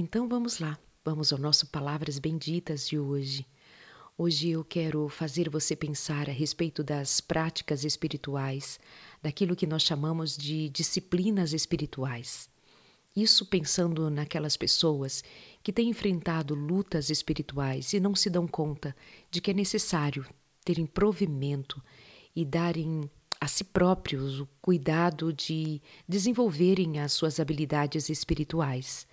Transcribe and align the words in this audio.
Então 0.00 0.28
vamos 0.28 0.60
lá, 0.60 0.78
vamos 1.04 1.32
ao 1.32 1.40
nosso 1.40 1.66
Palavras 1.66 2.20
Benditas 2.20 2.86
de 2.86 2.96
hoje. 2.96 3.44
Hoje 4.16 4.50
eu 4.50 4.64
quero 4.64 5.08
fazer 5.08 5.50
você 5.50 5.74
pensar 5.74 6.28
a 6.28 6.32
respeito 6.32 6.84
das 6.84 7.20
práticas 7.20 7.84
espirituais, 7.84 8.78
daquilo 9.20 9.56
que 9.56 9.66
nós 9.66 9.82
chamamos 9.82 10.36
de 10.36 10.68
disciplinas 10.68 11.52
espirituais. 11.52 12.48
Isso 13.16 13.44
pensando 13.44 14.08
naquelas 14.08 14.56
pessoas 14.56 15.24
que 15.64 15.72
têm 15.72 15.88
enfrentado 15.88 16.54
lutas 16.54 17.10
espirituais 17.10 17.92
e 17.92 17.98
não 17.98 18.14
se 18.14 18.30
dão 18.30 18.46
conta 18.46 18.94
de 19.32 19.40
que 19.40 19.50
é 19.50 19.54
necessário 19.54 20.24
terem 20.64 20.86
provimento 20.86 21.82
e 22.36 22.44
darem 22.44 23.10
a 23.40 23.48
si 23.48 23.64
próprios 23.64 24.38
o 24.38 24.48
cuidado 24.62 25.32
de 25.32 25.82
desenvolverem 26.08 27.00
as 27.00 27.12
suas 27.14 27.40
habilidades 27.40 28.08
espirituais. 28.08 29.07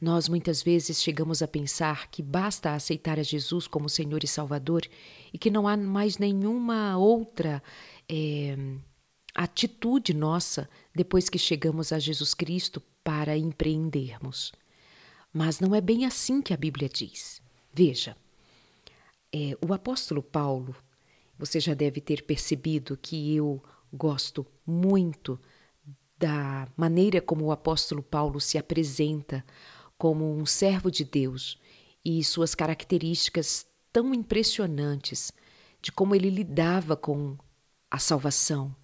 Nós 0.00 0.28
muitas 0.28 0.62
vezes 0.62 1.02
chegamos 1.02 1.42
a 1.42 1.48
pensar 1.48 2.08
que 2.08 2.22
basta 2.22 2.72
aceitar 2.72 3.18
a 3.18 3.22
Jesus 3.22 3.66
como 3.66 3.88
Senhor 3.88 4.22
e 4.22 4.28
Salvador 4.28 4.82
e 5.32 5.38
que 5.38 5.50
não 5.50 5.66
há 5.66 5.76
mais 5.76 6.18
nenhuma 6.18 6.96
outra 6.96 7.60
é, 8.08 8.56
atitude 9.34 10.14
nossa 10.14 10.68
depois 10.94 11.28
que 11.28 11.38
chegamos 11.38 11.92
a 11.92 11.98
Jesus 11.98 12.32
Cristo 12.32 12.80
para 13.02 13.36
empreendermos. 13.36 14.52
Mas 15.32 15.58
não 15.58 15.74
é 15.74 15.80
bem 15.80 16.06
assim 16.06 16.40
que 16.40 16.54
a 16.54 16.56
Bíblia 16.56 16.88
diz. 16.88 17.42
Veja, 17.72 18.16
é, 19.32 19.58
o 19.66 19.74
apóstolo 19.74 20.22
Paulo, 20.22 20.76
você 21.36 21.58
já 21.58 21.74
deve 21.74 22.00
ter 22.00 22.22
percebido 22.22 22.96
que 22.96 23.34
eu 23.34 23.62
gosto 23.92 24.46
muito 24.64 25.40
da 26.18 26.68
maneira 26.76 27.20
como 27.20 27.46
o 27.46 27.52
apóstolo 27.52 28.02
Paulo 28.02 28.40
se 28.40 28.58
apresenta 28.58 29.44
como 29.98 30.32
um 30.34 30.46
servo 30.46 30.90
de 30.90 31.04
Deus 31.04 31.58
e 32.04 32.22
suas 32.24 32.54
características 32.54 33.66
tão 33.92 34.14
impressionantes 34.14 35.32
de 35.82 35.90
como 35.92 36.14
ele 36.14 36.30
lidava 36.30 36.96
com 36.96 37.36
a 37.90 37.98
salvação. 37.98 38.74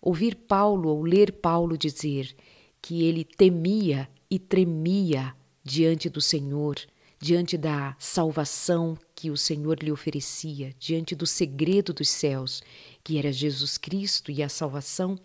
Ouvir 0.00 0.34
Paulo 0.34 0.88
ou 0.88 1.02
ler 1.02 1.32
Paulo 1.32 1.76
dizer 1.76 2.34
que 2.80 3.04
ele 3.04 3.24
temia 3.24 4.08
e 4.30 4.38
tremia 4.38 5.34
diante 5.62 6.08
do 6.08 6.20
Senhor, 6.20 6.76
diante 7.20 7.58
da 7.58 7.94
salvação 7.98 8.96
que 9.14 9.30
o 9.30 9.36
Senhor 9.36 9.82
lhe 9.82 9.92
oferecia, 9.92 10.74
diante 10.78 11.14
do 11.14 11.26
segredo 11.26 11.92
dos 11.92 12.08
céus, 12.08 12.62
que 13.04 13.18
era 13.18 13.30
Jesus 13.30 13.76
Cristo 13.76 14.30
e 14.30 14.42
a 14.42 14.48
salvação, 14.48 15.18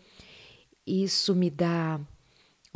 isso 0.85 1.33
me 1.33 1.49
dá 1.49 1.99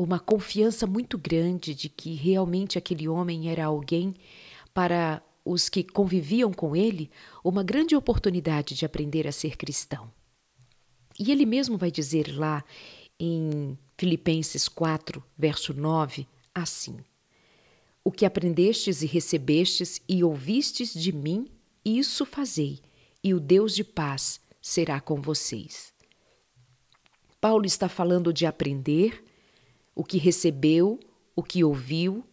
uma 0.01 0.19
confiança 0.19 0.87
muito 0.87 1.17
grande 1.17 1.75
de 1.75 1.89
que 1.89 2.13
realmente 2.13 2.77
aquele 2.77 3.07
homem 3.07 3.49
era 3.49 3.65
alguém 3.65 4.15
para 4.73 5.21
os 5.43 5.67
que 5.67 5.83
conviviam 5.83 6.53
com 6.53 6.73
ele, 6.73 7.09
uma 7.43 7.63
grande 7.63 7.95
oportunidade 7.95 8.75
de 8.75 8.85
aprender 8.85 9.27
a 9.27 9.31
ser 9.31 9.57
cristão. 9.57 10.09
E 11.19 11.31
ele 11.31 11.45
mesmo 11.45 11.77
vai 11.77 11.91
dizer 11.91 12.33
lá 12.33 12.63
em 13.19 13.77
Filipenses 13.97 14.69
4, 14.69 15.21
verso 15.37 15.73
9, 15.73 16.25
assim: 16.55 16.97
O 18.01 18.11
que 18.11 18.25
aprendestes 18.25 19.01
e 19.01 19.05
recebestes 19.05 20.01
e 20.07 20.23
ouvistes 20.23 20.93
de 20.93 21.11
mim, 21.11 21.47
isso 21.83 22.25
fazei, 22.25 22.79
e 23.21 23.33
o 23.33 23.39
Deus 23.39 23.75
de 23.75 23.83
paz 23.83 24.39
será 24.61 25.01
com 25.01 25.21
vocês. 25.21 25.93
Paulo 27.41 27.65
está 27.65 27.89
falando 27.89 28.31
de 28.31 28.45
aprender, 28.45 29.23
o 29.99 30.03
que 30.05 30.17
recebeu, 30.17 30.97
o 31.35 31.43
que 31.43 31.61
ouviu, 31.61 32.23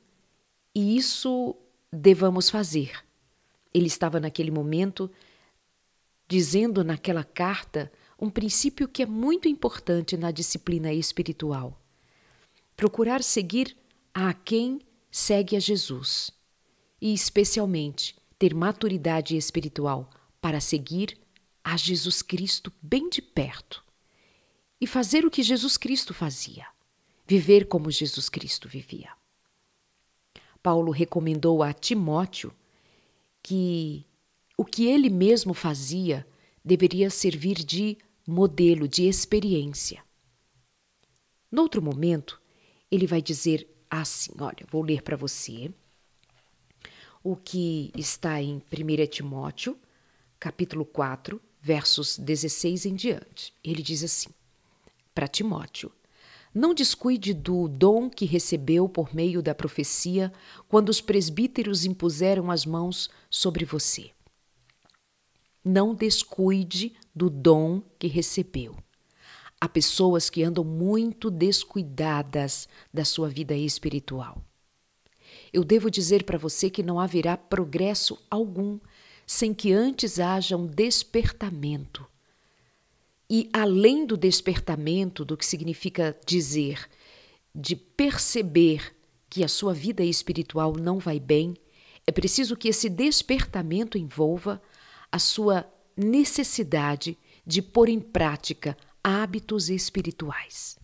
e 0.72 0.97
isso 0.97 1.56
devamos 1.92 2.48
fazer. 2.48 2.92
Ele 3.75 3.89
estava 3.89 4.20
naquele 4.20 4.53
momento 4.53 5.11
dizendo 6.28 6.84
naquela 6.84 7.25
carta 7.25 7.91
um 8.21 8.31
princípio 8.31 8.87
que 8.87 9.03
é 9.03 9.06
muito 9.06 9.49
importante 9.49 10.16
na 10.16 10.31
disciplina 10.31 10.93
espiritual. 10.93 11.82
Procurar 12.76 13.21
seguir 13.21 13.76
a 14.15 14.32
quem 14.32 14.81
segue 15.10 15.56
a 15.56 15.59
Jesus, 15.59 16.31
e 17.00 17.12
especialmente 17.12 18.15
ter 18.38 18.55
maturidade 18.55 19.37
espiritual 19.37 20.09
para 20.41 20.60
seguir 20.60 21.19
a 21.65 21.76
Jesus 21.76 22.22
Cristo 22.22 22.72
bem 22.81 23.10
de 23.10 23.21
perto 23.21 23.82
e 24.81 24.87
fazer 24.87 25.26
o 25.26 25.31
que 25.32 25.43
Jesus 25.43 25.76
Cristo 25.76 26.15
fazia 26.15 26.75
viver 27.26 27.66
como 27.66 27.91
Jesus 27.91 28.28
Cristo 28.28 28.69
vivia. 28.69 29.10
Paulo 30.62 30.91
recomendou 30.91 31.62
a 31.62 31.72
Timóteo 31.72 32.53
que 33.42 34.04
o 34.56 34.64
que 34.64 34.87
ele 34.87 35.10
mesmo 35.10 35.54
fazia 35.54 36.26
deveria 36.64 37.10
servir 37.10 37.56
de 37.56 37.97
modelo, 38.26 38.88
de 38.88 39.04
experiência. 39.06 40.03
Noutro 41.50 41.81
momento, 41.81 42.41
ele 42.91 43.06
vai 43.06 43.22
dizer 43.22 43.69
assim: 43.88 44.32
olha, 44.41 44.66
vou 44.70 44.82
ler 44.82 45.03
para 45.03 45.16
você 45.16 45.70
o 47.22 47.37
que 47.37 47.93
está 47.97 48.41
em 48.41 48.56
1 48.56 49.06
Timóteo, 49.08 49.78
capítulo 50.38 50.84
4, 50.84 51.41
versos 51.60 52.19
16 52.19 52.87
em 52.87 52.94
diante. 52.94 53.53
Ele 53.62 53.82
diz 53.82 54.03
assim: 54.03 54.31
para 55.14 55.28
Timóteo, 55.28 55.93
não 56.56 56.72
descuide 56.72 57.34
do 57.34 57.69
dom 57.69 58.09
que 58.09 58.25
recebeu 58.25 58.89
por 58.89 59.15
meio 59.15 59.43
da 59.43 59.55
profecia 59.55 60.33
quando 60.67 60.89
os 60.89 61.03
presbíteros 61.03 61.84
impuseram 61.84 62.50
as 62.50 62.65
mãos 62.65 63.11
sobre 63.28 63.67
você. 63.67 64.11
Não 65.62 65.94
descuide 65.94 66.94
do 67.15 67.28
dom 67.28 67.83
que 67.99 68.06
recebeu. 68.06 68.75
Há 69.61 69.69
pessoas 69.69 70.31
que 70.31 70.43
andam 70.43 70.65
muito 70.65 71.31
descuidadas 71.31 72.67
da 72.93 73.05
sua 73.05 73.28
vida 73.28 73.55
espiritual. 73.55 74.43
Eu 75.53 75.62
devo 75.62 75.91
dizer 75.91 76.25
para 76.25 76.38
você 76.38 76.71
que 76.71 76.83
não 76.83 76.99
haverá 76.99 77.37
progresso 77.37 78.19
algum 78.31 78.81
sem 79.27 79.53
que 79.53 79.75
antes 79.75 80.19
haja 80.19 80.56
um 80.56 80.67
despertamento 80.67 82.06
e 83.28 83.48
além 83.53 84.06
do 84.06 84.16
despertamento, 84.16 85.25
do 85.25 85.37
que 85.37 85.44
significa 85.44 86.16
dizer, 86.25 86.88
de 87.54 87.75
perceber 87.75 88.94
que 89.28 89.42
a 89.42 89.48
sua 89.48 89.75
vida 89.75 90.04
espiritual 90.04 90.75
não 90.75 90.98
vai 90.98 91.19
bem, 91.19 91.54
é 92.06 92.12
preciso 92.12 92.56
que 92.56 92.69
esse 92.69 92.88
despertamento 92.88 93.98
envolva 93.98 94.62
a 95.10 95.19
sua 95.19 95.69
necessidade 95.97 97.19
de 97.44 97.60
pôr 97.60 97.88
em 97.88 98.00
prática 98.00 98.76
hábitos 99.03 99.69
espirituais. 99.69 100.78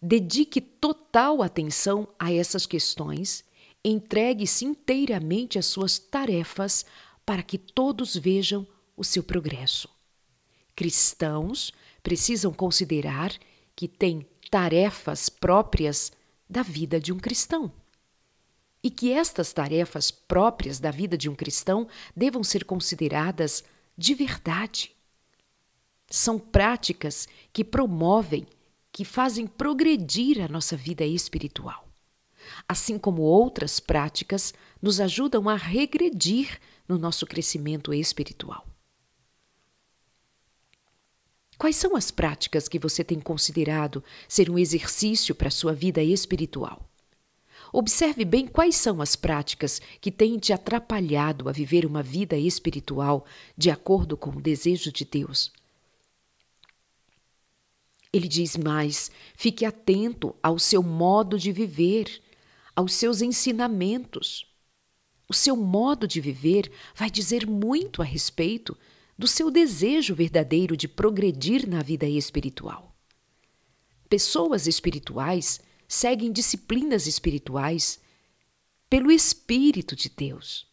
Dedique 0.00 0.60
total 0.60 1.42
atenção 1.42 2.08
a 2.18 2.32
essas 2.32 2.66
questões, 2.66 3.44
entregue-se 3.84 4.64
inteiramente 4.64 5.58
às 5.58 5.66
suas 5.66 5.98
tarefas 5.98 6.84
para 7.24 7.42
que 7.42 7.56
todos 7.56 8.16
vejam 8.16 8.66
o 8.96 9.04
seu 9.04 9.22
progresso. 9.22 9.88
Cristãos 10.74 11.72
precisam 12.02 12.52
considerar 12.52 13.32
que 13.74 13.88
têm 13.88 14.26
tarefas 14.50 15.28
próprias 15.28 16.12
da 16.48 16.62
vida 16.62 17.00
de 17.00 17.12
um 17.12 17.18
cristão. 17.18 17.72
E 18.82 18.90
que 18.90 19.12
estas 19.12 19.52
tarefas 19.52 20.10
próprias 20.10 20.78
da 20.78 20.90
vida 20.90 21.16
de 21.16 21.28
um 21.28 21.34
cristão 21.34 21.88
devam 22.14 22.44
ser 22.44 22.64
consideradas 22.64 23.64
de 23.96 24.14
verdade. 24.14 24.94
São 26.10 26.38
práticas 26.38 27.26
que 27.52 27.64
promovem, 27.64 28.46
que 28.92 29.04
fazem 29.04 29.46
progredir 29.46 30.40
a 30.42 30.48
nossa 30.48 30.76
vida 30.76 31.04
espiritual. 31.04 31.88
Assim 32.68 32.98
como 32.98 33.22
outras 33.22 33.80
práticas 33.80 34.52
nos 34.80 35.00
ajudam 35.00 35.48
a 35.48 35.56
regredir 35.56 36.60
no 36.86 36.98
nosso 36.98 37.26
crescimento 37.26 37.92
espiritual. 37.94 38.66
Quais 41.58 41.76
são 41.76 41.96
as 41.96 42.10
práticas 42.10 42.68
que 42.68 42.78
você 42.78 43.04
tem 43.04 43.20
considerado 43.20 44.02
ser 44.28 44.50
um 44.50 44.58
exercício 44.58 45.34
para 45.34 45.48
a 45.48 45.52
sua 45.52 45.72
vida 45.72 46.02
espiritual? 46.02 46.88
Observe 47.72 48.24
bem 48.24 48.46
quais 48.46 48.76
são 48.76 49.00
as 49.00 49.16
práticas 49.16 49.80
que 50.00 50.10
têm 50.10 50.38
te 50.38 50.52
atrapalhado 50.52 51.48
a 51.48 51.52
viver 51.52 51.84
uma 51.84 52.02
vida 52.02 52.36
espiritual 52.36 53.26
de 53.56 53.70
acordo 53.70 54.16
com 54.16 54.30
o 54.30 54.40
desejo 54.40 54.92
de 54.92 55.04
Deus. 55.04 55.52
Ele 58.12 58.28
diz 58.28 58.56
mais: 58.56 59.10
fique 59.34 59.64
atento 59.64 60.36
ao 60.40 60.56
seu 60.56 60.84
modo 60.84 61.36
de 61.36 61.50
viver, 61.50 62.22
aos 62.76 62.94
seus 62.94 63.20
ensinamentos. 63.20 64.46
O 65.28 65.34
seu 65.34 65.56
modo 65.56 66.06
de 66.06 66.20
viver 66.20 66.70
vai 66.94 67.10
dizer 67.10 67.44
muito 67.44 68.00
a 68.02 68.04
respeito 68.04 68.76
do 69.16 69.28
seu 69.28 69.50
desejo 69.50 70.14
verdadeiro 70.14 70.76
de 70.76 70.88
progredir 70.88 71.68
na 71.68 71.82
vida 71.82 72.06
espiritual. 72.06 72.96
Pessoas 74.08 74.66
espirituais 74.66 75.60
seguem 75.86 76.32
disciplinas 76.32 77.06
espirituais 77.06 78.00
pelo 78.90 79.10
Espírito 79.10 79.96
de 79.96 80.08
Deus, 80.08 80.66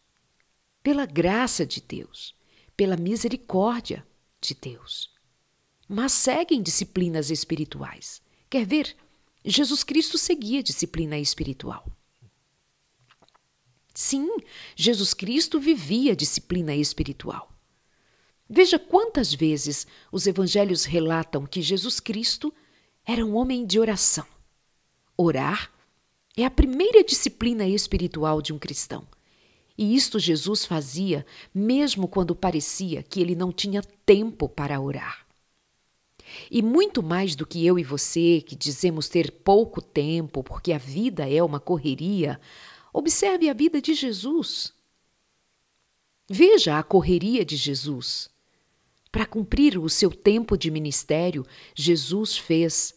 pela 0.82 1.06
graça 1.06 1.64
de 1.64 1.80
Deus, 1.80 2.34
pela 2.76 2.96
misericórdia 2.96 4.06
de 4.40 4.54
Deus. 4.54 5.10
Mas 5.88 6.12
seguem 6.12 6.62
disciplinas 6.62 7.30
espirituais. 7.30 8.22
Quer 8.48 8.66
ver? 8.66 8.96
Jesus 9.44 9.82
Cristo 9.82 10.18
seguia 10.18 10.62
disciplina 10.62 11.18
espiritual. 11.18 11.86
Sim, 13.94 14.28
Jesus 14.74 15.12
Cristo 15.12 15.60
vivia 15.60 16.16
disciplina 16.16 16.74
espiritual. 16.74 17.51
Veja 18.54 18.78
quantas 18.78 19.32
vezes 19.32 19.86
os 20.12 20.26
evangelhos 20.26 20.84
relatam 20.84 21.46
que 21.46 21.62
Jesus 21.62 21.98
Cristo 21.98 22.52
era 23.02 23.24
um 23.24 23.34
homem 23.34 23.64
de 23.64 23.80
oração. 23.80 24.26
Orar 25.16 25.72
é 26.36 26.44
a 26.44 26.50
primeira 26.50 27.02
disciplina 27.02 27.66
espiritual 27.66 28.42
de 28.42 28.52
um 28.52 28.58
cristão. 28.58 29.08
E 29.76 29.96
isto 29.96 30.18
Jesus 30.18 30.66
fazia 30.66 31.24
mesmo 31.54 32.06
quando 32.06 32.36
parecia 32.36 33.02
que 33.02 33.22
ele 33.22 33.34
não 33.34 33.50
tinha 33.50 33.80
tempo 34.04 34.46
para 34.46 34.78
orar. 34.78 35.26
E 36.50 36.60
muito 36.60 37.02
mais 37.02 37.34
do 37.34 37.46
que 37.46 37.64
eu 37.64 37.78
e 37.78 37.82
você, 37.82 38.44
que 38.46 38.54
dizemos 38.54 39.08
ter 39.08 39.30
pouco 39.30 39.80
tempo 39.80 40.44
porque 40.44 40.74
a 40.74 40.78
vida 40.78 41.26
é 41.26 41.42
uma 41.42 41.58
correria, 41.58 42.38
observe 42.92 43.48
a 43.48 43.54
vida 43.54 43.80
de 43.80 43.94
Jesus. 43.94 44.74
Veja 46.28 46.78
a 46.78 46.82
correria 46.82 47.46
de 47.46 47.56
Jesus. 47.56 48.30
Para 49.12 49.26
cumprir 49.26 49.78
o 49.78 49.90
seu 49.90 50.10
tempo 50.10 50.56
de 50.56 50.70
ministério, 50.70 51.44
Jesus 51.74 52.38
fez 52.38 52.94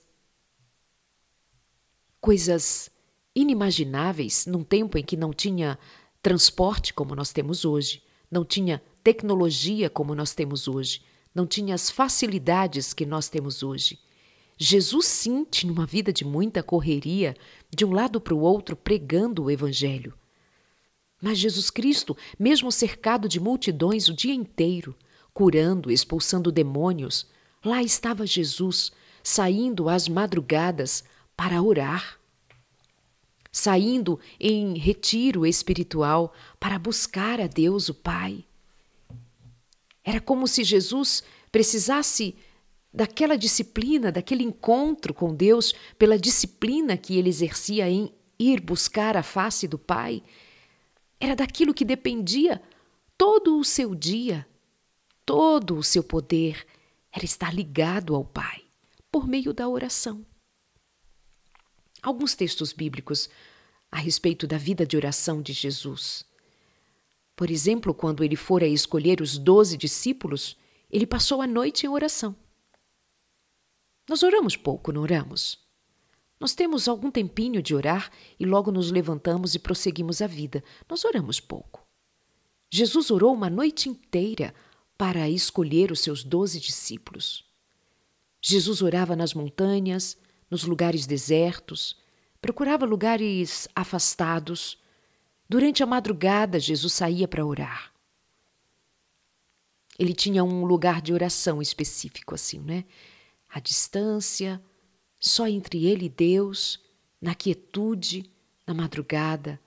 coisas 2.22 2.90
inimagináveis 3.36 4.46
num 4.46 4.64
tempo 4.64 4.98
em 4.98 5.04
que 5.04 5.18
não 5.18 5.34
tinha 5.34 5.78
transporte 6.22 6.94
como 6.94 7.14
nós 7.14 7.34
temos 7.34 7.66
hoje, 7.66 8.02
não 8.32 8.46
tinha 8.46 8.82
tecnologia 9.04 9.90
como 9.90 10.16
nós 10.16 10.34
temos 10.34 10.70
hoje, 10.70 11.04
não 11.36 11.46
tinha 11.46 11.76
as 11.76 11.92
facilidades 11.92 12.94
que 12.94 13.06
nós 13.06 13.28
temos 13.28 13.62
hoje. 13.62 14.00
Jesus 14.58 15.06
sim 15.08 15.44
tinha 15.44 15.72
uma 15.72 15.86
vida 15.86 16.14
de 16.14 16.24
muita 16.24 16.64
correria, 16.64 17.36
de 17.70 17.84
um 17.84 17.92
lado 17.92 18.22
para 18.22 18.34
o 18.34 18.40
outro 18.40 18.78
pregando 18.78 19.44
o 19.44 19.52
Evangelho. 19.52 20.14
Mas 21.22 21.38
Jesus 21.38 21.70
Cristo, 21.70 22.16
mesmo 22.40 22.72
cercado 22.72 23.28
de 23.28 23.38
multidões 23.38 24.08
o 24.08 24.14
dia 24.14 24.34
inteiro, 24.34 24.96
curando, 25.36 25.92
expulsando 25.92 26.52
demônios, 26.52 27.28
lá 27.64 27.84
estava 27.84 28.26
Jesus, 28.26 28.92
saindo 29.22 29.88
às 29.88 30.08
madrugadas 30.08 31.04
para 31.38 31.62
orar 31.62 32.18
saindo 33.56 34.20
em 34.38 34.78
retiro 34.78 35.46
espiritual 35.46 36.34
para 36.60 36.78
buscar 36.78 37.40
a 37.40 37.48
Deus 37.48 37.88
o 37.88 37.94
Pai. 37.94 38.44
Era 40.04 40.20
como 40.20 40.46
se 40.46 40.62
Jesus 40.62 41.24
precisasse 41.54 42.36
daquela 42.94 43.38
disciplina, 43.38 44.12
daquele 44.12 44.44
encontro 44.44 45.14
com 45.14 45.34
Deus, 45.34 45.74
pela 45.98 46.20
disciplina 46.20 46.98
que 46.98 47.18
ele 47.18 47.30
exercia 47.30 47.90
em 47.90 48.14
ir 48.38 48.60
buscar 48.60 49.16
a 49.16 49.24
face 49.24 49.70
do 49.70 49.80
Pai. 49.80 50.22
Era 51.18 51.34
daquilo 51.34 51.74
que 51.74 51.86
dependia 51.86 52.62
todo 53.18 53.58
o 53.58 53.64
seu 53.64 53.96
dia, 53.96 54.46
todo 55.26 55.78
o 55.78 55.84
seu 55.84 56.04
poder, 56.04 56.66
era 57.12 57.26
estar 57.26 57.54
ligado 57.54 58.16
ao 58.16 58.24
Pai 58.24 58.64
por 59.12 59.28
meio 59.28 59.54
da 59.54 59.68
oração 59.68 60.26
alguns 62.06 62.36
textos 62.36 62.72
bíblicos 62.72 63.30
a 63.92 63.98
respeito 63.98 64.46
da 64.46 64.58
vida 64.58 64.86
de 64.86 64.96
oração 64.96 65.42
de 65.42 65.54
Jesus. 65.54 66.24
Por 67.36 67.50
exemplo, 67.50 67.94
quando 67.94 68.24
ele 68.24 68.36
fora 68.36 68.68
escolher 68.68 69.22
os 69.22 69.38
doze 69.38 69.76
discípulos, 69.76 70.56
ele 70.90 71.08
passou 71.08 71.42
a 71.42 71.48
noite 71.48 71.86
em 71.86 71.90
oração. 71.90 72.36
Nós 74.08 74.22
oramos 74.22 74.56
pouco, 74.56 74.92
não 74.92 75.02
oramos? 75.02 75.60
Nós 76.40 76.54
temos 76.54 76.88
algum 76.88 77.10
tempinho 77.10 77.62
de 77.62 77.74
orar 77.74 78.12
e 78.40 78.46
logo 78.46 78.72
nos 78.72 78.92
levantamos 78.92 79.56
e 79.56 79.60
prosseguimos 79.60 80.22
a 80.22 80.28
vida. 80.28 80.64
Nós 80.88 81.04
oramos 81.04 81.40
pouco. 81.40 81.84
Jesus 82.72 83.10
orou 83.10 83.34
uma 83.34 83.50
noite 83.50 83.90
inteira 83.90 84.54
para 84.98 85.30
escolher 85.30 85.92
os 85.92 86.00
seus 86.00 86.24
doze 86.24 86.60
discípulos. 86.60 87.46
Jesus 88.42 88.82
orava 88.82 89.16
nas 89.16 89.34
montanhas, 89.34 90.18
nos 90.50 90.64
lugares 90.64 91.06
desertos, 91.06 91.98
procurava 92.42 92.86
lugares 92.86 93.68
afastados. 93.76 94.78
Durante 95.50 95.82
a 95.82 95.86
madrugada, 95.86 96.60
Jesus 96.60 96.94
saía 96.94 97.28
para 97.28 97.46
orar. 97.46 97.92
Ele 99.98 100.14
tinha 100.14 100.44
um 100.44 100.66
lugar 100.66 101.02
de 101.02 101.14
oração 101.14 101.62
específico, 101.62 102.36
assim, 102.36 102.60
né? 102.60 102.86
A 103.50 103.60
distância, 103.60 104.62
só 105.20 105.48
entre 105.48 105.86
ele 105.86 106.06
e 106.06 106.10
Deus, 106.10 106.80
na 107.22 107.34
quietude, 107.34 108.30
na 108.68 108.74
madrugada. 108.74 109.60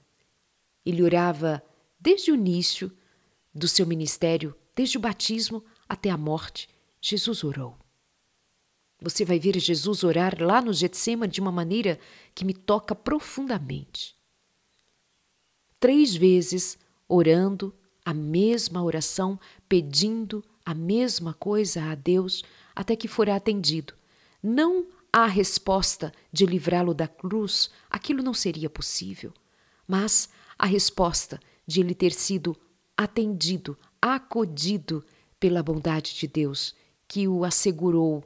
Ele 0.84 1.02
orava 1.02 1.62
desde 1.98 2.30
o 2.30 2.34
início 2.34 2.92
do 3.54 3.66
seu 3.66 3.86
ministério, 3.86 4.54
desde 4.78 4.96
o 4.96 5.00
batismo 5.00 5.64
até 5.88 6.08
a 6.08 6.16
morte. 6.16 6.68
Jesus 7.00 7.42
orou. 7.42 7.76
Você 9.00 9.24
vai 9.24 9.36
ver 9.36 9.58
Jesus 9.58 10.04
orar 10.04 10.40
lá 10.40 10.62
no 10.62 10.72
Getsema 10.72 11.26
de 11.26 11.40
uma 11.40 11.50
maneira 11.50 11.98
que 12.32 12.44
me 12.44 12.54
toca 12.54 12.94
profundamente. 12.94 14.16
Três 15.80 16.14
vezes 16.14 16.78
orando 17.08 17.74
a 18.04 18.14
mesma 18.14 18.80
oração, 18.80 19.36
pedindo 19.68 20.44
a 20.64 20.74
mesma 20.74 21.34
coisa 21.34 21.82
a 21.90 21.96
Deus, 21.96 22.44
até 22.72 22.94
que 22.94 23.08
fora 23.08 23.34
atendido. 23.34 23.94
Não 24.40 24.86
há 25.12 25.26
resposta 25.26 26.12
de 26.32 26.46
livrá-lo 26.46 26.94
da 26.94 27.08
cruz, 27.08 27.68
aquilo 27.90 28.22
não 28.22 28.32
seria 28.32 28.70
possível, 28.70 29.34
mas 29.88 30.28
a 30.56 30.66
resposta 30.66 31.40
de 31.66 31.80
ele 31.80 31.96
ter 31.96 32.12
sido 32.12 32.56
atendido, 32.96 33.76
acodido 34.00 35.04
pela 35.38 35.62
bondade 35.62 36.14
de 36.14 36.26
Deus, 36.26 36.74
que 37.06 37.26
o 37.28 37.44
assegurou 37.44 38.24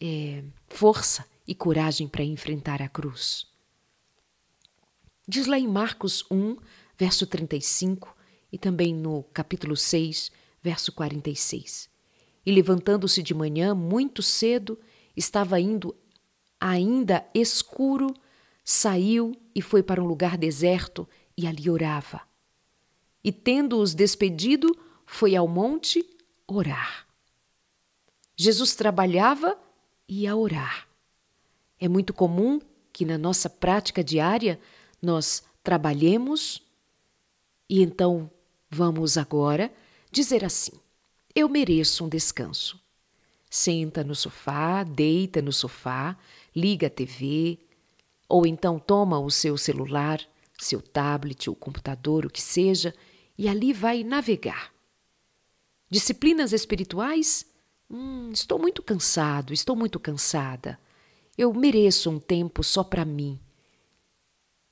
é, 0.00 0.42
força 0.66 1.26
e 1.46 1.54
coragem 1.54 2.08
para 2.08 2.24
enfrentar 2.24 2.82
a 2.82 2.88
cruz. 2.88 3.46
Diz 5.26 5.46
lá 5.46 5.58
em 5.58 5.68
Marcos 5.68 6.24
1, 6.30 6.56
verso 6.98 7.26
35 7.26 8.14
e 8.52 8.58
também 8.58 8.94
no 8.94 9.22
capítulo 9.24 9.76
6, 9.76 10.30
verso 10.62 10.92
46. 10.92 11.88
E 12.44 12.52
levantando-se 12.52 13.22
de 13.22 13.34
manhã 13.34 13.74
muito 13.74 14.22
cedo, 14.22 14.78
estava 15.16 15.58
indo 15.58 15.94
ainda 16.60 17.26
escuro, 17.34 18.14
saiu 18.64 19.34
e 19.54 19.62
foi 19.62 19.82
para 19.82 20.02
um 20.02 20.06
lugar 20.06 20.36
deserto 20.36 21.08
e 21.36 21.46
ali 21.46 21.68
orava. 21.68 22.20
E 23.22 23.32
tendo-os 23.32 23.94
despedido, 23.94 24.76
foi 25.14 25.36
ao 25.36 25.46
monte 25.46 26.04
orar. 26.44 27.06
Jesus 28.36 28.74
trabalhava 28.74 29.56
e 30.08 30.26
a 30.26 30.34
orar. 30.34 30.88
É 31.78 31.88
muito 31.88 32.12
comum 32.12 32.60
que 32.92 33.04
na 33.04 33.16
nossa 33.16 33.48
prática 33.48 34.02
diária 34.02 34.58
nós 35.00 35.44
trabalhemos 35.62 36.60
e 37.68 37.80
então 37.80 38.28
vamos 38.68 39.16
agora 39.16 39.72
dizer 40.10 40.44
assim: 40.44 40.72
eu 41.32 41.48
mereço 41.48 42.04
um 42.04 42.08
descanso. 42.08 42.80
Senta 43.48 44.02
no 44.02 44.16
sofá, 44.16 44.82
deita 44.82 45.40
no 45.40 45.52
sofá, 45.52 46.18
liga 46.56 46.88
a 46.88 46.90
TV, 46.90 47.60
ou 48.28 48.44
então 48.44 48.80
toma 48.80 49.20
o 49.20 49.30
seu 49.30 49.56
celular, 49.56 50.20
seu 50.58 50.82
tablet 50.82 51.48
ou 51.48 51.54
computador, 51.54 52.26
o 52.26 52.30
que 52.30 52.42
seja, 52.42 52.92
e 53.38 53.48
ali 53.48 53.72
vai 53.72 54.02
navegar. 54.02 54.73
Disciplinas 55.94 56.52
espirituais 56.52 57.46
Hum, 57.96 58.30
estou 58.32 58.58
muito 58.58 58.82
cansado, 58.82 59.52
estou 59.52 59.76
muito 59.76 60.00
cansada. 60.00 60.78
Eu 61.38 61.52
mereço 61.54 62.10
um 62.10 62.18
tempo 62.18 62.64
só 62.64 62.82
para 62.82 63.04
mim. 63.04 63.38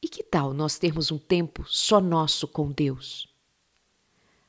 E 0.03 0.09
que 0.09 0.25
tal 0.25 0.53
nós 0.53 0.79
termos 0.79 1.13
um 1.13 1.19
tempo 1.19 1.65
só 1.69 2.01
nosso 2.01 2.49
com 2.49 2.73
Deus? 2.73 3.29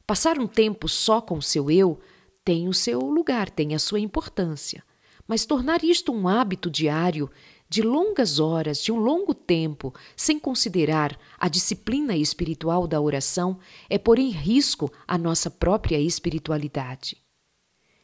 Passar 0.07 0.39
um 0.39 0.47
tempo 0.47 0.89
só 0.89 1.21
com 1.21 1.37
o 1.37 1.41
seu 1.41 1.69
eu 1.69 1.99
tem 2.43 2.67
o 2.67 2.73
seu 2.73 2.99
lugar, 2.99 3.49
tem 3.49 3.75
a 3.75 3.79
sua 3.79 3.99
importância. 3.99 4.83
Mas 5.27 5.45
tornar 5.45 5.83
isto 5.83 6.11
um 6.11 6.27
hábito 6.27 6.69
diário, 6.69 7.29
de 7.73 7.81
longas 7.81 8.39
horas, 8.39 8.83
de 8.83 8.91
um 8.91 8.99
longo 8.99 9.33
tempo, 9.33 9.91
sem 10.15 10.37
considerar 10.37 11.19
a 11.39 11.49
disciplina 11.49 12.15
espiritual 12.15 12.85
da 12.85 13.01
oração, 13.01 13.57
é 13.89 13.97
pôr 13.97 14.19
em 14.19 14.29
risco 14.29 14.93
a 15.07 15.17
nossa 15.17 15.49
própria 15.49 15.99
espiritualidade. 15.99 17.17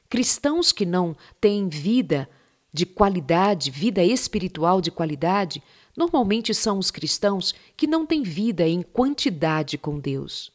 Cristãos 0.10 0.72
que 0.72 0.88
não 0.88 1.16
têm 1.40 1.70
vida 1.70 2.28
de 2.74 2.84
qualidade, 2.84 3.70
vida 3.70 4.04
espiritual 4.04 4.82
de 4.82 4.90
qualidade, 4.90 5.62
normalmente 5.96 6.52
são 6.52 6.80
os 6.80 6.90
cristãos 6.90 7.54
que 7.78 7.86
não 7.86 8.08
têm 8.08 8.24
vida 8.24 8.68
em 8.68 8.82
quantidade 8.82 9.78
com 9.78 10.00
Deus. 10.00 10.52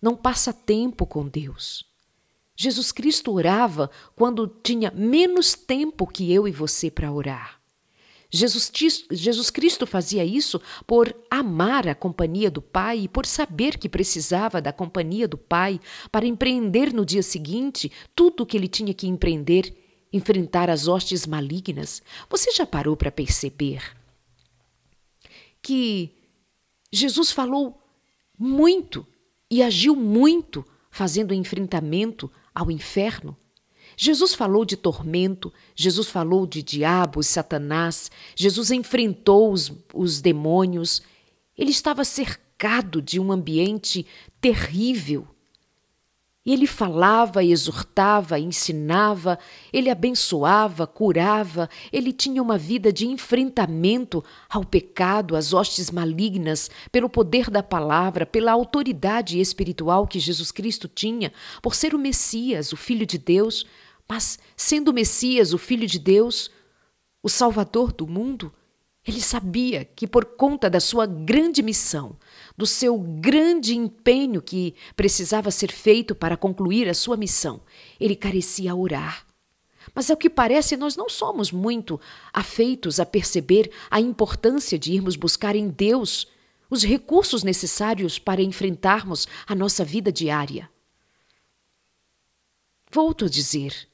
Não 0.00 0.16
passa 0.16 0.52
tempo 0.52 1.06
com 1.06 1.28
Deus. 1.28 1.84
Jesus 2.56 2.90
Cristo 2.90 3.30
orava 3.30 3.88
quando 4.16 4.48
tinha 4.48 4.90
menos 4.90 5.54
tempo 5.54 6.08
que 6.08 6.32
eu 6.32 6.48
e 6.48 6.50
você 6.50 6.90
para 6.90 7.12
orar. 7.12 7.61
Jesus, 8.34 8.72
Jesus 9.10 9.50
Cristo 9.50 9.86
fazia 9.86 10.24
isso 10.24 10.58
por 10.86 11.14
amar 11.30 11.86
a 11.86 11.94
companhia 11.94 12.50
do 12.50 12.62
Pai 12.62 13.00
e 13.00 13.08
por 13.08 13.26
saber 13.26 13.76
que 13.76 13.90
precisava 13.90 14.60
da 14.60 14.72
companhia 14.72 15.28
do 15.28 15.36
Pai 15.36 15.78
para 16.10 16.24
empreender 16.24 16.94
no 16.94 17.04
dia 17.04 17.22
seguinte 17.22 17.92
tudo 18.16 18.42
o 18.42 18.46
que 18.46 18.56
ele 18.56 18.68
tinha 18.68 18.94
que 18.94 19.06
empreender, 19.06 19.76
enfrentar 20.10 20.70
as 20.70 20.88
hostes 20.88 21.26
malignas. 21.26 22.02
Você 22.30 22.50
já 22.52 22.64
parou 22.64 22.96
para 22.96 23.12
perceber 23.12 23.82
que 25.60 26.10
Jesus 26.90 27.30
falou 27.30 27.82
muito 28.38 29.06
e 29.50 29.62
agiu 29.62 29.94
muito 29.94 30.64
fazendo 30.90 31.34
enfrentamento 31.34 32.32
ao 32.54 32.70
inferno? 32.70 33.36
Jesus 33.96 34.34
falou 34.34 34.64
de 34.64 34.76
tormento, 34.76 35.52
Jesus 35.74 36.08
falou 36.08 36.46
de 36.46 36.62
diabo, 36.62 37.22
Satanás, 37.22 38.10
Jesus 38.34 38.70
enfrentou 38.70 39.52
os, 39.52 39.72
os 39.92 40.20
demônios. 40.20 41.02
Ele 41.56 41.70
estava 41.70 42.04
cercado 42.04 43.02
de 43.02 43.20
um 43.20 43.30
ambiente 43.32 44.06
terrível. 44.40 45.26
E 46.44 46.52
ele 46.52 46.66
falava, 46.66 47.44
exortava, 47.44 48.36
ensinava, 48.36 49.38
ele 49.72 49.88
abençoava, 49.88 50.88
curava, 50.88 51.70
ele 51.92 52.12
tinha 52.12 52.42
uma 52.42 52.58
vida 52.58 52.92
de 52.92 53.06
enfrentamento 53.06 54.24
ao 54.50 54.64
pecado, 54.64 55.36
às 55.36 55.52
hostes 55.52 55.88
malignas, 55.88 56.68
pelo 56.90 57.08
poder 57.08 57.48
da 57.48 57.62
palavra, 57.62 58.26
pela 58.26 58.50
autoridade 58.50 59.38
espiritual 59.38 60.04
que 60.04 60.18
Jesus 60.18 60.50
Cristo 60.50 60.88
tinha, 60.88 61.32
por 61.62 61.76
ser 61.76 61.94
o 61.94 61.98
Messias, 61.98 62.72
o 62.72 62.76
Filho 62.76 63.06
de 63.06 63.18
Deus, 63.18 63.64
mas 64.12 64.38
sendo 64.54 64.88
o 64.88 64.92
Messias, 64.92 65.54
o 65.54 65.58
Filho 65.58 65.86
de 65.86 65.98
Deus, 65.98 66.50
o 67.22 67.30
Salvador 67.30 67.94
do 67.94 68.06
mundo, 68.06 68.52
ele 69.06 69.22
sabia 69.22 69.86
que, 69.86 70.06
por 70.06 70.36
conta 70.36 70.68
da 70.68 70.80
sua 70.80 71.06
grande 71.06 71.62
missão, 71.62 72.18
do 72.54 72.66
seu 72.66 72.98
grande 72.98 73.74
empenho 73.74 74.42
que 74.42 74.74
precisava 74.94 75.50
ser 75.50 75.72
feito 75.72 76.14
para 76.14 76.36
concluir 76.36 76.90
a 76.90 76.94
sua 76.94 77.16
missão, 77.16 77.62
ele 77.98 78.14
carecia 78.14 78.74
orar. 78.74 79.26
Mas, 79.94 80.10
ao 80.10 80.16
que 80.18 80.28
parece, 80.28 80.76
nós 80.76 80.94
não 80.94 81.08
somos 81.08 81.50
muito 81.50 81.98
afeitos 82.34 83.00
a 83.00 83.06
perceber 83.06 83.72
a 83.90 83.98
importância 83.98 84.78
de 84.78 84.92
irmos 84.92 85.16
buscar 85.16 85.56
em 85.56 85.70
Deus 85.70 86.26
os 86.68 86.84
recursos 86.84 87.42
necessários 87.42 88.18
para 88.18 88.42
enfrentarmos 88.42 89.26
a 89.46 89.54
nossa 89.54 89.82
vida 89.82 90.12
diária. 90.12 90.68
Volto 92.90 93.24
a 93.24 93.28
dizer, 93.30 93.88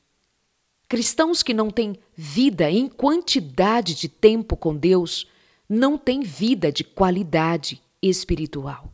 Cristãos 0.88 1.42
que 1.42 1.52
não 1.52 1.70
têm 1.70 1.98
vida 2.16 2.70
em 2.70 2.88
quantidade 2.88 3.94
de 3.94 4.08
tempo 4.08 4.56
com 4.56 4.74
Deus 4.74 5.28
não 5.68 5.98
têm 5.98 6.20
vida 6.20 6.72
de 6.72 6.82
qualidade 6.82 7.82
espiritual. 8.00 8.90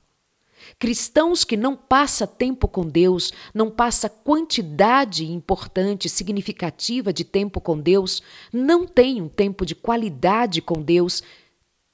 Cristãos 0.76 1.44
que 1.44 1.56
não 1.56 1.76
passa 1.76 2.26
tempo 2.26 2.66
com 2.66 2.84
Deus, 2.84 3.32
não 3.54 3.70
passa 3.70 4.08
quantidade 4.08 5.30
importante, 5.30 6.08
significativa 6.08 7.12
de 7.12 7.22
tempo 7.22 7.60
com 7.60 7.78
Deus, 7.78 8.22
não 8.52 8.86
têm 8.86 9.22
um 9.22 9.28
tempo 9.28 9.64
de 9.64 9.76
qualidade 9.76 10.60
com 10.60 10.82
Deus, 10.82 11.22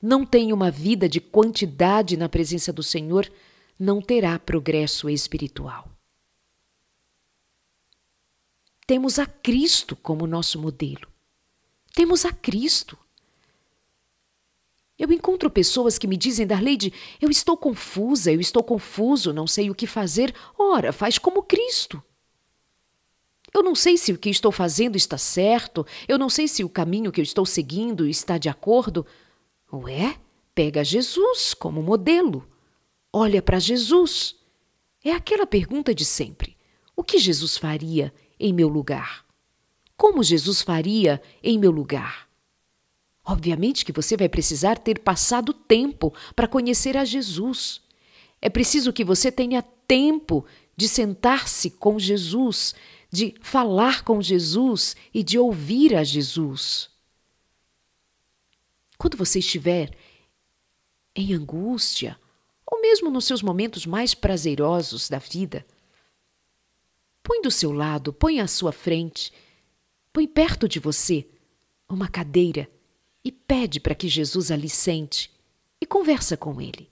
não 0.00 0.24
têm 0.24 0.50
uma 0.50 0.70
vida 0.70 1.10
de 1.10 1.20
quantidade 1.20 2.16
na 2.16 2.28
presença 2.28 2.72
do 2.72 2.82
Senhor, 2.82 3.30
não 3.78 4.00
terá 4.00 4.38
progresso 4.38 5.10
espiritual. 5.10 5.89
Temos 8.90 9.20
a 9.20 9.26
Cristo 9.26 9.94
como 9.94 10.26
nosso 10.26 10.58
modelo. 10.58 11.06
Temos 11.94 12.24
a 12.24 12.32
Cristo. 12.32 12.98
Eu 14.98 15.12
encontro 15.12 15.48
pessoas 15.48 15.96
que 15.96 16.08
me 16.08 16.16
dizem, 16.16 16.44
Darleide, 16.44 16.92
eu 17.20 17.30
estou 17.30 17.56
confusa, 17.56 18.32
eu 18.32 18.40
estou 18.40 18.64
confuso, 18.64 19.32
não 19.32 19.46
sei 19.46 19.70
o 19.70 19.76
que 19.76 19.86
fazer. 19.86 20.34
Ora, 20.58 20.92
faz 20.92 21.18
como 21.18 21.44
Cristo. 21.44 22.02
Eu 23.54 23.62
não 23.62 23.76
sei 23.76 23.96
se 23.96 24.12
o 24.12 24.18
que 24.18 24.28
estou 24.28 24.50
fazendo 24.50 24.96
está 24.96 25.16
certo, 25.16 25.86
eu 26.08 26.18
não 26.18 26.28
sei 26.28 26.48
se 26.48 26.64
o 26.64 26.68
caminho 26.68 27.12
que 27.12 27.20
eu 27.20 27.22
estou 27.22 27.46
seguindo 27.46 28.08
está 28.08 28.38
de 28.38 28.48
acordo. 28.48 29.06
Ué, 29.72 30.18
pega 30.52 30.82
Jesus 30.82 31.54
como 31.54 31.80
modelo. 31.80 32.44
Olha 33.12 33.40
para 33.40 33.60
Jesus. 33.60 34.34
É 35.04 35.12
aquela 35.12 35.46
pergunta 35.46 35.94
de 35.94 36.04
sempre: 36.04 36.56
o 36.96 37.04
que 37.04 37.18
Jesus 37.18 37.56
faria 37.56 38.12
em 38.40 38.52
meu 38.52 38.68
lugar? 38.68 39.24
Como 39.96 40.22
Jesus 40.22 40.62
faria 40.62 41.20
em 41.42 41.58
meu 41.58 41.70
lugar? 41.70 42.28
Obviamente 43.22 43.84
que 43.84 43.92
você 43.92 44.16
vai 44.16 44.28
precisar 44.28 44.78
ter 44.78 44.98
passado 44.98 45.52
tempo 45.52 46.12
para 46.34 46.48
conhecer 46.48 46.96
a 46.96 47.04
Jesus. 47.04 47.82
É 48.40 48.48
preciso 48.48 48.92
que 48.92 49.04
você 49.04 49.30
tenha 49.30 49.62
tempo 49.62 50.44
de 50.76 50.88
sentar-se 50.88 51.70
com 51.70 51.98
Jesus, 51.98 52.74
de 53.12 53.34
falar 53.42 54.02
com 54.02 54.22
Jesus 54.22 54.96
e 55.12 55.22
de 55.22 55.38
ouvir 55.38 55.94
a 55.94 56.02
Jesus. 56.02 56.88
Quando 58.96 59.16
você 59.16 59.40
estiver 59.40 59.90
em 61.14 61.34
angústia, 61.34 62.18
ou 62.66 62.80
mesmo 62.80 63.10
nos 63.10 63.26
seus 63.26 63.42
momentos 63.42 63.84
mais 63.84 64.14
prazerosos 64.14 65.08
da 65.08 65.18
vida, 65.18 65.66
Põe 67.22 67.42
do 67.42 67.50
seu 67.50 67.72
lado, 67.72 68.12
põe 68.12 68.40
à 68.40 68.46
sua 68.46 68.72
frente, 68.72 69.32
põe 70.12 70.26
perto 70.26 70.68
de 70.68 70.78
você 70.78 71.26
uma 71.88 72.08
cadeira 72.08 72.68
e 73.24 73.30
pede 73.30 73.80
para 73.80 73.94
que 73.94 74.08
Jesus 74.08 74.50
ali 74.50 74.68
sente 74.68 75.30
e 75.80 75.86
conversa 75.86 76.36
com 76.36 76.60
ele. 76.60 76.90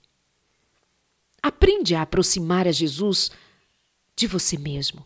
Aprende 1.41 1.95
a 1.95 2.01
aproximar 2.01 2.67
a 2.67 2.71
Jesus 2.71 3.31
de 4.15 4.27
você 4.27 4.57
mesmo. 4.57 5.05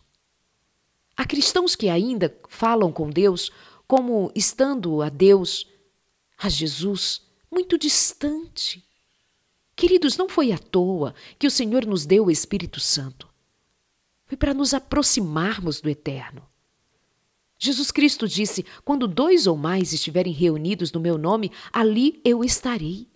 Há 1.16 1.24
cristãos 1.24 1.76
que 1.76 1.88
ainda 1.88 2.36
falam 2.48 2.92
com 2.92 3.08
Deus 3.08 3.50
como 3.86 4.32
estando 4.34 5.00
a 5.00 5.08
Deus, 5.08 5.68
a 6.36 6.48
Jesus, 6.48 7.22
muito 7.50 7.78
distante. 7.78 8.84
Queridos, 9.76 10.16
não 10.16 10.28
foi 10.28 10.50
à 10.50 10.58
toa 10.58 11.14
que 11.38 11.46
o 11.46 11.50
Senhor 11.50 11.86
nos 11.86 12.04
deu 12.04 12.26
o 12.26 12.30
Espírito 12.30 12.80
Santo. 12.80 13.28
Foi 14.34 14.36
para 14.36 14.52
nos 14.52 14.74
aproximarmos 14.74 15.80
do 15.80 15.88
eterno. 15.88 16.42
Jesus 17.56 17.92
Cristo 17.92 18.26
disse: 18.26 18.66
Quando 18.84 19.06
dois 19.06 19.46
ou 19.46 19.56
mais 19.56 19.92
estiverem 19.92 20.32
reunidos 20.32 20.90
no 20.90 20.98
meu 20.98 21.16
nome, 21.16 21.52
ali 21.72 22.20
eu 22.24 22.42
estarei. 22.42 23.06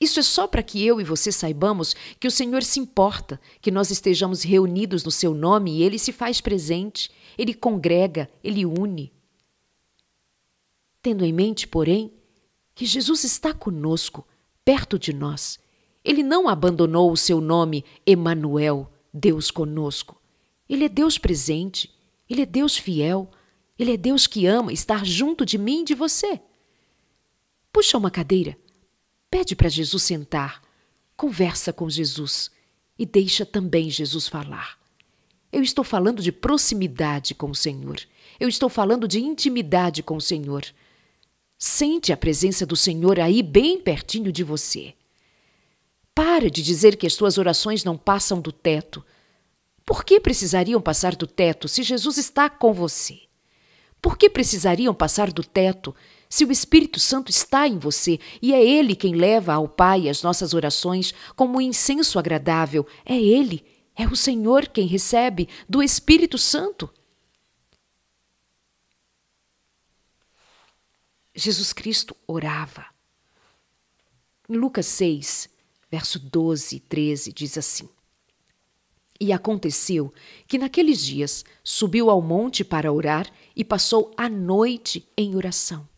Isso 0.00 0.20
é 0.20 0.22
só 0.22 0.46
para 0.46 0.62
que 0.62 0.86
eu 0.86 1.00
e 1.00 1.04
você 1.04 1.32
saibamos 1.32 1.96
que 2.20 2.28
o 2.28 2.30
Senhor 2.30 2.62
se 2.62 2.78
importa 2.78 3.40
que 3.60 3.72
nós 3.72 3.90
estejamos 3.90 4.44
reunidos 4.44 5.02
no 5.02 5.10
seu 5.10 5.34
nome 5.34 5.78
e 5.78 5.82
ele 5.82 5.98
se 5.98 6.12
faz 6.12 6.40
presente, 6.40 7.10
ele 7.36 7.54
congrega, 7.54 8.30
ele 8.44 8.64
une. 8.64 9.12
Tendo 11.02 11.24
em 11.24 11.32
mente, 11.32 11.66
porém, 11.66 12.12
que 12.76 12.86
Jesus 12.86 13.24
está 13.24 13.52
conosco, 13.52 14.24
perto 14.64 14.96
de 15.00 15.12
nós, 15.12 15.58
ele 16.08 16.22
não 16.22 16.48
abandonou 16.48 17.12
o 17.12 17.16
seu 17.18 17.38
nome 17.38 17.84
Emanuel, 18.06 18.90
Deus 19.12 19.50
conosco. 19.50 20.18
Ele 20.66 20.86
é 20.86 20.88
Deus 20.88 21.18
presente, 21.18 21.94
ele 22.30 22.40
é 22.40 22.46
Deus 22.46 22.78
fiel, 22.78 23.30
ele 23.78 23.92
é 23.92 23.96
Deus 23.98 24.26
que 24.26 24.46
ama 24.46 24.72
estar 24.72 25.04
junto 25.04 25.44
de 25.44 25.58
mim 25.58 25.82
e 25.82 25.84
de 25.84 25.94
você. 25.94 26.40
Puxa 27.70 27.98
uma 27.98 28.10
cadeira, 28.10 28.56
pede 29.30 29.54
para 29.54 29.68
Jesus 29.68 30.02
sentar, 30.02 30.62
conversa 31.14 31.74
com 31.74 31.90
Jesus 31.90 32.50
e 32.98 33.04
deixa 33.04 33.44
também 33.44 33.90
Jesus 33.90 34.26
falar. 34.26 34.78
Eu 35.52 35.62
estou 35.62 35.84
falando 35.84 36.22
de 36.22 36.32
proximidade 36.32 37.34
com 37.34 37.50
o 37.50 37.54
Senhor. 37.54 38.00
Eu 38.40 38.48
estou 38.48 38.70
falando 38.70 39.06
de 39.06 39.20
intimidade 39.20 40.02
com 40.02 40.16
o 40.16 40.22
Senhor. 40.22 40.64
Sente 41.58 42.14
a 42.14 42.16
presença 42.16 42.64
do 42.64 42.76
Senhor 42.76 43.20
aí 43.20 43.42
bem 43.42 43.78
pertinho 43.78 44.32
de 44.32 44.42
você. 44.42 44.94
Para 46.18 46.50
de 46.50 46.64
dizer 46.64 46.96
que 46.96 47.06
as 47.06 47.14
tuas 47.14 47.38
orações 47.38 47.84
não 47.84 47.96
passam 47.96 48.40
do 48.40 48.50
teto. 48.50 49.06
Por 49.86 50.02
que 50.04 50.18
precisariam 50.18 50.82
passar 50.82 51.14
do 51.14 51.28
teto 51.28 51.68
se 51.68 51.84
Jesus 51.84 52.18
está 52.18 52.50
com 52.50 52.72
você? 52.72 53.20
Por 54.02 54.18
que 54.18 54.28
precisariam 54.28 54.92
passar 54.92 55.30
do 55.30 55.44
teto 55.44 55.94
se 56.28 56.44
o 56.44 56.50
Espírito 56.50 56.98
Santo 56.98 57.30
está 57.30 57.68
em 57.68 57.78
você 57.78 58.18
e 58.42 58.52
é 58.52 58.60
Ele 58.60 58.96
quem 58.96 59.14
leva 59.14 59.54
ao 59.54 59.68
Pai 59.68 60.08
as 60.08 60.20
nossas 60.20 60.54
orações 60.54 61.14
como 61.36 61.58
um 61.58 61.60
incenso 61.60 62.18
agradável? 62.18 62.84
É 63.06 63.16
Ele, 63.16 63.64
é 63.94 64.04
o 64.04 64.16
Senhor 64.16 64.66
quem 64.66 64.88
recebe 64.88 65.48
do 65.68 65.80
Espírito 65.80 66.36
Santo. 66.36 66.92
Jesus 71.32 71.72
Cristo 71.72 72.16
orava. 72.26 72.86
Em 74.48 74.56
Lucas 74.56 74.86
6, 74.86 75.56
verso 75.90 76.18
12 76.18 76.76
e 76.76 76.80
13, 76.80 77.32
diz 77.32 77.56
assim: 77.58 77.88
E 79.20 79.32
aconteceu 79.32 80.12
que 80.46 80.58
naqueles 80.58 81.04
dias 81.04 81.44
subiu 81.64 82.10
ao 82.10 82.20
monte 82.20 82.64
para 82.64 82.92
orar 82.92 83.30
e 83.54 83.64
passou 83.64 84.12
a 84.16 84.28
noite 84.28 85.08
em 85.16 85.34
oração. 85.34 85.88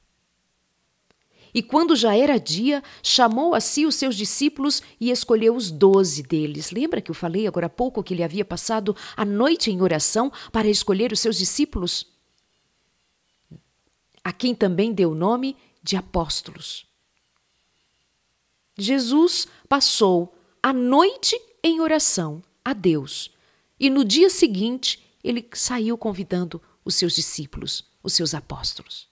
E 1.52 1.62
quando 1.62 1.96
já 1.96 2.16
era 2.16 2.38
dia, 2.38 2.82
chamou 3.02 3.54
a 3.54 3.60
si 3.60 3.84
os 3.84 3.96
seus 3.96 4.14
discípulos 4.14 4.82
e 5.00 5.10
escolheu 5.10 5.56
os 5.56 5.70
doze 5.70 6.22
deles. 6.22 6.70
Lembra 6.70 7.00
que 7.00 7.10
eu 7.10 7.14
falei 7.14 7.46
agora 7.46 7.66
há 7.66 7.70
pouco 7.70 8.02
que 8.02 8.14
ele 8.14 8.22
havia 8.22 8.44
passado 8.44 8.96
a 9.16 9.24
noite 9.24 9.70
em 9.70 9.82
oração 9.82 10.32
para 10.52 10.68
escolher 10.68 11.12
os 11.12 11.18
seus 11.18 11.36
discípulos? 11.36 12.06
A 14.22 14.32
quem 14.32 14.54
também 14.54 14.92
deu 14.92 15.10
o 15.10 15.14
nome 15.14 15.56
de 15.82 15.96
apóstolos. 15.96 16.86
Jesus 18.78 19.48
passou 19.70 20.34
a 20.60 20.72
noite 20.72 21.40
em 21.62 21.80
oração 21.80 22.42
a 22.64 22.72
Deus 22.72 23.30
e 23.78 23.88
no 23.88 24.04
dia 24.04 24.28
seguinte 24.28 25.00
ele 25.22 25.48
saiu 25.52 25.96
convidando 25.96 26.60
os 26.84 26.96
seus 26.96 27.14
discípulos, 27.14 27.86
os 28.02 28.12
seus 28.12 28.34
apóstolos. 28.34 29.08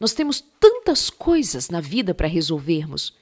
Nós 0.00 0.12
temos 0.12 0.42
tantas 0.58 1.08
coisas 1.08 1.70
na 1.70 1.80
vida 1.80 2.12
para 2.12 2.26
resolvermos 2.26 3.14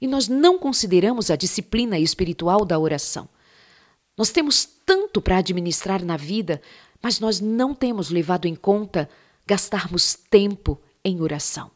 e 0.00 0.06
nós 0.06 0.28
não 0.28 0.56
consideramos 0.56 1.32
a 1.32 1.36
disciplina 1.36 1.98
espiritual 1.98 2.64
da 2.64 2.78
oração. 2.78 3.28
Nós 4.16 4.30
temos 4.30 4.64
tanto 4.86 5.20
para 5.20 5.38
administrar 5.38 6.04
na 6.04 6.16
vida, 6.16 6.62
mas 7.02 7.18
nós 7.18 7.40
não 7.40 7.74
temos 7.74 8.08
levado 8.08 8.46
em 8.46 8.54
conta 8.54 9.10
gastarmos 9.44 10.14
tempo 10.14 10.80
em 11.04 11.20
oração. 11.20 11.72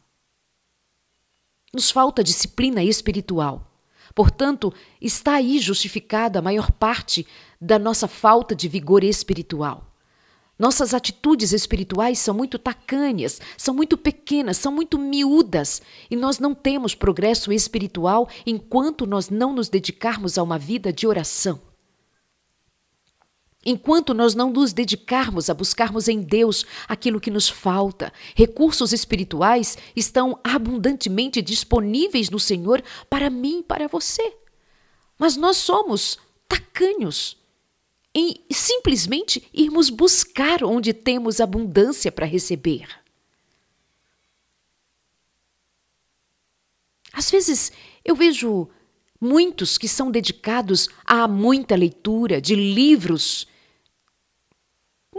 Nos 1.73 1.91
falta 1.91 2.23
disciplina 2.23 2.81
espiritual. 2.81 3.72
Portanto, 4.15 4.73
está 5.01 5.33
aí 5.35 5.59
justificada 5.59 6.39
a 6.39 6.41
maior 6.41 6.71
parte 6.71 7.25
da 7.59 7.79
nossa 7.79 8.07
falta 8.07 8.55
de 8.55 8.67
vigor 8.67 9.03
espiritual. 9.03 9.89
Nossas 10.57 10.93
atitudes 10.93 11.51
espirituais 11.51 12.19
são 12.19 12.33
muito 12.33 12.59
tacanhas, 12.59 13.41
são 13.57 13.73
muito 13.73 13.97
pequenas, 13.97 14.57
são 14.57 14.71
muito 14.71 14.99
miúdas, 14.99 15.81
e 16.11 16.15
nós 16.15 16.37
não 16.37 16.53
temos 16.53 16.93
progresso 16.93 17.51
espiritual 17.51 18.29
enquanto 18.45 19.07
nós 19.07 19.29
não 19.29 19.51
nos 19.51 19.67
dedicarmos 19.67 20.37
a 20.37 20.43
uma 20.43 20.59
vida 20.59 20.93
de 20.93 21.07
oração. 21.07 21.72
Enquanto 23.65 24.13
nós 24.13 24.35
não 24.35 24.51
nos 24.51 24.73
dedicarmos 24.73 25.49
a 25.49 25.53
buscarmos 25.53 26.07
em 26.09 26.21
Deus 26.21 26.65
aquilo 26.87 27.19
que 27.19 27.31
nos 27.31 27.47
falta, 27.47 28.11
recursos 28.35 28.91
espirituais 28.91 29.77
estão 29.95 30.37
abundantemente 30.43 31.41
disponíveis 31.41 32.29
no 32.29 32.39
Senhor 32.39 32.83
para 33.09 33.29
mim 33.29 33.59
e 33.59 33.63
para 33.63 33.87
você. 33.87 34.35
Mas 35.17 35.37
nós 35.37 35.57
somos 35.57 36.19
tacanhos 36.47 37.37
em 38.13 38.43
simplesmente 38.51 39.47
irmos 39.53 39.89
buscar 39.89 40.63
onde 40.63 40.93
temos 40.93 41.39
abundância 41.39 42.11
para 42.11 42.25
receber. 42.25 42.87
Às 47.13 47.31
vezes 47.31 47.71
eu 48.03 48.15
vejo 48.15 48.69
muitos 49.21 49.77
que 49.77 49.87
são 49.87 50.11
dedicados 50.11 50.89
a 51.05 51.27
muita 51.29 51.75
leitura 51.75 52.41
de 52.41 52.55
livros 52.55 53.47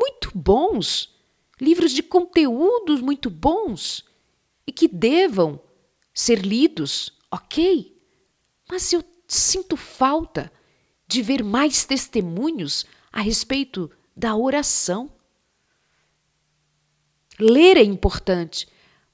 muito 0.04 0.30
bons, 0.34 1.14
livros 1.58 1.92
de 1.92 2.02
conteúdos 2.02 3.00
muito 3.00 3.30
bons 3.30 4.04
e 4.66 4.72
que 4.72 4.86
devam 4.86 5.58
ser 6.12 6.44
lidos, 6.44 7.10
ok? 7.30 7.98
Mas 8.68 8.92
eu 8.92 9.02
sinto 9.26 9.76
falta 9.76 10.52
de 11.08 11.22
ver 11.22 11.42
mais 11.42 11.86
testemunhos 11.86 12.84
a 13.10 13.22
respeito 13.22 13.90
da 14.14 14.36
oração. 14.36 15.10
Ler 17.40 17.78
é 17.78 17.82
importante, 17.82 18.68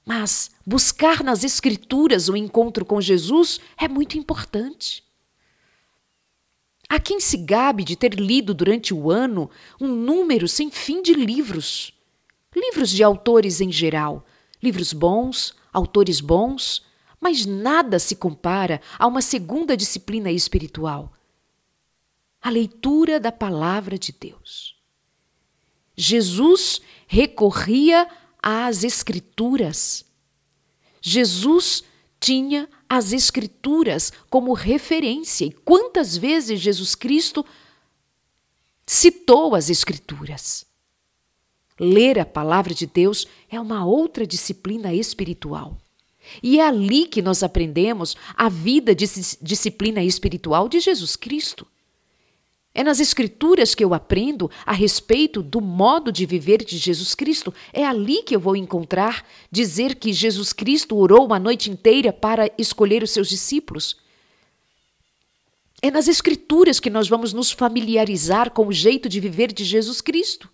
mas 0.05 0.51
buscar 0.65 1.23
nas 1.23 1.45
Escrituras 1.45 2.27
o 2.27 2.35
encontro 2.35 2.85
com 2.85 2.99
Jesus 2.99 3.61
é 3.77 3.87
muito 3.87 4.17
importante. 4.17 5.03
Há 6.91 6.99
quem 6.99 7.21
se 7.21 7.37
gabe 7.37 7.85
de 7.85 7.95
ter 7.95 8.15
lido 8.15 8.53
durante 8.53 8.93
o 8.93 9.09
ano 9.09 9.49
um 9.79 9.87
número 9.87 10.45
sem 10.45 10.69
fim 10.69 11.01
de 11.01 11.13
livros. 11.13 11.93
Livros 12.53 12.89
de 12.89 13.01
autores 13.01 13.61
em 13.61 13.71
geral, 13.71 14.25
livros 14.61 14.91
bons, 14.91 15.55
autores 15.71 16.19
bons, 16.19 16.85
mas 17.17 17.45
nada 17.45 17.97
se 17.97 18.13
compara 18.13 18.81
a 18.99 19.07
uma 19.07 19.21
segunda 19.21 19.77
disciplina 19.77 20.29
espiritual, 20.33 21.13
a 22.41 22.49
leitura 22.49 23.21
da 23.21 23.31
palavra 23.31 23.97
de 23.97 24.11
Deus. 24.11 24.75
Jesus 25.95 26.81
recorria 27.07 28.05
às 28.43 28.83
Escrituras. 28.83 30.03
Jesus 30.99 31.85
tinha 32.19 32.67
as 32.91 33.13
Escrituras 33.13 34.11
como 34.29 34.51
referência. 34.51 35.45
E 35.45 35.51
quantas 35.51 36.17
vezes 36.17 36.59
Jesus 36.59 36.93
Cristo 36.93 37.45
citou 38.85 39.55
as 39.55 39.69
Escrituras? 39.69 40.65
Ler 41.79 42.19
a 42.19 42.25
palavra 42.25 42.73
de 42.73 42.85
Deus 42.85 43.25
é 43.49 43.57
uma 43.57 43.85
outra 43.85 44.27
disciplina 44.27 44.93
espiritual. 44.93 45.77
E 46.43 46.59
é 46.59 46.67
ali 46.67 47.07
que 47.07 47.21
nós 47.21 47.43
aprendemos 47.43 48.17
a 48.35 48.49
vida 48.49 48.93
de 48.93 49.05
disciplina 49.41 50.03
espiritual 50.03 50.67
de 50.67 50.81
Jesus 50.81 51.15
Cristo. 51.15 51.65
É 52.73 52.83
nas 52.83 53.01
Escrituras 53.01 53.75
que 53.75 53.83
eu 53.83 53.93
aprendo 53.93 54.49
a 54.65 54.71
respeito 54.71 55.43
do 55.43 55.59
modo 55.59 56.11
de 56.11 56.25
viver 56.25 56.63
de 56.63 56.77
Jesus 56.77 57.13
Cristo. 57.13 57.53
É 57.73 57.85
ali 57.85 58.23
que 58.23 58.35
eu 58.35 58.39
vou 58.39 58.55
encontrar 58.55 59.25
dizer 59.51 59.95
que 59.95 60.13
Jesus 60.13 60.53
Cristo 60.53 60.95
orou 60.95 61.25
uma 61.25 61.37
noite 61.37 61.69
inteira 61.69 62.13
para 62.13 62.49
escolher 62.57 63.03
os 63.03 63.11
seus 63.11 63.27
discípulos. 63.27 63.97
É 65.81 65.91
nas 65.91 66.07
Escrituras 66.07 66.79
que 66.79 66.89
nós 66.89 67.09
vamos 67.09 67.33
nos 67.33 67.51
familiarizar 67.51 68.51
com 68.51 68.67
o 68.67 68.73
jeito 68.73 69.09
de 69.09 69.19
viver 69.19 69.51
de 69.51 69.65
Jesus 69.65 69.99
Cristo. 69.99 70.49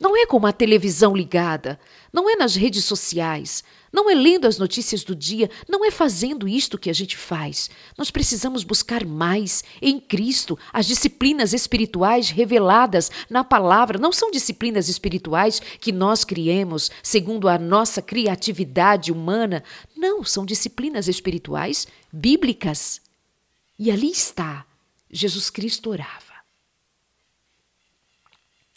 Não 0.00 0.16
é 0.16 0.24
com 0.24 0.46
a 0.46 0.52
televisão 0.52 1.14
ligada, 1.14 1.78
não 2.10 2.28
é 2.30 2.34
nas 2.34 2.56
redes 2.56 2.86
sociais, 2.86 3.62
não 3.92 4.08
é 4.08 4.14
lendo 4.14 4.46
as 4.46 4.56
notícias 4.56 5.04
do 5.04 5.14
dia, 5.14 5.50
não 5.68 5.84
é 5.84 5.90
fazendo 5.90 6.48
isto 6.48 6.78
que 6.78 6.88
a 6.88 6.92
gente 6.92 7.18
faz. 7.18 7.68
Nós 7.98 8.10
precisamos 8.10 8.64
buscar 8.64 9.04
mais 9.04 9.62
em 9.82 10.00
Cristo. 10.00 10.58
As 10.72 10.86
disciplinas 10.86 11.52
espirituais 11.52 12.30
reveladas 12.30 13.10
na 13.28 13.44
palavra 13.44 13.98
não 13.98 14.10
são 14.10 14.30
disciplinas 14.30 14.88
espirituais 14.88 15.60
que 15.78 15.92
nós 15.92 16.24
criemos 16.24 16.90
segundo 17.02 17.46
a 17.46 17.58
nossa 17.58 18.00
criatividade 18.00 19.12
humana. 19.12 19.62
Não, 19.94 20.24
são 20.24 20.46
disciplinas 20.46 21.08
espirituais 21.08 21.86
bíblicas. 22.10 23.02
E 23.78 23.90
ali 23.90 24.10
está, 24.10 24.64
Jesus 25.10 25.50
Cristo 25.50 25.90
orava. 25.90 26.20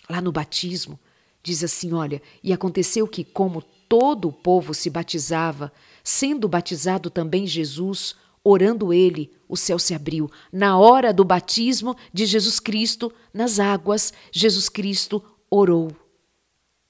Lá 0.10 0.20
no 0.20 0.32
batismo, 0.34 1.00
Diz 1.44 1.62
assim: 1.62 1.92
olha, 1.92 2.22
e 2.42 2.54
aconteceu 2.54 3.06
que, 3.06 3.26
como 3.26 3.62
todo 3.62 4.30
o 4.30 4.34
povo 4.34 4.74
se 4.74 4.90
batizava, 4.90 5.72
sendo 6.02 6.48
batizado 6.48 7.10
também 7.10 7.46
Jesus, 7.46 8.16
orando 8.42 8.94
ele, 8.94 9.32
o 9.48 9.58
céu 9.58 9.78
se 9.78 9.94
abriu. 9.94 10.32
Na 10.52 10.78
hora 10.78 11.14
do 11.14 11.26
batismo 11.26 11.96
de 12.14 12.26
Jesus 12.26 12.62
Cristo, 12.62 13.14
nas 13.34 13.60
águas, 13.60 14.14
Jesus 14.32 14.70
Cristo 14.70 15.22
orou 15.50 15.92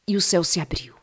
e 0.07 0.15
o 0.15 0.21
céu 0.21 0.43
se 0.43 0.59
abriu. 0.59 0.93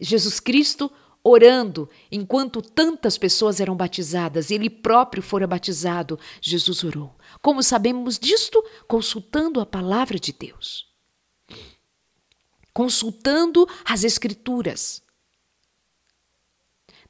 Jesus 0.00 0.40
Cristo 0.40 0.90
orando 1.22 1.88
enquanto 2.10 2.62
tantas 2.62 3.18
pessoas 3.18 3.60
eram 3.60 3.76
batizadas, 3.76 4.50
ele 4.50 4.70
próprio 4.70 5.22
fora 5.22 5.46
batizado, 5.46 6.18
Jesus 6.40 6.84
orou. 6.84 7.14
Como 7.42 7.62
sabemos 7.62 8.18
disto? 8.18 8.62
Consultando 8.86 9.60
a 9.60 9.66
palavra 9.66 10.18
de 10.18 10.32
Deus 10.32 10.95
consultando 12.76 13.66
as 13.86 14.04
Escrituras. 14.04 15.02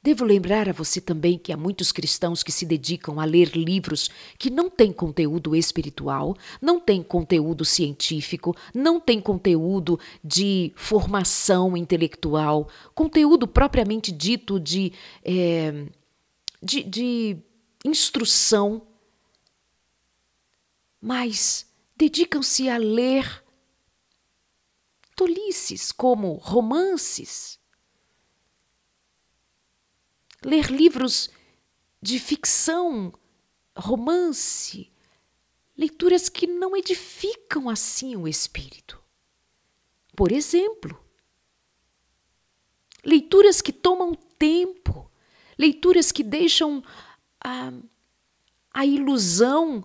Devo 0.01 0.23
lembrar 0.23 0.69
a 0.69 0.71
você 0.71 1.01
também 1.01 1.37
que 1.37 1.51
há 1.51 1.57
muitos 1.57 1.91
cristãos 1.91 2.41
que 2.41 2.53
se 2.53 2.65
dedicam 2.65 3.19
a 3.19 3.25
ler 3.25 3.49
livros 3.53 4.09
que 4.39 4.49
não 4.49 4.69
têm 4.69 4.93
conteúdo 4.93 5.53
espiritual, 5.53 6.37
não 6.61 6.79
têm 6.79 7.03
conteúdo 7.03 7.65
científico, 7.65 8.55
não 8.73 8.97
têm 8.97 9.19
conteúdo 9.19 9.99
de 10.23 10.71
formação 10.73 11.75
intelectual, 11.75 12.69
conteúdo 12.95 13.45
propriamente 13.45 14.09
dito 14.09 14.61
de, 14.61 14.93
é, 15.21 15.85
de, 16.63 16.81
de 16.83 17.37
instrução, 17.83 18.83
mas 21.01 21.67
dedicam-se 21.97 22.69
a 22.69 22.77
ler 22.77 23.45
tolices 25.17 25.91
como 25.91 26.35
romances, 26.35 27.59
ler 30.43 30.71
livros 30.71 31.31
de 31.99 32.19
ficção, 32.19 33.11
romance, 33.75 34.93
leituras 35.75 36.29
que 36.29 36.45
não 36.45 36.77
edificam 36.77 37.67
assim 37.67 38.15
o 38.15 38.27
espírito. 38.27 39.03
Por 40.15 40.31
exemplo, 40.31 41.03
leituras 43.03 43.59
que 43.59 43.73
tomam 43.73 44.13
tempo, 44.13 45.09
leituras 45.57 46.11
que 46.11 46.23
deixam 46.23 46.83
a, 47.43 47.73
a 48.71 48.85
ilusão 48.85 49.83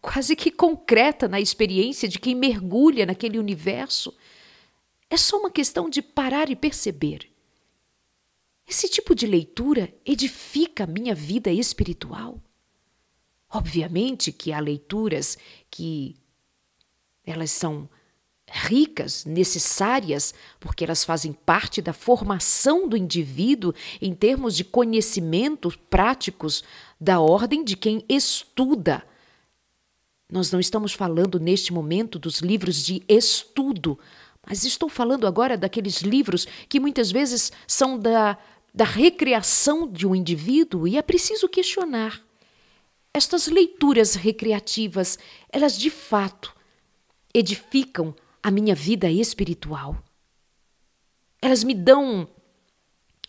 quase 0.00 0.36
que 0.36 0.50
concreta 0.50 1.28
na 1.28 1.40
experiência 1.40 2.08
de 2.08 2.18
quem 2.18 2.34
mergulha 2.34 3.06
naquele 3.06 3.38
universo. 3.38 4.14
É 5.08 5.16
só 5.16 5.38
uma 5.38 5.50
questão 5.50 5.88
de 5.88 6.02
parar 6.02 6.50
e 6.50 6.56
perceber. 6.56 7.30
Esse 8.66 8.88
tipo 8.88 9.14
de 9.14 9.26
leitura 9.26 9.92
edifica 10.04 10.84
a 10.84 10.86
minha 10.86 11.14
vida 11.14 11.50
espiritual. 11.50 12.40
Obviamente 13.50 14.32
que 14.32 14.52
há 14.52 14.60
leituras 14.60 15.36
que 15.70 16.16
elas 17.24 17.50
são 17.50 17.88
ricas, 18.48 19.24
necessárias, 19.24 20.34
porque 20.60 20.84
elas 20.84 21.04
fazem 21.04 21.32
parte 21.32 21.80
da 21.80 21.92
formação 21.92 22.88
do 22.88 22.96
indivíduo 22.96 23.74
em 24.00 24.14
termos 24.14 24.56
de 24.56 24.64
conhecimentos 24.64 25.76
práticos 25.76 26.62
da 27.00 27.20
ordem 27.20 27.64
de 27.64 27.76
quem 27.76 28.04
estuda. 28.08 29.04
Nós 30.32 30.50
não 30.50 30.58
estamos 30.58 30.94
falando 30.94 31.38
neste 31.38 31.74
momento 31.74 32.18
dos 32.18 32.38
livros 32.38 32.82
de 32.82 33.02
estudo, 33.06 33.98
mas 34.46 34.64
estou 34.64 34.88
falando 34.88 35.26
agora 35.26 35.58
daqueles 35.58 36.00
livros 36.00 36.46
que 36.70 36.80
muitas 36.80 37.12
vezes 37.12 37.52
são 37.66 37.98
da, 37.98 38.38
da 38.74 38.86
recreação 38.86 39.86
de 39.86 40.06
um 40.06 40.14
indivíduo 40.14 40.88
e 40.88 40.96
é 40.96 41.02
preciso 41.02 41.50
questionar. 41.50 42.18
Estas 43.12 43.46
leituras 43.46 44.14
recreativas, 44.14 45.18
elas 45.50 45.78
de 45.78 45.90
fato 45.90 46.56
edificam 47.34 48.14
a 48.42 48.50
minha 48.50 48.74
vida 48.74 49.10
espiritual. 49.10 50.02
Elas 51.42 51.62
me 51.62 51.74
dão 51.74 52.26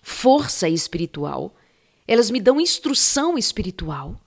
força 0.02 0.70
espiritual, 0.70 1.54
elas 2.08 2.32
me 2.32 2.40
dão 2.40 2.62
instrução 2.62 3.38
espiritual. 3.38 4.23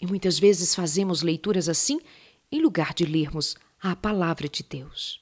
E 0.00 0.06
muitas 0.06 0.38
vezes 0.38 0.74
fazemos 0.74 1.22
leituras 1.22 1.68
assim 1.68 2.00
em 2.50 2.60
lugar 2.60 2.94
de 2.94 3.04
lermos 3.04 3.56
a 3.80 3.94
palavra 3.94 4.48
de 4.48 4.62
Deus. 4.62 5.20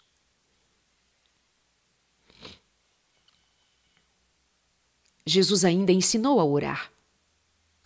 Jesus 5.27 5.65
ainda 5.65 5.91
ensinou 5.91 6.39
a 6.39 6.45
orar. 6.45 6.93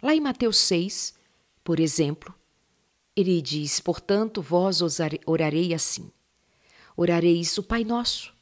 Lá 0.03 0.15
em 0.15 0.21
Mateus 0.21 0.59
6, 0.59 1.15
por 1.65 1.81
exemplo, 1.81 2.35
ele 3.17 3.41
diz: 3.41 3.81
Portanto, 3.81 4.43
vós 4.43 4.81
orarei 5.27 5.73
assim. 5.73 6.11
Orareis 6.97 7.57
o 7.57 7.63
Pai 7.63 7.83
Nosso, 7.83 8.33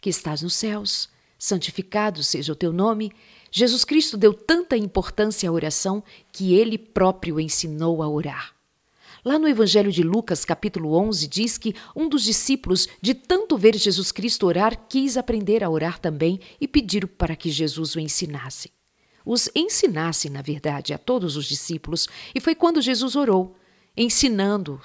que 0.00 0.08
estás 0.08 0.42
nos 0.42 0.54
céus, 0.54 1.08
santificado 1.38 2.22
seja 2.22 2.52
o 2.52 2.56
teu 2.56 2.72
nome. 2.72 3.12
Jesus 3.56 3.84
Cristo 3.84 4.16
deu 4.16 4.34
tanta 4.34 4.76
importância 4.76 5.48
à 5.48 5.52
oração 5.52 6.02
que 6.32 6.54
ele 6.54 6.76
próprio 6.76 7.38
ensinou 7.38 8.02
a 8.02 8.08
orar. 8.08 8.52
Lá 9.24 9.38
no 9.38 9.46
Evangelho 9.46 9.92
de 9.92 10.02
Lucas, 10.02 10.44
capítulo 10.44 10.92
11, 10.96 11.28
diz 11.28 11.56
que 11.56 11.72
um 11.94 12.08
dos 12.08 12.24
discípulos, 12.24 12.88
de 13.00 13.14
tanto 13.14 13.56
ver 13.56 13.76
Jesus 13.76 14.10
Cristo 14.10 14.44
orar, 14.44 14.88
quis 14.88 15.16
aprender 15.16 15.62
a 15.62 15.70
orar 15.70 16.00
também 16.00 16.40
e 16.60 16.66
pediu 16.66 17.06
para 17.06 17.36
que 17.36 17.48
Jesus 17.48 17.94
o 17.94 18.00
ensinasse. 18.00 18.72
Os 19.24 19.48
ensinasse, 19.54 20.28
na 20.28 20.42
verdade, 20.42 20.92
a 20.92 20.98
todos 20.98 21.36
os 21.36 21.46
discípulos, 21.46 22.08
e 22.34 22.40
foi 22.40 22.56
quando 22.56 22.82
Jesus 22.82 23.14
orou, 23.14 23.54
ensinando. 23.96 24.80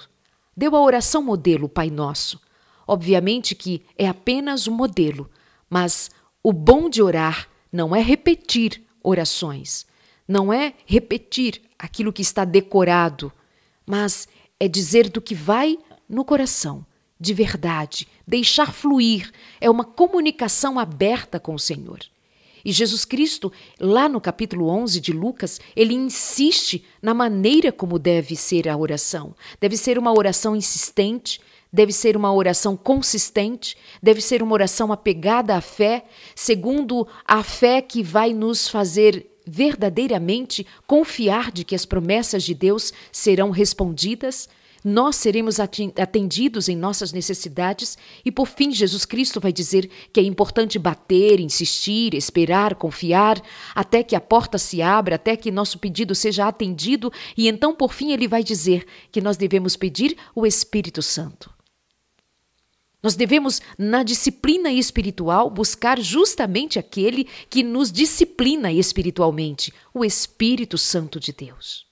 Deu 0.56 0.76
a 0.76 0.80
oração 0.80 1.24
modelo 1.24 1.68
Pai 1.68 1.90
Nosso. 1.90 2.40
Obviamente 2.86 3.56
que 3.56 3.82
é 3.98 4.06
apenas 4.06 4.68
um 4.68 4.72
modelo, 4.72 5.28
mas 5.68 6.08
o 6.40 6.52
bom 6.52 6.88
de 6.88 7.02
orar 7.02 7.49
não 7.72 7.94
é 7.94 8.02
repetir 8.02 8.82
orações, 9.02 9.86
não 10.26 10.52
é 10.52 10.74
repetir 10.86 11.62
aquilo 11.78 12.12
que 12.12 12.22
está 12.22 12.44
decorado 12.44 13.32
mas 13.90 14.28
é 14.60 14.68
dizer 14.68 15.08
do 15.08 15.20
que 15.20 15.34
vai 15.34 15.76
no 16.08 16.24
coração, 16.24 16.86
de 17.18 17.34
verdade, 17.34 18.06
deixar 18.24 18.72
fluir, 18.72 19.32
é 19.60 19.68
uma 19.68 19.84
comunicação 19.84 20.78
aberta 20.78 21.40
com 21.40 21.56
o 21.56 21.58
Senhor. 21.58 21.98
E 22.64 22.70
Jesus 22.70 23.04
Cristo, 23.04 23.52
lá 23.80 24.08
no 24.08 24.20
capítulo 24.20 24.68
11 24.68 25.00
de 25.00 25.12
Lucas, 25.12 25.60
ele 25.74 25.92
insiste 25.92 26.84
na 27.02 27.12
maneira 27.12 27.72
como 27.72 27.98
deve 27.98 28.36
ser 28.36 28.68
a 28.68 28.76
oração. 28.76 29.34
Deve 29.60 29.76
ser 29.76 29.98
uma 29.98 30.12
oração 30.12 30.54
insistente, 30.54 31.40
deve 31.72 31.92
ser 31.92 32.16
uma 32.16 32.32
oração 32.32 32.76
consistente, 32.76 33.76
deve 34.02 34.20
ser 34.20 34.42
uma 34.42 34.52
oração 34.52 34.92
apegada 34.92 35.54
à 35.54 35.60
fé, 35.60 36.04
segundo 36.34 37.06
a 37.24 37.42
fé 37.42 37.80
que 37.80 38.02
vai 38.02 38.32
nos 38.32 38.68
fazer 38.68 39.26
verdadeiramente 39.46 40.66
confiar 40.86 41.50
de 41.50 41.64
que 41.64 41.74
as 41.74 41.84
promessas 41.84 42.44
de 42.44 42.54
Deus 42.54 42.92
serão 43.10 43.50
respondidas, 43.50 44.48
nós 44.82 45.16
seremos 45.16 45.58
atendidos 45.60 46.68
em 46.68 46.76
nossas 46.76 47.12
necessidades. 47.12 47.98
E, 48.24 48.32
por 48.32 48.46
fim, 48.46 48.72
Jesus 48.72 49.04
Cristo 49.04 49.38
vai 49.40 49.52
dizer 49.52 49.90
que 50.12 50.20
é 50.20 50.22
importante 50.22 50.78
bater, 50.78 51.38
insistir, 51.38 52.14
esperar, 52.14 52.74
confiar, 52.74 53.42
até 53.74 54.02
que 54.02 54.16
a 54.16 54.20
porta 54.20 54.56
se 54.56 54.80
abra, 54.80 55.16
até 55.16 55.36
que 55.36 55.50
nosso 55.50 55.78
pedido 55.78 56.14
seja 56.14 56.48
atendido, 56.48 57.12
e 57.36 57.48
então, 57.48 57.74
por 57.74 57.92
fim, 57.92 58.12
ele 58.12 58.26
vai 58.26 58.42
dizer 58.42 58.86
que 59.12 59.20
nós 59.20 59.36
devemos 59.36 59.76
pedir 59.76 60.16
o 60.34 60.46
Espírito 60.46 61.02
Santo. 61.02 61.59
Nós 63.02 63.14
devemos, 63.14 63.60
na 63.78 64.02
disciplina 64.02 64.70
espiritual, 64.70 65.48
buscar 65.48 65.98
justamente 65.98 66.78
aquele 66.78 67.24
que 67.48 67.62
nos 67.62 67.90
disciplina 67.90 68.70
espiritualmente, 68.70 69.72
o 69.94 70.04
Espírito 70.04 70.76
Santo 70.76 71.18
de 71.18 71.32
Deus. 71.32 71.86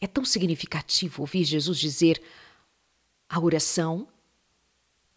É 0.00 0.06
tão 0.06 0.24
significativo 0.24 1.22
ouvir 1.22 1.44
Jesus 1.44 1.78
dizer 1.78 2.20
a 3.28 3.40
oração, 3.40 4.08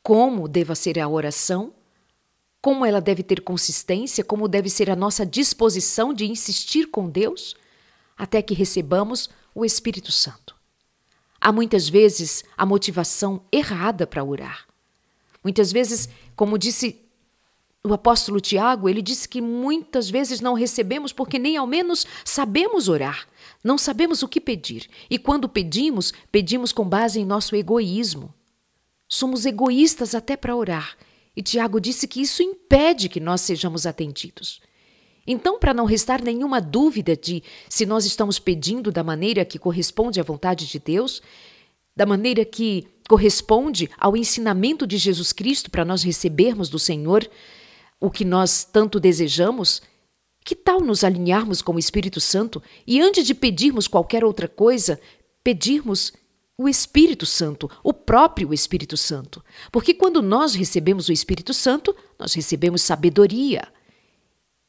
como 0.03 0.47
deva 0.47 0.75
ser 0.75 0.99
a 0.99 1.07
oração, 1.07 1.73
como 2.61 2.85
ela 2.85 3.01
deve 3.01 3.23
ter 3.23 3.41
consistência, 3.41 4.23
como 4.23 4.47
deve 4.47 4.69
ser 4.69 4.89
a 4.89 4.95
nossa 4.95 5.25
disposição 5.25 6.13
de 6.13 6.25
insistir 6.25 6.87
com 6.87 7.09
Deus, 7.09 7.55
até 8.15 8.41
que 8.41 8.53
recebamos 8.53 9.29
o 9.53 9.65
Espírito 9.65 10.11
Santo. 10.11 10.56
Há 11.39 11.51
muitas 11.51 11.87
vezes 11.87 12.43
a 12.57 12.65
motivação 12.65 13.41
errada 13.51 14.07
para 14.07 14.23
orar. 14.23 14.67
Muitas 15.43 15.71
vezes, 15.71 16.09
como 16.35 16.57
disse 16.57 17.07
o 17.83 17.93
apóstolo 17.93 18.41
Tiago, 18.41 18.89
ele 18.89 19.01
disse 19.01 19.29
que 19.29 19.41
muitas 19.41 20.09
vezes 20.09 20.41
não 20.41 20.53
recebemos 20.53 21.13
porque 21.13 21.39
nem 21.39 21.55
ao 21.57 21.65
menos 21.65 22.05
sabemos 22.25 22.89
orar, 22.89 23.27
não 23.63 23.77
sabemos 23.77 24.23
o 24.23 24.27
que 24.27 24.41
pedir. 24.41 24.89
E 25.09 25.17
quando 25.17 25.47
pedimos, 25.47 26.13
pedimos 26.31 26.71
com 26.71 26.87
base 26.87 27.19
em 27.19 27.25
nosso 27.25 27.55
egoísmo. 27.55 28.33
Somos 29.07 29.45
egoístas 29.45 30.13
até 30.13 30.35
para 30.35 30.55
orar. 30.55 30.97
E 31.35 31.41
Tiago 31.41 31.79
disse 31.79 32.07
que 32.07 32.21
isso 32.21 32.41
impede 32.41 33.07
que 33.07 33.19
nós 33.19 33.41
sejamos 33.41 33.85
atendidos. 33.85 34.59
Então, 35.27 35.59
para 35.59 35.73
não 35.73 35.83
restar 35.83 36.23
nenhuma 36.23 36.61
dúvida 36.61 37.15
de 37.15 37.43
se 37.67 37.85
nós 37.85 38.05
estamos 38.05 38.39
pedindo 38.39 38.91
da 38.91 39.03
maneira 39.03 39.43
que 39.43 39.59
corresponde 39.59 40.21
à 40.21 40.23
vontade 40.23 40.65
de 40.65 40.79
Deus, 40.79 41.21
da 41.93 42.05
maneira 42.05 42.45
que 42.45 42.87
corresponde 43.09 43.89
ao 43.97 44.15
ensinamento 44.15 44.87
de 44.87 44.97
Jesus 44.97 45.33
Cristo 45.33 45.69
para 45.69 45.83
nós 45.83 46.03
recebermos 46.03 46.69
do 46.69 46.79
Senhor 46.79 47.29
o 47.99 48.09
que 48.09 48.23
nós 48.23 48.63
tanto 48.63 48.99
desejamos, 48.99 49.81
que 50.45 50.55
tal 50.55 50.79
nos 50.79 51.03
alinharmos 51.03 51.61
com 51.61 51.73
o 51.73 51.79
Espírito 51.79 52.21
Santo 52.21 52.61
e 52.85 53.01
antes 53.01 53.25
de 53.25 53.33
pedirmos 53.33 53.87
qualquer 53.87 54.23
outra 54.23 54.47
coisa, 54.47 54.99
pedirmos 55.43 56.13
o 56.57 56.69
Espírito 56.69 57.25
Santo, 57.25 57.69
o 57.83 57.93
próprio 57.93 58.53
Espírito 58.53 58.95
Santo? 58.95 59.43
Porque 59.71 59.93
quando 59.93 60.21
nós 60.21 60.55
recebemos 60.55 61.09
o 61.09 61.11
Espírito 61.11 61.53
Santo, 61.53 61.95
nós 62.17 62.33
recebemos 62.33 62.81
sabedoria. 62.81 63.67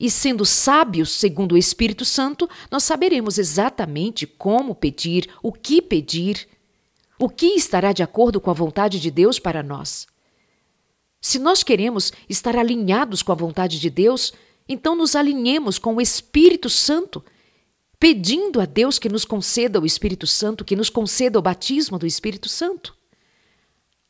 E 0.01 0.11
sendo 0.11 0.45
sábios 0.45 1.11
segundo 1.11 1.53
o 1.53 1.59
Espírito 1.59 2.05
Santo, 2.05 2.49
nós 2.71 2.85
saberemos 2.85 3.37
exatamente 3.37 4.27
como 4.27 4.75
pedir, 4.75 5.29
o 5.43 5.53
que 5.53 5.83
pedir, 5.83 6.47
o 7.19 7.29
que 7.29 7.47
estará 7.47 7.93
de 7.93 8.03
acordo 8.03 8.41
com 8.41 8.51
a 8.51 8.55
vontade 8.55 9.01
de 9.01 9.11
Deus 9.11 9.39
para 9.41 9.63
nós. 9.63 10.07
Se 11.21 11.39
nós 11.39 11.65
queremos 11.65 12.13
estar 12.29 12.57
alinhados 12.57 13.23
com 13.23 13.33
a 13.33 13.35
vontade 13.35 13.81
de 13.81 13.91
Deus, 13.91 14.33
então 14.69 14.95
nos 14.95 15.17
alinhemos 15.17 15.79
com 15.79 15.97
o 15.97 16.01
Espírito 16.01 16.71
Santo, 16.71 17.25
pedindo 17.99 18.61
a 18.61 18.67
Deus 18.67 18.99
que 18.99 19.09
nos 19.09 19.25
conceda 19.25 19.81
o 19.81 19.87
Espírito 19.87 20.27
Santo, 20.27 20.65
que 20.65 20.77
nos 20.77 20.89
conceda 20.89 21.39
o 21.39 21.43
batismo 21.43 21.99
do 21.99 22.07
Espírito 22.07 22.49
Santo. 22.49 22.98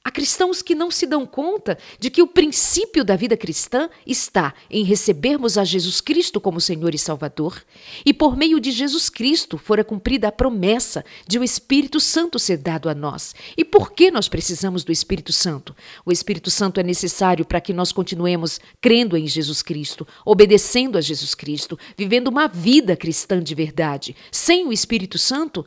Há 0.08 0.10
cristãos 0.10 0.62
que 0.62 0.74
não 0.74 0.90
se 0.90 1.04
dão 1.04 1.26
conta 1.26 1.76
de 2.00 2.08
que 2.08 2.22
o 2.22 2.26
princípio 2.26 3.04
da 3.04 3.14
vida 3.14 3.36
cristã 3.36 3.90
está 4.06 4.54
em 4.70 4.82
recebermos 4.82 5.58
a 5.58 5.64
Jesus 5.64 6.00
Cristo 6.00 6.40
como 6.40 6.62
Senhor 6.62 6.94
e 6.94 6.98
Salvador, 6.98 7.62
e 8.06 8.14
por 8.14 8.34
meio 8.34 8.58
de 8.58 8.70
Jesus 8.70 9.10
Cristo 9.10 9.58
fora 9.58 9.84
cumprida 9.84 10.28
a 10.28 10.32
promessa 10.32 11.04
de 11.26 11.38
o 11.38 11.44
Espírito 11.44 12.00
Santo 12.00 12.38
ser 12.38 12.56
dado 12.56 12.88
a 12.88 12.94
nós. 12.94 13.34
E 13.54 13.66
por 13.66 13.92
que 13.92 14.10
nós 14.10 14.30
precisamos 14.30 14.82
do 14.82 14.90
Espírito 14.90 15.30
Santo? 15.30 15.76
O 16.06 16.10
Espírito 16.10 16.50
Santo 16.50 16.80
é 16.80 16.82
necessário 16.82 17.44
para 17.44 17.60
que 17.60 17.74
nós 17.74 17.92
continuemos 17.92 18.58
crendo 18.80 19.14
em 19.14 19.26
Jesus 19.26 19.60
Cristo, 19.60 20.08
obedecendo 20.24 20.96
a 20.96 21.02
Jesus 21.02 21.34
Cristo, 21.34 21.78
vivendo 21.98 22.28
uma 22.28 22.48
vida 22.48 22.96
cristã 22.96 23.42
de 23.42 23.54
verdade. 23.54 24.16
Sem 24.32 24.66
o 24.66 24.72
Espírito 24.72 25.18
Santo, 25.18 25.66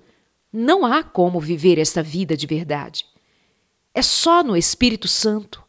não 0.52 0.84
há 0.84 1.04
como 1.04 1.40
viver 1.40 1.78
esta 1.78 2.02
vida 2.02 2.36
de 2.36 2.48
verdade. 2.48 3.11
É 3.94 4.02
só 4.02 4.44
no 4.44 4.56
Espírito 4.56 5.08
Santo. 5.08 5.64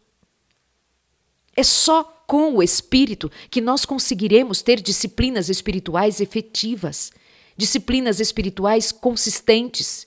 É 1.57 1.63
só 1.63 2.05
com 2.27 2.55
o 2.57 2.63
Espírito 2.63 3.31
que 3.51 3.61
nós 3.61 3.85
conseguiremos 3.85 4.63
ter 4.63 4.81
disciplinas 4.81 5.49
espirituais 5.49 6.21
efetivas, 6.21 7.13
disciplinas 7.57 8.21
espirituais 8.21 8.91
consistentes, 8.91 10.07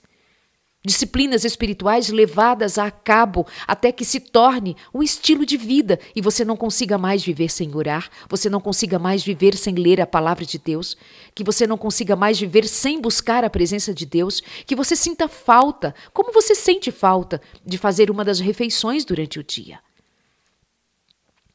disciplinas 0.86 1.44
espirituais 1.44 2.10
levadas 2.10 2.78
a 2.78 2.92
cabo 2.92 3.46
até 3.68 3.92
que 3.92 4.06
se 4.06 4.20
torne 4.20 4.78
um 4.94 5.02
estilo 5.02 5.46
de 5.46 5.58
vida 5.58 6.00
e 6.16 6.22
você 6.22 6.46
não 6.46 6.56
consiga 6.56 6.98
mais 6.98 7.24
viver 7.24 7.50
sem 7.50 7.76
orar, 7.76 8.10
você 8.30 8.50
não 8.50 8.62
consiga 8.62 9.00
mais 9.00 9.24
viver 9.24 9.56
sem 9.56 9.76
ler 9.76 10.00
a 10.00 10.08
palavra 10.08 10.46
de 10.46 10.60
Deus, 10.60 10.96
que 11.34 11.44
você 11.44 11.66
não 11.66 11.78
consiga 11.78 12.16
mais 12.16 12.40
viver 12.40 12.68
sem 12.68 13.02
buscar 13.02 13.44
a 13.44 13.50
presença 13.50 13.94
de 13.94 14.06
Deus, 14.06 14.42
que 14.66 14.76
você 14.76 14.96
sinta 14.96 15.28
falta, 15.28 15.94
como 16.14 16.32
você 16.32 16.54
sente 16.54 16.92
falta 16.92 17.42
de 17.66 17.78
fazer 17.78 18.12
uma 18.12 18.24
das 18.24 18.40
refeições 18.40 19.04
durante 19.04 19.40
o 19.40 19.44
dia. 19.44 19.80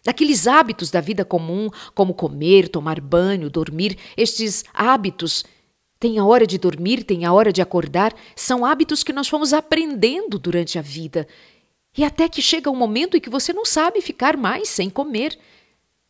Daqueles 0.02 0.46
hábitos 0.46 0.90
da 0.90 1.00
vida 1.00 1.26
comum, 1.26 1.68
como 1.94 2.14
comer, 2.14 2.68
tomar 2.68 3.00
banho, 3.00 3.50
dormir, 3.50 3.98
estes 4.16 4.64
hábitos 4.72 5.44
tem 6.00 6.18
a 6.18 6.24
hora 6.24 6.46
de 6.46 6.56
dormir, 6.56 7.04
tem 7.04 7.26
a 7.26 7.32
hora 7.32 7.52
de 7.52 7.60
acordar, 7.60 8.14
são 8.34 8.64
hábitos 8.64 9.04
que 9.04 9.12
nós 9.12 9.28
fomos 9.28 9.52
aprendendo 9.52 10.38
durante 10.38 10.78
a 10.78 10.82
vida. 10.82 11.28
E 11.96 12.02
até 12.02 12.26
que 12.26 12.40
chega 12.40 12.70
um 12.70 12.76
momento 12.76 13.18
em 13.18 13.20
que 13.20 13.28
você 13.28 13.52
não 13.52 13.66
sabe 13.66 14.00
ficar 14.00 14.34
mais 14.34 14.70
sem 14.70 14.88
comer. 14.88 15.38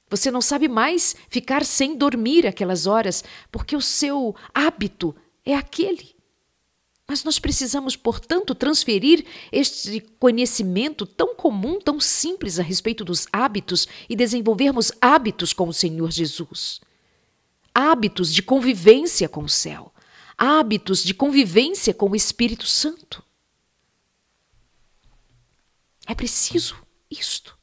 Você 0.09 0.31
não 0.31 0.41
sabe 0.41 0.69
mais 0.69 1.17
ficar 1.29 1.65
sem 1.65 1.97
dormir 1.97 2.47
aquelas 2.47 2.87
horas, 2.87 3.25
porque 3.51 3.75
o 3.75 3.81
seu 3.81 4.37
hábito 4.55 5.15
é 5.45 5.57
aquele. 5.57 6.15
Mas 7.09 7.25
nós 7.25 7.41
precisamos, 7.41 7.97
portanto, 7.97 8.55
transferir 8.55 9.25
este 9.51 10.01
conhecimento 10.21 11.05
tão 11.05 11.35
comum, 11.35 11.81
tão 11.81 11.99
simples 11.99 12.61
a 12.61 12.63
respeito 12.63 13.05
dos 13.05 13.27
hábitos 13.33 13.89
e 14.09 14.15
desenvolvermos 14.15 14.93
hábitos 15.01 15.53
com 15.53 15.67
o 15.67 15.75
Senhor 15.75 16.13
Jesus 16.13 16.81
hábitos 17.75 18.33
de 18.33 18.43
convivência 18.43 19.29
com 19.29 19.43
o 19.43 19.49
céu, 19.49 19.93
hábitos 20.37 21.03
de 21.03 21.15
convivência 21.15 21.95
com 21.95 22.11
o 22.11 22.17
Espírito 22.17 22.67
Santo. 22.67 23.23
É 26.07 26.15
preciso 26.15 26.77
isto. 27.11 27.57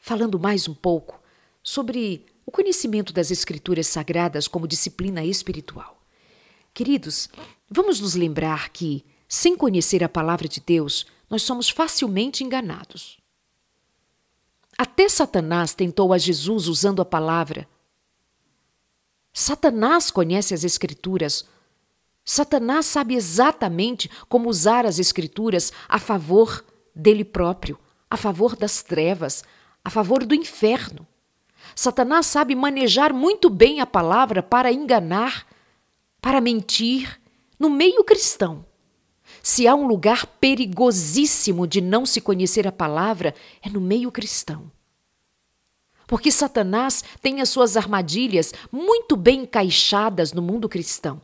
Falando 0.00 0.38
mais 0.38 0.68
um 0.68 0.74
pouco 0.74 1.20
sobre 1.62 2.24
o 2.44 2.52
conhecimento 2.52 3.12
das 3.12 3.32
Escrituras 3.32 3.88
Sagradas 3.88 4.46
como 4.46 4.68
disciplina 4.68 5.24
espiritual. 5.24 6.00
Queridos, 6.72 7.28
vamos 7.68 8.00
nos 8.00 8.14
lembrar 8.14 8.68
que, 8.68 9.04
sem 9.26 9.56
conhecer 9.56 10.04
a 10.04 10.08
palavra 10.08 10.46
de 10.46 10.60
Deus, 10.60 11.06
nós 11.28 11.42
somos 11.42 11.68
facilmente 11.68 12.44
enganados. 12.44 13.18
Até 14.78 15.08
Satanás 15.08 15.74
tentou 15.74 16.12
a 16.12 16.18
Jesus 16.18 16.68
usando 16.68 17.02
a 17.02 17.04
palavra 17.04 17.66
Satanás 19.38 20.10
conhece 20.10 20.54
as 20.54 20.64
Escrituras. 20.64 21.44
Satanás 22.24 22.86
sabe 22.86 23.14
exatamente 23.14 24.10
como 24.30 24.48
usar 24.48 24.86
as 24.86 24.98
Escrituras 24.98 25.74
a 25.86 25.98
favor 25.98 26.64
dele 26.94 27.22
próprio, 27.22 27.78
a 28.08 28.16
favor 28.16 28.56
das 28.56 28.82
trevas, 28.82 29.44
a 29.84 29.90
favor 29.90 30.24
do 30.24 30.34
inferno. 30.34 31.06
Satanás 31.74 32.24
sabe 32.24 32.54
manejar 32.54 33.12
muito 33.12 33.50
bem 33.50 33.78
a 33.78 33.84
palavra 33.84 34.42
para 34.42 34.72
enganar, 34.72 35.46
para 36.18 36.40
mentir, 36.40 37.20
no 37.58 37.68
meio 37.68 38.02
cristão. 38.04 38.64
Se 39.42 39.68
há 39.68 39.74
um 39.74 39.86
lugar 39.86 40.24
perigosíssimo 40.40 41.66
de 41.66 41.82
não 41.82 42.06
se 42.06 42.22
conhecer 42.22 42.66
a 42.66 42.72
palavra, 42.72 43.34
é 43.60 43.68
no 43.68 43.82
meio 43.82 44.10
cristão. 44.10 44.72
Porque 46.06 46.30
Satanás 46.30 47.02
tem 47.20 47.40
as 47.40 47.48
suas 47.48 47.76
armadilhas 47.76 48.54
muito 48.70 49.16
bem 49.16 49.42
encaixadas 49.42 50.32
no 50.32 50.40
mundo 50.40 50.68
cristão. 50.68 51.20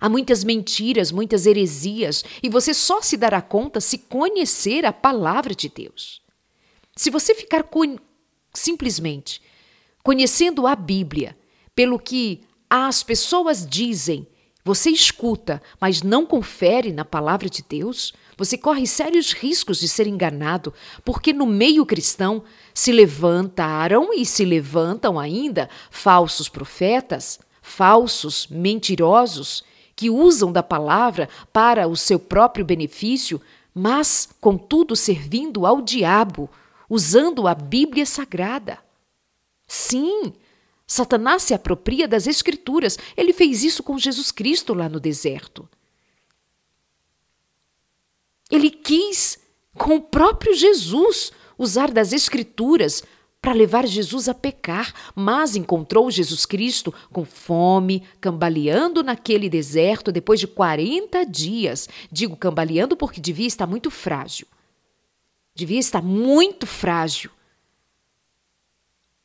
Há 0.00 0.08
muitas 0.08 0.42
mentiras, 0.42 1.12
muitas 1.12 1.46
heresias, 1.46 2.24
e 2.42 2.48
você 2.48 2.72
só 2.72 3.02
se 3.02 3.16
dará 3.16 3.42
conta 3.42 3.80
se 3.80 3.98
conhecer 3.98 4.86
a 4.86 4.92
palavra 4.92 5.54
de 5.54 5.68
Deus. 5.68 6.22
Se 6.96 7.10
você 7.10 7.34
ficar 7.34 7.64
con 7.64 7.98
simplesmente 8.52 9.40
conhecendo 10.02 10.66
a 10.66 10.74
Bíblia 10.74 11.36
pelo 11.74 11.98
que 11.98 12.40
as 12.68 13.02
pessoas 13.02 13.66
dizem, 13.66 14.26
você 14.64 14.90
escuta, 14.90 15.62
mas 15.80 16.02
não 16.02 16.26
confere 16.26 16.92
na 16.92 17.04
palavra 17.04 17.48
de 17.48 17.64
Deus, 17.66 18.12
você 18.36 18.56
corre 18.56 18.86
sérios 18.86 19.32
riscos 19.32 19.78
de 19.78 19.88
ser 19.88 20.06
enganado, 20.06 20.72
porque 21.04 21.32
no 21.32 21.46
meio 21.46 21.84
cristão 21.84 22.42
se 22.74 22.92
levantaram 22.92 24.12
e 24.14 24.24
se 24.24 24.44
levantam 24.44 25.18
ainda 25.18 25.68
falsos 25.90 26.48
profetas, 26.48 27.38
falsos 27.60 28.46
mentirosos, 28.50 29.64
que 29.94 30.08
usam 30.08 30.50
da 30.50 30.62
palavra 30.62 31.28
para 31.52 31.86
o 31.86 31.94
seu 31.94 32.18
próprio 32.18 32.64
benefício, 32.64 33.40
mas, 33.74 34.28
contudo, 34.40 34.96
servindo 34.96 35.66
ao 35.66 35.82
diabo, 35.82 36.48
usando 36.88 37.46
a 37.46 37.54
Bíblia 37.54 38.06
Sagrada. 38.06 38.78
Sim, 39.68 40.32
Satanás 40.90 41.44
se 41.44 41.54
apropria 41.54 42.08
das 42.08 42.26
Escrituras. 42.26 42.98
Ele 43.16 43.32
fez 43.32 43.62
isso 43.62 43.80
com 43.80 43.96
Jesus 43.96 44.32
Cristo 44.32 44.74
lá 44.74 44.88
no 44.88 44.98
deserto. 44.98 45.68
Ele 48.50 48.68
quis, 48.68 49.38
com 49.78 49.94
o 49.94 50.00
próprio 50.00 50.52
Jesus, 50.52 51.30
usar 51.56 51.92
das 51.92 52.12
Escrituras 52.12 53.04
para 53.40 53.52
levar 53.52 53.86
Jesus 53.86 54.28
a 54.28 54.34
pecar, 54.34 54.92
mas 55.14 55.54
encontrou 55.54 56.10
Jesus 56.10 56.44
Cristo 56.44 56.92
com 57.12 57.24
fome, 57.24 58.02
cambaleando 58.20 59.04
naquele 59.04 59.48
deserto 59.48 60.10
depois 60.10 60.40
de 60.40 60.48
40 60.48 61.24
dias. 61.24 61.88
Digo 62.10 62.36
cambaleando 62.36 62.96
porque 62.96 63.20
devia 63.20 63.46
estar 63.46 63.68
muito 63.68 63.92
frágil. 63.92 64.48
Devia 65.54 65.78
estar 65.78 66.02
muito 66.02 66.66
frágil. 66.66 67.30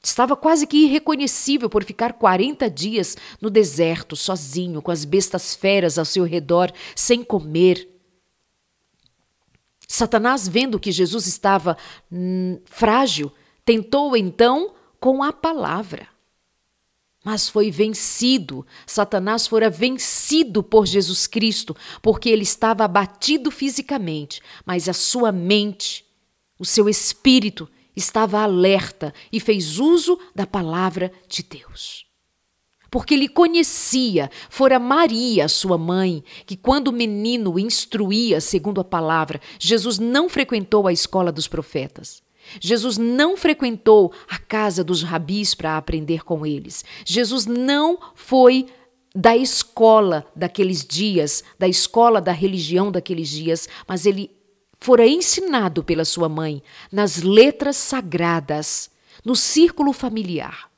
Estava 0.05 0.35
quase 0.35 0.67
que 0.67 0.85
irreconhecível 0.85 1.67
por 1.67 1.83
ficar 1.83 2.13
40 2.13 2.69
dias 2.69 3.17
no 3.41 3.49
deserto, 3.49 4.15
sozinho, 4.15 4.79
com 4.79 4.91
as 4.91 5.03
bestas 5.03 5.55
feras 5.55 5.97
ao 5.97 6.05
seu 6.05 6.23
redor, 6.23 6.71
sem 6.95 7.23
comer. 7.23 7.89
Satanás, 9.87 10.47
vendo 10.47 10.79
que 10.79 10.91
Jesus 10.91 11.25
estava 11.25 11.75
hum, 12.11 12.59
frágil, 12.65 13.31
tentou 13.65 14.15
então 14.15 14.75
com 14.99 15.23
a 15.23 15.33
palavra. 15.33 16.07
Mas 17.23 17.49
foi 17.49 17.71
vencido. 17.71 18.63
Satanás 18.85 19.47
fora 19.47 19.71
vencido 19.71 20.61
por 20.61 20.85
Jesus 20.85 21.25
Cristo, 21.25 21.75
porque 21.99 22.29
ele 22.29 22.43
estava 22.43 22.85
abatido 22.85 23.49
fisicamente, 23.49 24.39
mas 24.63 24.87
a 24.87 24.93
sua 24.93 25.31
mente, 25.31 26.05
o 26.59 26.65
seu 26.65 26.87
espírito 26.87 27.67
estava 27.95 28.41
alerta 28.41 29.13
e 29.31 29.39
fez 29.39 29.79
uso 29.79 30.19
da 30.33 30.45
palavra 30.45 31.11
de 31.27 31.43
Deus 31.43 32.05
porque 32.95 33.13
ele 33.13 33.27
conhecia, 33.27 34.31
fora 34.49 34.79
Maria, 34.79 35.49
sua 35.49 35.77
mãe, 35.77 36.23
que 36.45 36.55
quando 36.55 36.87
o 36.87 36.93
menino 36.93 37.59
instruía 37.59 38.39
segundo 38.39 38.79
a 38.79 38.85
palavra, 38.85 39.41
Jesus 39.59 39.99
não 39.99 40.29
frequentou 40.29 40.87
a 40.87 40.93
escola 40.93 41.29
dos 41.29 41.45
profetas. 41.45 42.23
Jesus 42.61 42.97
não 42.97 43.35
frequentou 43.35 44.13
a 44.29 44.37
casa 44.37 44.81
dos 44.81 45.03
rabis 45.03 45.53
para 45.53 45.75
aprender 45.75 46.23
com 46.23 46.45
eles. 46.45 46.85
Jesus 47.03 47.45
não 47.45 47.99
foi 48.15 48.67
da 49.13 49.35
escola 49.35 50.25
daqueles 50.33 50.85
dias, 50.85 51.43
da 51.59 51.67
escola 51.67 52.21
da 52.21 52.31
religião 52.31 52.91
daqueles 52.91 53.27
dias, 53.27 53.67
mas 53.85 54.05
ele 54.05 54.31
fora 54.85 55.07
ensinado 55.07 55.83
pela 55.83 56.05
sua 56.05 56.29
mãe 56.29 56.61
nas 56.91 57.23
letras 57.23 57.75
sagradas, 57.75 58.91
no 59.25 59.35
círculo 59.35 59.91
familiar. 59.91 60.69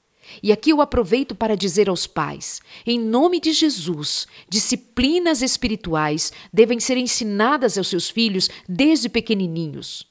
E 0.42 0.50
aqui 0.50 0.70
eu 0.70 0.80
aproveito 0.80 1.36
para 1.36 1.58
dizer 1.58 1.90
aos 1.90 2.08
pais: 2.08 2.62
em 2.86 2.98
nome 2.98 3.38
de 3.42 3.52
Jesus, 3.52 4.26
disciplinas 4.48 5.42
espirituais 5.42 6.32
devem 6.54 6.80
ser 6.80 6.96
ensinadas 6.96 7.78
aos 7.78 7.90
seus 7.90 8.10
filhos 8.10 8.50
desde 8.66 9.10
pequenininhos. 9.10 10.07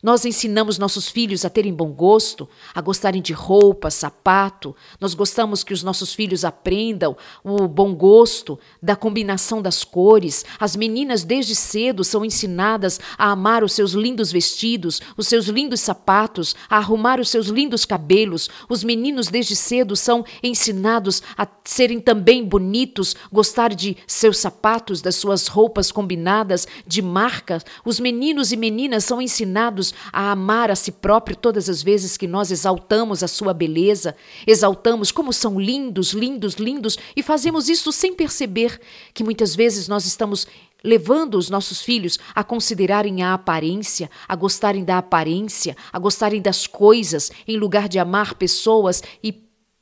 Nós 0.00 0.24
ensinamos 0.24 0.78
nossos 0.78 1.08
filhos 1.08 1.44
a 1.44 1.50
terem 1.50 1.74
bom 1.74 1.90
gosto, 1.90 2.48
a 2.72 2.80
gostarem 2.80 3.20
de 3.20 3.32
roupa, 3.32 3.90
sapato. 3.90 4.74
Nós 5.00 5.12
gostamos 5.12 5.64
que 5.64 5.72
os 5.72 5.82
nossos 5.82 6.14
filhos 6.14 6.44
aprendam 6.44 7.16
o 7.42 7.66
bom 7.66 7.92
gosto 7.94 8.58
da 8.80 8.94
combinação 8.94 9.60
das 9.60 9.82
cores. 9.82 10.44
As 10.60 10.76
meninas, 10.76 11.24
desde 11.24 11.54
cedo, 11.54 12.04
são 12.04 12.24
ensinadas 12.24 13.00
a 13.16 13.30
amar 13.30 13.64
os 13.64 13.72
seus 13.72 13.92
lindos 13.92 14.30
vestidos, 14.30 15.00
os 15.16 15.26
seus 15.26 15.46
lindos 15.46 15.80
sapatos, 15.80 16.54
a 16.70 16.76
arrumar 16.76 17.18
os 17.18 17.28
seus 17.28 17.48
lindos 17.48 17.84
cabelos. 17.84 18.48
Os 18.68 18.84
meninos, 18.84 19.26
desde 19.26 19.56
cedo, 19.56 19.96
são 19.96 20.24
ensinados 20.42 21.22
a 21.36 21.46
serem 21.64 21.98
também 21.98 22.44
bonitos, 22.44 23.16
gostar 23.32 23.74
de 23.74 23.96
seus 24.06 24.38
sapatos, 24.38 25.02
das 25.02 25.16
suas 25.16 25.48
roupas 25.48 25.90
combinadas, 25.90 26.68
de 26.86 27.02
marca. 27.02 27.60
Os 27.84 27.98
meninos 27.98 28.52
e 28.52 28.56
meninas 28.56 29.04
são 29.04 29.20
ensinados 29.20 29.88
a 30.12 30.30
amar 30.30 30.70
a 30.70 30.76
si 30.76 30.92
próprio 30.92 31.36
todas 31.36 31.68
as 31.68 31.82
vezes 31.82 32.16
que 32.16 32.26
nós 32.26 32.50
exaltamos 32.50 33.22
a 33.22 33.28
sua 33.28 33.52
beleza, 33.52 34.16
exaltamos 34.46 35.10
como 35.10 35.32
são 35.32 35.58
lindos, 35.58 36.12
lindos, 36.12 36.54
lindos, 36.54 36.98
e 37.16 37.22
fazemos 37.22 37.68
isso 37.68 37.92
sem 37.92 38.14
perceber 38.14 38.80
que 39.12 39.24
muitas 39.24 39.54
vezes 39.54 39.88
nós 39.88 40.06
estamos 40.06 40.46
levando 40.82 41.34
os 41.34 41.50
nossos 41.50 41.82
filhos 41.82 42.18
a 42.34 42.44
considerarem 42.44 43.22
a 43.22 43.34
aparência, 43.34 44.10
a 44.28 44.36
gostarem 44.36 44.84
da 44.84 44.98
aparência, 44.98 45.76
a 45.92 45.98
gostarem 45.98 46.40
das 46.40 46.66
coisas, 46.66 47.30
em 47.46 47.56
lugar 47.56 47.88
de 47.88 47.98
amar 47.98 48.34
pessoas 48.34 49.02
e, 49.22 49.32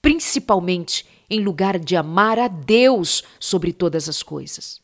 principalmente, 0.00 1.04
em 1.28 1.40
lugar 1.40 1.78
de 1.78 1.96
amar 1.96 2.38
a 2.38 2.48
Deus 2.48 3.22
sobre 3.38 3.72
todas 3.72 4.08
as 4.08 4.22
coisas. 4.22 4.80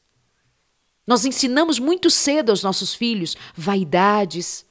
Nós 1.07 1.25
ensinamos 1.25 1.79
muito 1.79 2.11
cedo 2.11 2.51
aos 2.51 2.63
nossos 2.63 2.95
filhos 2.95 3.37
vaidades, 3.57 4.65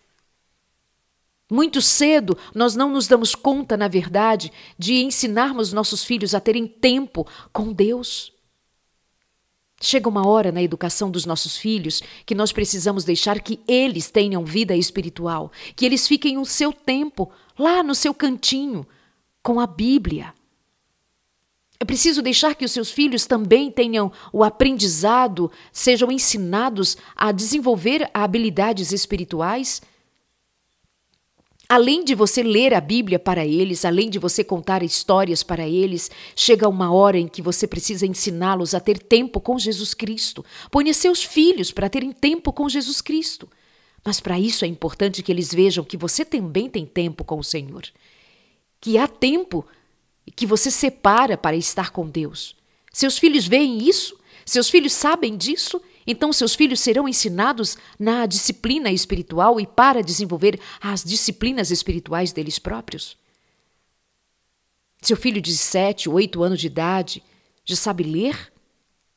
muito 1.51 1.81
cedo, 1.81 2.37
nós 2.55 2.77
não 2.77 2.89
nos 2.89 3.09
damos 3.09 3.35
conta, 3.35 3.75
na 3.75 3.89
verdade, 3.89 4.53
de 4.79 5.01
ensinarmos 5.01 5.73
nossos 5.73 6.01
filhos 6.01 6.33
a 6.33 6.39
terem 6.39 6.65
tempo 6.65 7.27
com 7.51 7.73
Deus. 7.73 8.31
Chega 9.81 10.07
uma 10.07 10.25
hora 10.25 10.49
na 10.49 10.63
educação 10.63 11.11
dos 11.11 11.25
nossos 11.25 11.57
filhos 11.57 12.01
que 12.25 12.33
nós 12.33 12.53
precisamos 12.53 13.03
deixar 13.03 13.41
que 13.41 13.59
eles 13.67 14.09
tenham 14.09 14.45
vida 14.45 14.77
espiritual, 14.77 15.51
que 15.75 15.85
eles 15.85 16.07
fiquem 16.07 16.37
o 16.37 16.45
seu 16.45 16.71
tempo 16.71 17.29
lá 17.59 17.83
no 17.83 17.93
seu 17.93 18.13
cantinho 18.13 18.87
com 19.43 19.59
a 19.59 19.67
Bíblia. 19.67 20.33
É 21.81 21.83
preciso 21.83 22.21
deixar 22.21 22.55
que 22.55 22.63
os 22.63 22.71
seus 22.71 22.91
filhos 22.91 23.25
também 23.25 23.69
tenham 23.69 24.09
o 24.31 24.41
aprendizado, 24.41 25.51
sejam 25.73 26.09
ensinados 26.11 26.95
a 27.13 27.33
desenvolver 27.33 28.09
habilidades 28.13 28.93
espirituais 28.93 29.81
Além 31.71 32.03
de 32.03 32.13
você 32.13 32.43
ler 32.43 32.73
a 32.73 32.81
Bíblia 32.81 33.17
para 33.17 33.45
eles, 33.45 33.85
além 33.85 34.09
de 34.09 34.19
você 34.19 34.43
contar 34.43 34.83
histórias 34.83 35.41
para 35.41 35.65
eles, 35.65 36.11
chega 36.35 36.67
uma 36.67 36.91
hora 36.91 37.17
em 37.17 37.29
que 37.29 37.41
você 37.41 37.65
precisa 37.65 38.05
ensiná-los 38.05 38.75
a 38.75 38.79
ter 38.81 38.99
tempo 38.99 39.39
com 39.39 39.57
Jesus 39.57 39.93
Cristo. 39.93 40.43
Ponha 40.69 40.93
seus 40.93 41.23
filhos 41.23 41.71
para 41.71 41.87
terem 41.87 42.11
tempo 42.11 42.51
com 42.51 42.67
Jesus 42.67 42.99
Cristo. 42.99 43.47
Mas 44.03 44.19
para 44.19 44.37
isso 44.37 44.65
é 44.65 44.67
importante 44.67 45.23
que 45.23 45.31
eles 45.31 45.53
vejam 45.53 45.81
que 45.81 45.95
você 45.95 46.25
também 46.25 46.69
tem 46.69 46.85
tempo 46.85 47.23
com 47.23 47.39
o 47.39 47.43
Senhor. 47.43 47.83
Que 48.81 48.97
há 48.97 49.07
tempo 49.07 49.65
que 50.35 50.45
você 50.45 50.69
separa 50.69 51.37
para 51.37 51.55
estar 51.55 51.91
com 51.91 52.05
Deus. 52.05 52.53
Seus 52.91 53.17
filhos 53.17 53.47
veem 53.47 53.87
isso? 53.87 54.19
Seus 54.45 54.69
filhos 54.69 54.91
sabem 54.91 55.37
disso? 55.37 55.81
Então, 56.05 56.33
seus 56.33 56.55
filhos 56.55 56.79
serão 56.79 57.07
ensinados 57.07 57.77
na 57.99 58.25
disciplina 58.25 58.91
espiritual 58.91 59.59
e 59.59 59.67
para 59.67 60.01
desenvolver 60.01 60.59
as 60.79 61.03
disciplinas 61.03 61.69
espirituais 61.69 62.31
deles 62.31 62.57
próprios. 62.57 63.17
Seu 65.01 65.15
filho 65.15 65.41
de 65.41 65.55
sete, 65.55 66.09
oito 66.09 66.43
anos 66.43 66.59
de 66.59 66.67
idade 66.67 67.23
já 67.65 67.75
sabe 67.75 68.03
ler? 68.03 68.51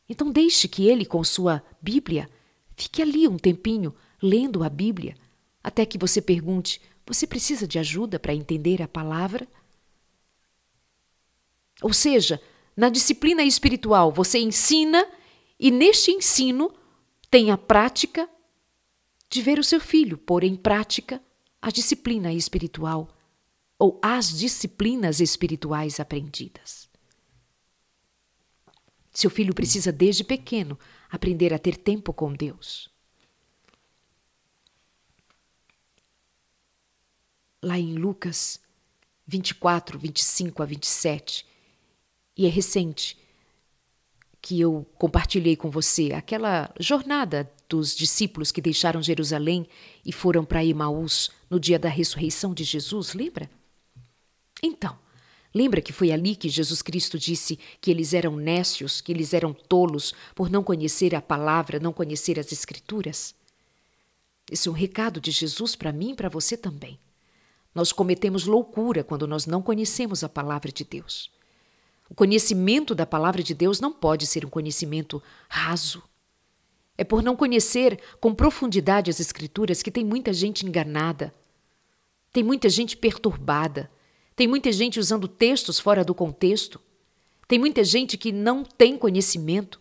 Então, 0.09 0.31
deixe 0.31 0.69
que 0.69 0.87
ele, 0.87 1.05
com 1.05 1.25
sua 1.25 1.63
Bíblia, 1.81 2.29
fique 2.77 3.01
ali 3.01 3.27
um 3.27 3.39
tempinho 3.39 3.95
lendo 4.23 4.63
a 4.63 4.69
Bíblia, 4.69 5.17
até 5.63 5.87
que 5.87 5.99
você 5.99 6.21
pergunte: 6.21 6.81
Você 7.07 7.27
precisa 7.27 7.67
de 7.67 7.79
ajuda 7.79 8.19
para 8.19 8.35
entender 8.35 8.83
a 8.83 8.89
palavra? 8.89 9.49
Ou 11.83 11.93
seja, 11.93 12.41
na 12.77 12.89
disciplina 12.89 13.43
espiritual, 13.43 14.13
você 14.13 14.39
ensina 14.39 15.07
e 15.59 15.71
neste 15.71 16.11
ensino 16.11 16.73
tem 17.31 17.51
a 17.51 17.59
prática 17.59 18.29
de 19.29 19.43
ver 19.43 19.59
o 19.59 19.65
seu 19.65 19.81
filho 19.81 20.19
pôr 20.19 20.45
em 20.45 20.57
prática 20.57 21.23
a 21.61 21.71
disciplina 21.71 22.33
espiritual 22.33 23.09
ou 23.79 23.99
as 24.03 24.39
disciplinas 24.39 25.21
espirituais 25.21 25.99
aprendidas. 25.99 26.89
Seu 29.13 29.31
filho 29.31 29.55
precisa, 29.55 29.93
desde 29.93 30.25
pequeno, 30.25 30.79
aprender 31.09 31.55
a 31.55 31.59
ter 31.59 31.77
tempo 31.77 32.13
com 32.13 32.33
Deus. 32.33 32.91
Lá 37.63 37.79
em 37.79 37.95
Lucas 37.95 38.61
24, 39.27 39.99
25 39.99 40.63
a 40.63 40.67
27, 40.67 41.47
e 42.37 42.47
é 42.47 42.49
recente, 42.49 43.17
que 44.45 44.61
eu 44.61 44.87
compartilhei 44.99 45.57
com 45.57 45.71
você, 45.71 46.13
aquela 46.13 46.71
jornada 46.79 47.51
dos 47.67 47.97
discípulos 47.97 48.53
que 48.53 48.61
deixaram 48.61 49.03
Jerusalém 49.03 49.67
e 50.05 50.13
foram 50.13 50.45
para 50.45 50.63
Emaús 50.63 51.31
no 51.49 51.59
dia 51.59 51.79
da 51.79 51.89
ressurreição 51.89 52.53
de 52.53 52.63
Jesus, 52.63 53.15
lembra? 53.15 53.51
Então, 54.63 54.99
lembra 55.55 55.81
que 55.81 55.95
foi 55.95 56.13
ali 56.13 56.37
que 56.37 56.51
Jesus 56.51 56.83
Cristo 56.83 57.19
disse 57.19 57.59
que 57.81 57.91
eles 57.91 58.13
eram 58.13 58.37
nécios, 58.37 59.01
que 59.01 59.13
eles 59.13 59.33
eram 59.33 59.55
tolos 59.55 60.13
por 60.35 60.51
não 60.51 60.63
conhecer 60.63 61.15
a 61.15 61.23
palavra, 61.23 61.81
não 61.81 61.91
conhecer 61.91 62.39
as 62.39 62.53
Escrituras? 62.53 63.35
Esse 64.53 64.69
é 64.69 64.71
um 64.71 64.75
recado 64.75 65.23
de 65.23 65.31
Jesus 65.31 65.75
para 65.75 65.91
mim 65.91 66.11
e 66.11 66.17
para 66.17 66.29
você 66.29 66.55
também. 66.55 67.01
Nós 67.75 67.93
cometemos 67.93 68.45
loucura 68.45 69.03
quando 69.03 69.27
nós 69.27 69.47
não 69.47 69.63
conhecemos 69.63 70.23
a 70.23 70.29
palavra 70.29 70.71
de 70.71 70.85
Deus. 70.85 71.33
O 72.15 72.17
conhecimento 72.17 72.95
da 72.95 73.05
palavra 73.05 73.43
de 73.43 73.53
Deus 73.53 73.81
não 73.81 73.93
pode 73.93 74.25
ser 74.25 74.45
um 74.47 74.49
conhecimento 74.49 75.21
raso. 75.49 76.01
É 76.97 77.03
por 77.03 77.25
não 77.25 77.35
conhecer 77.35 78.01
com 78.21 78.33
profundidade 78.33 79.11
as 79.11 79.19
Escrituras 79.19 79.83
que 79.83 79.91
tem 79.91 80.05
muita 80.05 80.33
gente 80.33 80.65
enganada, 80.65 81.35
tem 82.33 82.45
muita 82.45 82.69
gente 82.69 82.97
perturbada, 82.97 83.91
tem 84.37 84.47
muita 84.47 84.71
gente 84.71 85.01
usando 85.01 85.27
textos 85.27 85.81
fora 85.81 86.05
do 86.05 86.15
contexto, 86.15 86.81
tem 87.49 87.59
muita 87.59 87.83
gente 87.83 88.17
que 88.17 88.31
não 88.31 88.63
tem 88.63 88.97
conhecimento 88.97 89.81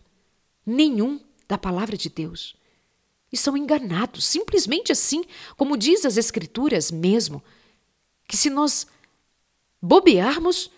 nenhum 0.66 1.20
da 1.46 1.56
palavra 1.56 1.96
de 1.96 2.08
Deus. 2.08 2.56
E 3.30 3.36
são 3.36 3.56
enganados, 3.56 4.24
simplesmente 4.24 4.90
assim, 4.90 5.22
como 5.56 5.76
diz 5.76 6.04
as 6.04 6.16
Escrituras 6.16 6.90
mesmo, 6.90 7.40
que 8.26 8.36
se 8.36 8.50
nós 8.50 8.88
bobearmos, 9.80 10.68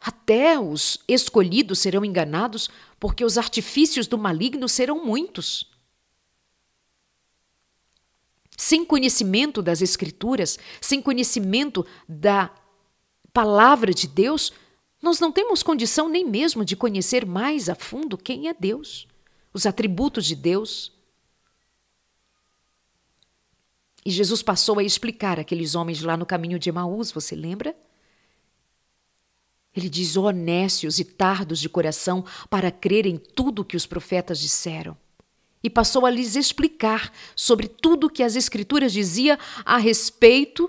até 0.00 0.58
os 0.58 0.98
escolhidos 1.08 1.80
serão 1.80 2.04
enganados, 2.04 2.68
porque 3.00 3.24
os 3.24 3.36
artifícios 3.36 4.06
do 4.06 4.16
maligno 4.16 4.68
serão 4.68 5.04
muitos. 5.04 5.70
Sem 8.56 8.84
conhecimento 8.84 9.62
das 9.62 9.82
Escrituras, 9.82 10.58
sem 10.80 11.00
conhecimento 11.00 11.86
da 12.08 12.50
palavra 13.32 13.92
de 13.92 14.06
Deus, 14.06 14.52
nós 15.00 15.20
não 15.20 15.30
temos 15.30 15.62
condição 15.62 16.08
nem 16.08 16.24
mesmo 16.24 16.64
de 16.64 16.74
conhecer 16.74 17.24
mais 17.24 17.68
a 17.68 17.74
fundo 17.74 18.18
quem 18.18 18.48
é 18.48 18.54
Deus, 18.54 19.06
os 19.52 19.64
atributos 19.64 20.24
de 20.24 20.34
Deus. 20.34 20.92
E 24.04 24.10
Jesus 24.10 24.42
passou 24.42 24.78
a 24.78 24.82
explicar 24.82 25.38
aqueles 25.38 25.74
homens 25.74 26.02
lá 26.02 26.16
no 26.16 26.26
caminho 26.26 26.58
de 26.58 26.68
Emaús, 26.68 27.12
você 27.12 27.36
lembra? 27.36 27.76
Ele 29.78 29.88
diz: 29.88 30.16
honestos 30.16 30.98
e 30.98 31.04
tardos 31.04 31.60
de 31.60 31.68
coração 31.68 32.24
para 32.50 32.70
crer 32.70 33.06
em 33.06 33.16
tudo 33.16 33.64
que 33.64 33.76
os 33.76 33.86
profetas 33.86 34.40
disseram. 34.40 34.96
E 35.62 35.70
passou 35.70 36.04
a 36.04 36.10
lhes 36.10 36.34
explicar 36.34 37.12
sobre 37.36 37.68
tudo 37.68 38.08
o 38.08 38.10
que 38.10 38.24
as 38.24 38.34
Escrituras 38.34 38.92
diziam 38.92 39.38
a 39.64 39.76
respeito, 39.76 40.68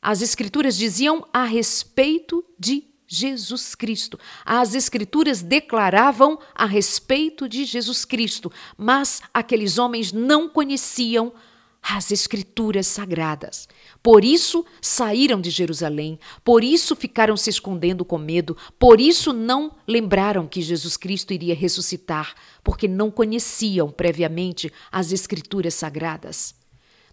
as 0.00 0.22
Escrituras 0.22 0.76
diziam 0.76 1.26
a 1.32 1.44
respeito 1.44 2.42
de 2.58 2.84
Jesus 3.06 3.74
Cristo. 3.74 4.18
As 4.46 4.74
Escrituras 4.74 5.42
declaravam 5.42 6.38
a 6.54 6.64
respeito 6.64 7.46
de 7.46 7.66
Jesus 7.66 8.06
Cristo, 8.06 8.50
mas 8.78 9.20
aqueles 9.32 9.76
homens 9.76 10.10
não 10.10 10.48
conheciam 10.48 11.34
às 11.82 12.10
Escrituras 12.10 12.86
sagradas. 12.86 13.68
Por 14.02 14.24
isso 14.24 14.64
saíram 14.80 15.40
de 15.40 15.50
Jerusalém, 15.50 16.18
por 16.44 16.62
isso 16.62 16.94
ficaram 16.94 17.36
se 17.36 17.50
escondendo 17.50 18.04
com 18.04 18.18
medo, 18.18 18.56
por 18.78 19.00
isso 19.00 19.32
não 19.32 19.74
lembraram 19.86 20.46
que 20.46 20.62
Jesus 20.62 20.96
Cristo 20.96 21.32
iria 21.32 21.54
ressuscitar, 21.54 22.34
porque 22.62 22.86
não 22.86 23.10
conheciam 23.10 23.90
previamente 23.90 24.72
as 24.90 25.12
Escrituras 25.12 25.74
sagradas. 25.74 26.61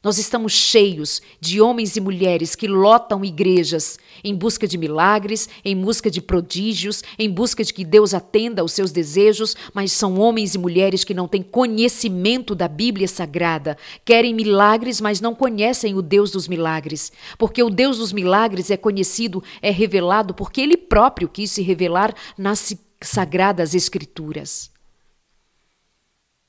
Nós 0.02 0.18
estamos 0.18 0.54
cheios 0.54 1.22
de 1.42 1.60
homens 1.60 1.98
e 1.98 2.00
mulheres 2.00 2.56
que 2.56 2.68
lotam 2.68 3.24
igrejas 3.26 4.00
em 4.24 4.34
busca 4.34 4.66
de 4.66 4.78
milagres, 4.78 5.50
em 5.64 5.76
busca 5.76 6.10
de 6.10 6.22
prodígios, 6.22 7.04
em 7.18 7.30
busca 7.30 7.66
de 7.66 7.74
que 7.74 7.84
Deus 7.84 8.14
atenda 8.14 8.62
aos 8.62 8.72
seus 8.72 8.92
desejos, 8.92 9.58
mas 9.74 9.92
são 9.92 10.18
homens 10.18 10.56
e 10.56 10.58
mulheres 10.58 11.04
que 11.04 11.14
não 11.14 11.28
têm 11.28 11.44
conhecimento 11.44 12.56
da 12.56 12.68
Bíblia 12.68 13.10
Sagrada. 13.10 13.78
Querem 14.06 14.34
milagres, 14.34 15.02
mas 15.02 15.20
não 15.20 15.36
conhecem 15.36 15.94
o 15.94 16.02
Deus 16.02 16.32
dos 16.32 16.48
milagres. 16.48 17.12
Porque 17.38 17.62
o 17.62 17.70
Deus 17.70 17.98
dos 17.98 18.14
milagres 18.14 18.72
é 18.72 18.78
conhecido, 18.78 19.44
é 19.62 19.70
revelado, 19.70 20.34
porque 20.34 20.62
ele 20.62 20.78
próprio 20.78 21.28
quis 21.28 21.52
se 21.52 21.62
revelar 21.62 22.16
nas 22.38 22.74
sagradas 23.02 23.76
Escrituras. 23.76 24.72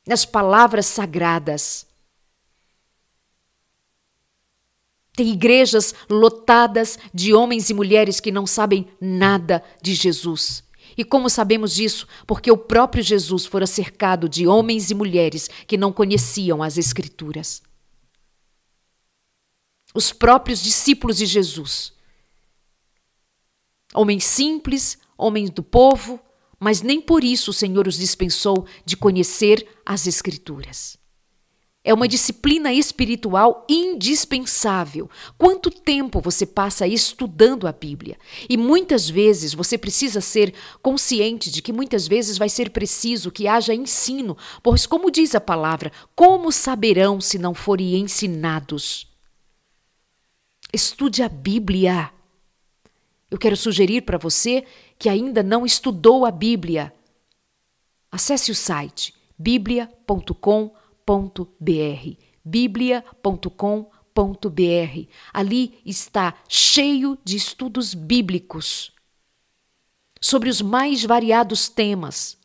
Nas 0.07 0.24
palavras 0.24 0.86
sagradas. 0.86 1.89
Tem 5.20 5.28
igrejas 5.28 5.94
lotadas 6.08 6.98
de 7.12 7.34
homens 7.34 7.68
e 7.68 7.74
mulheres 7.74 8.20
que 8.20 8.32
não 8.32 8.46
sabem 8.46 8.88
nada 8.98 9.62
de 9.82 9.92
Jesus. 9.92 10.64
E 10.96 11.04
como 11.04 11.28
sabemos 11.28 11.74
disso? 11.74 12.08
Porque 12.26 12.50
o 12.50 12.56
próprio 12.56 13.02
Jesus 13.02 13.44
fora 13.44 13.66
cercado 13.66 14.30
de 14.30 14.46
homens 14.46 14.90
e 14.90 14.94
mulheres 14.94 15.50
que 15.66 15.76
não 15.76 15.92
conheciam 15.92 16.62
as 16.62 16.78
Escrituras. 16.78 17.60
Os 19.94 20.10
próprios 20.10 20.62
discípulos 20.62 21.18
de 21.18 21.26
Jesus. 21.26 21.92
Homens 23.92 24.24
simples, 24.24 24.96
homens 25.18 25.50
do 25.50 25.62
povo, 25.62 26.18
mas 26.58 26.80
nem 26.80 26.98
por 26.98 27.22
isso 27.22 27.50
o 27.50 27.52
Senhor 27.52 27.86
os 27.86 27.98
dispensou 27.98 28.64
de 28.86 28.96
conhecer 28.96 29.68
as 29.84 30.06
Escrituras. 30.06 30.98
É 31.82 31.94
uma 31.94 32.06
disciplina 32.06 32.72
espiritual 32.74 33.64
indispensável. 33.66 35.08
Quanto 35.38 35.70
tempo 35.70 36.20
você 36.20 36.44
passa 36.44 36.86
estudando 36.86 37.66
a 37.66 37.72
Bíblia? 37.72 38.18
E 38.50 38.56
muitas 38.56 39.08
vezes 39.08 39.54
você 39.54 39.78
precisa 39.78 40.20
ser 40.20 40.52
consciente 40.82 41.50
de 41.50 41.62
que 41.62 41.72
muitas 41.72 42.06
vezes 42.06 42.36
vai 42.36 42.50
ser 42.50 42.68
preciso 42.70 43.30
que 43.30 43.48
haja 43.48 43.74
ensino, 43.74 44.36
pois, 44.62 44.84
como 44.84 45.10
diz 45.10 45.34
a 45.34 45.40
palavra, 45.40 45.90
como 46.14 46.52
saberão 46.52 47.18
se 47.18 47.38
não 47.38 47.54
forem 47.54 47.96
ensinados? 47.96 49.08
Estude 50.70 51.22
a 51.22 51.30
Bíblia. 51.30 52.10
Eu 53.30 53.38
quero 53.38 53.56
sugerir 53.56 54.02
para 54.02 54.18
você 54.18 54.66
que 54.98 55.08
ainda 55.08 55.42
não 55.42 55.64
estudou 55.64 56.26
a 56.26 56.30
Bíblia. 56.30 56.92
Acesse 58.12 58.52
o 58.52 58.54
site 58.54 59.14
biblia.com.br 61.58 62.30
bíblia.com.br. 62.44 65.08
Ali 65.32 65.80
está 65.84 66.34
cheio 66.48 67.18
de 67.24 67.36
estudos 67.36 67.94
bíblicos 67.94 68.92
sobre 70.20 70.50
os 70.50 70.61
mais 70.61 71.04
variados 71.04 71.68
temas. 71.68 72.38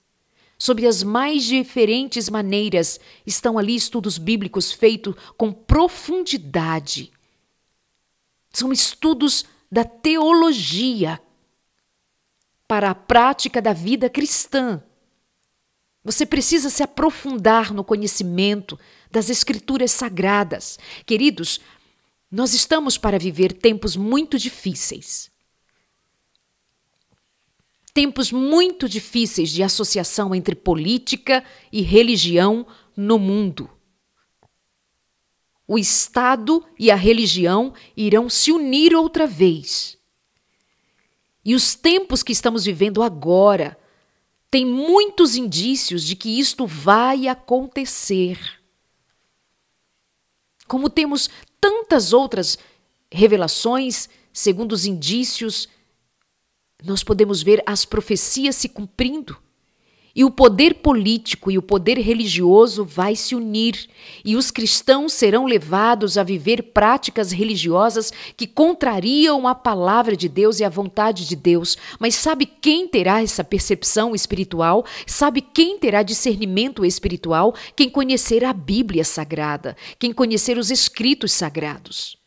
Sobre 0.57 0.87
as 0.87 1.03
mais 1.03 1.43
diferentes 1.43 2.29
maneiras 2.29 2.97
estão 3.25 3.57
ali 3.57 3.75
estudos 3.75 4.17
bíblicos 4.17 4.71
feitos 4.71 5.13
com 5.37 5.51
profundidade. 5.51 7.11
São 8.53 8.71
estudos 8.71 9.43
da 9.69 9.83
teologia 9.83 11.21
para 12.65 12.91
a 12.91 12.95
prática 12.95 13.61
da 13.61 13.73
vida 13.73 14.09
cristã. 14.09 14.81
Você 16.05 16.23
precisa 16.23 16.69
se 16.69 16.83
aprofundar 16.83 17.73
no 17.73 17.83
conhecimento 17.83 18.79
das 19.09 19.27
Escrituras 19.27 19.89
sagradas. 19.89 20.77
Queridos, 21.03 21.59
nós 22.29 22.53
estamos 22.53 22.95
para 22.95 23.17
viver 23.17 23.51
tempos 23.51 23.95
muito 23.95 24.37
difíceis. 24.37 25.31
Tempos 27.91 28.31
muito 28.31 28.87
difíceis 28.87 29.49
de 29.49 29.63
associação 29.63 30.35
entre 30.35 30.53
política 30.53 31.43
e 31.71 31.81
religião 31.81 32.67
no 32.95 33.17
mundo. 33.17 33.67
O 35.67 35.79
Estado 35.79 36.63
e 36.77 36.91
a 36.91 36.95
religião 36.95 37.73
irão 37.97 38.29
se 38.29 38.51
unir 38.51 38.93
outra 38.93 39.25
vez. 39.25 39.97
E 41.43 41.55
os 41.55 41.73
tempos 41.73 42.21
que 42.21 42.31
estamos 42.31 42.63
vivendo 42.65 43.01
agora, 43.01 43.75
tem 44.55 44.65
muitos 44.65 45.35
indícios 45.35 46.05
de 46.05 46.15
que 46.15 46.39
isto 46.39 46.65
vai 46.65 47.27
acontecer. 47.27 48.39
Como 50.65 50.89
temos 50.89 51.29
tantas 51.59 52.13
outras 52.13 52.57
revelações, 53.11 54.07
segundo 54.31 54.71
os 54.71 54.85
indícios, 54.85 55.67
nós 56.81 57.03
podemos 57.03 57.43
ver 57.43 57.61
as 57.65 57.83
profecias 57.83 58.55
se 58.55 58.69
cumprindo. 58.69 59.37
E 60.15 60.23
o 60.23 60.31
poder 60.31 60.75
político 60.75 61.51
e 61.51 61.57
o 61.57 61.61
poder 61.61 61.97
religioso 61.97 62.85
vai 62.85 63.17
se 63.17 63.35
unir, 63.35 63.89
e 64.23 64.37
os 64.37 64.49
cristãos 64.49 65.11
serão 65.11 65.45
levados 65.45 66.17
a 66.17 66.23
viver 66.23 66.71
práticas 66.71 67.33
religiosas 67.33 68.13
que 68.37 68.47
contrariam 68.47 69.45
a 69.45 69.53
palavra 69.53 70.15
de 70.15 70.29
Deus 70.29 70.61
e 70.61 70.63
a 70.63 70.69
vontade 70.69 71.27
de 71.27 71.35
Deus. 71.35 71.77
Mas 71.99 72.15
sabe 72.15 72.45
quem 72.45 72.87
terá 72.87 73.21
essa 73.21 73.43
percepção 73.43 74.15
espiritual? 74.15 74.85
Sabe 75.05 75.41
quem 75.41 75.77
terá 75.77 76.01
discernimento 76.01 76.85
espiritual? 76.85 77.53
Quem 77.75 77.89
conhecer 77.89 78.45
a 78.45 78.53
Bíblia 78.53 79.03
sagrada, 79.03 79.75
quem 79.99 80.13
conhecer 80.13 80.57
os 80.57 80.71
escritos 80.71 81.33
sagrados. 81.33 82.17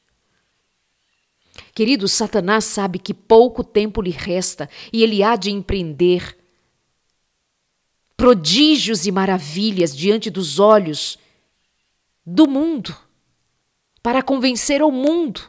Querido, 1.75 2.07
Satanás 2.07 2.65
sabe 2.65 2.99
que 2.99 3.15
pouco 3.15 3.65
tempo 3.65 4.03
lhe 4.03 4.11
resta 4.11 4.69
e 4.93 5.03
ele 5.03 5.23
há 5.23 5.37
de 5.37 5.51
empreender 5.51 6.37
prodígios 8.19 9.07
e 9.07 9.13
maravilhas 9.13 9.97
diante 9.97 10.29
dos 10.29 10.59
olhos 10.59 11.17
do 12.27 12.49
mundo, 12.49 12.95
para 14.03 14.25
convencer 14.25 14.83
ao 14.83 14.91
mundo 14.91 15.41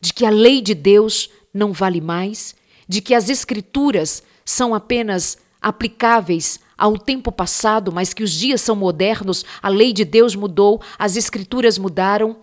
de 0.00 0.12
que 0.12 0.26
a 0.26 0.30
lei 0.30 0.60
de 0.60 0.74
Deus 0.74 1.30
não 1.54 1.72
vale 1.72 2.00
mais, 2.00 2.56
de 2.88 3.00
que 3.00 3.14
as 3.14 3.28
Escrituras 3.28 4.24
são 4.44 4.74
apenas 4.74 5.38
aplicáveis 5.62 6.58
ao 6.76 6.98
tempo 6.98 7.30
passado, 7.30 7.92
mas 7.92 8.12
que 8.12 8.24
os 8.24 8.32
dias 8.32 8.60
são 8.60 8.74
modernos, 8.74 9.44
a 9.62 9.68
lei 9.68 9.92
de 9.92 10.04
Deus 10.04 10.34
mudou, 10.34 10.82
as 10.98 11.16
Escrituras 11.16 11.78
mudaram. 11.78 12.40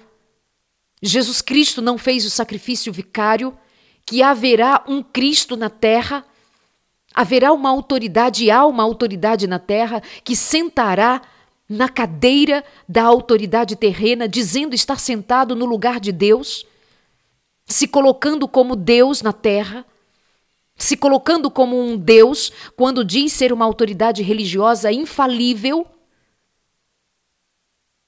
Jesus 1.02 1.42
Cristo 1.42 1.82
não 1.82 1.98
fez 1.98 2.26
o 2.26 2.30
sacrifício 2.30 2.92
vicário, 2.92 3.56
que 4.06 4.24
haverá 4.24 4.86
um 4.88 5.04
Cristo 5.04 5.58
na 5.58 5.70
terra 5.70 6.26
Haverá 7.16 7.54
uma 7.54 7.70
autoridade, 7.70 8.52
há 8.52 8.66
uma 8.66 8.84
autoridade 8.84 9.48
na 9.48 9.58
terra 9.58 10.04
que 10.22 10.36
sentará 10.36 11.22
na 11.68 11.88
cadeira 11.88 12.62
da 12.88 13.04
autoridade 13.04 13.78
terrena, 13.78 14.28
dizendo 14.28 14.76
estar 14.76 15.00
sentado 15.00 15.56
no 15.56 15.66
lugar 15.66 16.00
de 16.00 16.12
Deus, 16.12 16.66
se 17.66 17.88
colocando 17.88 18.48
como 18.48 18.76
Deus 18.76 19.22
na 19.22 19.32
terra, 19.32 19.86
se 20.76 20.98
colocando 20.98 21.50
como 21.50 21.80
um 21.80 21.96
Deus, 21.96 22.52
quando 22.76 23.04
diz 23.04 23.32
ser 23.32 23.54
uma 23.54 23.64
autoridade 23.64 24.22
religiosa 24.22 24.92
infalível, 24.92 25.88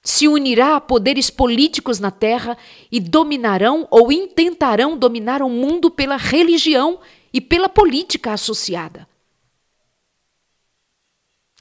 se 0.03 0.27
unirá 0.27 0.75
a 0.75 0.81
poderes 0.81 1.29
políticos 1.29 1.99
na 1.99 2.11
terra 2.11 2.57
e 2.91 2.99
dominarão 2.99 3.87
ou 3.89 4.11
intentarão 4.11 4.97
dominar 4.97 5.41
o 5.41 5.49
mundo 5.49 5.89
pela 5.89 6.17
religião 6.17 6.99
e 7.37 7.41
pela 7.41 7.69
política 7.69 8.33
associada. 8.33 9.07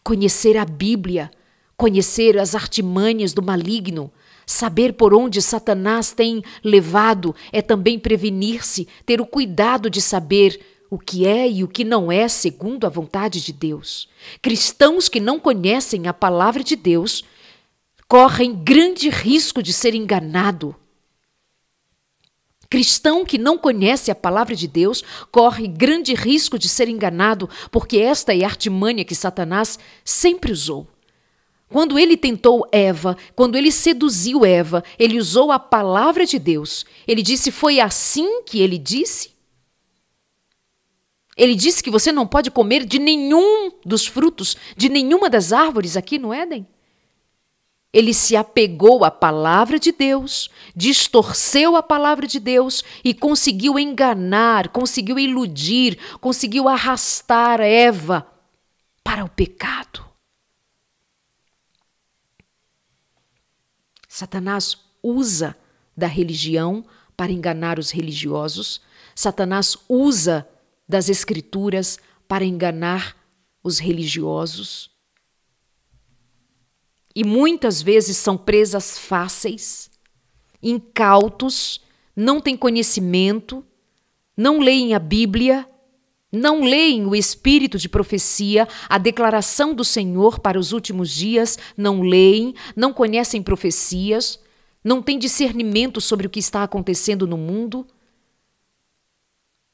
Conhecer 0.03 0.57
a 0.57 0.65
Bíblia, 0.65 1.31
conhecer 1.77 2.39
as 2.39 2.55
artimanhas 2.55 3.35
do 3.35 3.43
maligno, 3.43 4.11
saber 4.47 4.95
por 4.95 5.13
onde 5.13 5.43
Satanás 5.43 6.13
tem 6.13 6.43
levado 6.65 7.37
é 7.53 7.61
também 7.61 7.99
prevenir-se, 7.99 8.89
ter 9.05 9.21
o 9.21 9.27
cuidado 9.27 9.91
de 9.91 10.01
saber 10.01 10.59
o 10.89 10.99
que 10.99 11.27
é 11.27 11.47
e 11.47 11.63
o 11.63 11.69
que 11.69 11.85
não 11.85 12.11
é 12.11 12.27
segundo 12.27 12.87
a 12.87 12.89
vontade 12.89 13.43
de 13.43 13.53
Deus. 13.53 14.09
Cristãos 14.41 15.11
que 15.11 15.21
não 15.21 15.39
conhecem 15.39 16.09
a 16.09 16.15
palavra 16.15 16.65
de 16.65 16.75
Deus 16.75 17.23
correm 18.09 18.55
grande 18.55 19.11
risco 19.11 19.63
de 19.63 19.75
ser 19.75 19.95
enganado 19.95 20.75
Cristão 22.69 23.25
que 23.25 23.39
não 23.39 23.57
conhece 23.57 24.11
a 24.11 24.15
palavra 24.15 24.55
de 24.55 24.67
Deus 24.67 25.03
corre 25.31 25.69
grande 25.69 26.15
risco 26.15 26.59
de 26.59 26.69
ser 26.69 26.89
enganado, 26.89 27.49
porque 27.71 27.99
esta 27.99 28.35
é 28.35 28.43
a 28.43 28.49
artimanha 28.49 29.05
que 29.05 29.15
Satanás 29.15 29.79
sempre 30.05 30.53
usou. 30.53 30.89
Quando 31.69 31.99
ele 31.99 32.17
tentou 32.17 32.67
Eva, 32.71 33.17
quando 33.35 33.57
ele 33.57 33.73
seduziu 33.73 34.45
Eva, 34.45 34.85
ele 34.99 35.19
usou 35.19 35.51
a 35.51 35.59
palavra 35.59 36.25
de 36.25 36.39
Deus. 36.39 36.87
Ele 37.07 37.23
disse: 37.23 37.51
Foi 37.51 37.81
assim 37.81 38.43
que 38.43 38.61
ele 38.61 38.79
disse? 38.79 39.35
Ele 41.37 41.55
disse 41.55 41.83
que 41.83 41.91
você 41.91 42.11
não 42.11 42.27
pode 42.27 42.51
comer 42.51 42.85
de 42.85 42.99
nenhum 42.99 43.71
dos 43.85 44.07
frutos, 44.07 44.57
de 44.77 44.89
nenhuma 44.89 45.29
das 45.29 45.53
árvores 45.53 45.97
aqui 45.97 46.19
no 46.19 46.33
Éden. 46.33 46.67
Ele 47.97 48.13
se 48.13 48.37
apegou 48.37 49.07
à 49.07 49.11
palavra 49.11 49.79
de 49.79 49.91
Deus, 49.91 50.51
distorceu 50.77 51.77
a 51.77 51.83
palavra 51.83 52.27
de 52.27 52.39
Deus 52.39 52.85
e 53.03 53.15
conseguiu 53.15 53.79
enganar, 53.79 54.69
conseguiu 54.69 55.19
iludir, 55.19 55.99
conseguiu 56.21 56.69
arrastar 56.69 57.59
Eva 57.63 58.31
para 59.03 59.25
o 59.25 59.31
pecado. 59.31 60.05
Satanás 64.07 64.77
usa 65.03 65.57
da 65.97 66.07
religião 66.07 66.85
para 67.17 67.33
enganar 67.33 67.79
os 67.79 67.91
religiosos, 67.91 68.83
Satanás 69.15 69.75
usa 69.89 70.47
das 70.87 71.09
Escrituras 71.09 71.99
para 72.29 72.45
enganar 72.45 73.17
os 73.65 73.79
religiosos. 73.79 74.96
E 77.17 77.25
muitas 77.25 77.81
vezes 77.81 78.19
são 78.19 78.37
presas 78.37 78.99
fáceis, 78.99 79.91
incautos, 80.63 81.81
não 82.15 82.43
têm 82.43 82.55
conhecimento, 82.55 83.65
não 84.37 84.61
leem 84.61 84.93
a 84.93 84.99
Bíblia, 84.99 85.67
não 86.31 86.61
leem 86.61 87.07
o 87.07 87.17
espírito 87.17 87.79
de 87.79 87.89
profecia, 87.89 88.69
a 88.87 88.99
declaração 88.99 89.75
do 89.75 89.83
Senhor 89.83 90.41
para 90.41 90.59
os 90.59 90.73
últimos 90.73 91.11
dias, 91.11 91.59
não 91.75 92.03
leem, 92.03 92.55
não 92.77 92.93
conhecem 92.93 93.43
profecias, 93.43 94.39
não 94.85 95.01
têm 95.01 95.19
discernimento 95.19 96.03
sobre 96.03 96.27
o 96.27 96.31
que 96.31 96.39
está 96.39 96.63
acontecendo 96.65 97.27
no 97.27 97.39
mundo, 97.39 97.87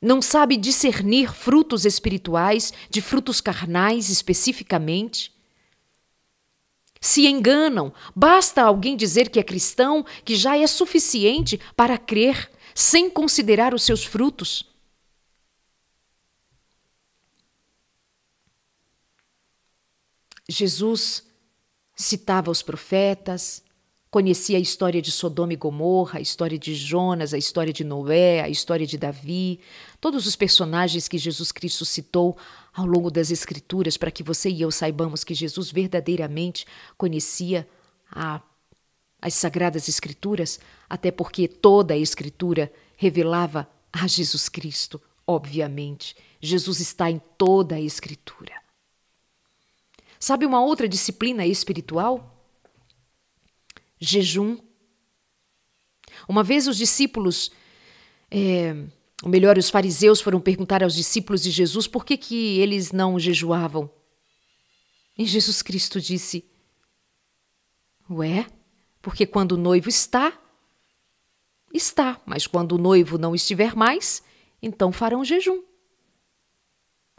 não 0.01 0.23
sabe 0.23 0.57
discernir 0.57 1.33
frutos 1.33 1.85
espirituais 1.85 2.73
de 2.89 3.01
frutos 3.01 3.41
carnais 3.41 4.11
especificamente. 4.11 5.33
Se 7.05 7.27
enganam, 7.27 7.93
basta 8.15 8.63
alguém 8.63 8.97
dizer 8.97 9.29
que 9.29 9.41
é 9.41 9.43
cristão 9.43 10.07
que 10.25 10.37
já 10.37 10.57
é 10.57 10.65
suficiente 10.69 11.59
para 11.75 11.99
crer, 11.99 12.49
sem 12.77 13.11
considerar 13.11 13.75
os 13.75 13.83
seus 13.83 14.05
frutos. 14.05 14.71
Jesus 20.49 21.27
citava 21.97 22.53
os 22.53 22.63
profetas, 22.63 23.65
conhecia 24.09 24.57
a 24.57 24.61
história 24.61 25.03
de 25.03 25.11
Sodoma 25.11 25.55
e 25.55 25.57
Gomorra, 25.57 26.21
a 26.21 26.23
história 26.23 26.59
de 26.59 26.73
Jonas, 26.73 27.35
a 27.35 27.39
história 27.39 27.73
de 27.73 27.83
Noé, 27.83 28.43
a 28.43 28.49
história 28.49 28.87
de 28.87 28.97
Davi, 28.97 29.59
todos 30.01 30.25
os 30.25 30.37
personagens 30.37 31.09
que 31.09 31.19
Jesus 31.19 31.51
Cristo 31.51 31.85
citou 31.85 32.37
ao 32.73 32.87
longo 32.87 33.11
das 33.11 33.31
Escrituras, 33.31 33.97
para 33.97 34.11
que 34.11 34.23
você 34.23 34.49
e 34.49 34.63
eu 34.63 34.71
saibamos 34.71 35.23
que 35.23 35.35
Jesus 35.35 35.71
verdadeiramente 35.71 36.67
conhecia 36.97 37.69
a, 38.11 38.41
as 39.21 39.35
Sagradas 39.35 39.89
Escrituras, 39.89 40.59
até 40.89 41.11
porque 41.11 41.47
toda 41.47 41.95
a 41.95 41.99
Escritura 41.99 42.73
revelava 42.97 43.69
a 43.93 44.07
Jesus 44.07 44.49
Cristo, 44.49 45.01
obviamente. 45.27 46.17
Jesus 46.41 46.81
está 46.81 47.11
em 47.11 47.21
toda 47.37 47.77
a 47.77 47.81
Escritura. 47.81 48.53
Sabe 50.19 50.47
uma 50.47 50.65
outra 50.65 50.89
disciplina 50.89 51.45
espiritual? 51.45 52.47
Jejum. 53.99 54.57
Uma 56.29 56.43
vez 56.43 56.69
os 56.69 56.77
discípulos, 56.77 57.51
é, 58.31 58.87
ou 59.23 59.29
melhor, 59.29 59.57
os 59.57 59.71
fariseus 59.71 60.21
foram 60.21 60.41
perguntar 60.41 60.83
aos 60.83 60.95
discípulos 60.95 61.43
de 61.43 61.51
Jesus 61.51 61.87
por 61.87 62.05
que, 62.05 62.17
que 62.17 62.59
eles 62.59 62.91
não 62.91 63.21
jejuavam. 63.21 63.89
E 65.17 65.25
Jesus 65.25 65.63
Cristo 65.63 66.01
disse: 66.01 66.45
Ué, 68.11 68.47
porque 69.01 69.25
quando 69.25 69.53
o 69.53 69.57
noivo 69.57 69.89
está, 69.89 70.37
está, 71.73 72.21
mas 72.27 72.49
quando 72.49 72.73
o 72.73 72.79
noivo 72.79 73.17
não 73.17 73.33
estiver 73.33 73.77
mais, 73.77 74.23
então 74.61 74.91
farão 74.91 75.25
jejum. 75.25 75.63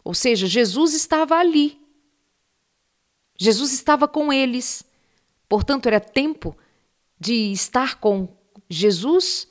Ou 0.04 0.12
seja, 0.12 0.46
Jesus 0.46 0.92
estava 0.92 1.36
ali, 1.36 1.80
Jesus 3.38 3.72
estava 3.72 4.06
com 4.06 4.30
eles. 4.30 4.84
Portanto, 5.48 5.86
era 5.86 6.00
tempo 6.00 6.56
de 7.18 7.52
estar 7.52 7.98
com 7.98 8.28
Jesus, 8.68 9.48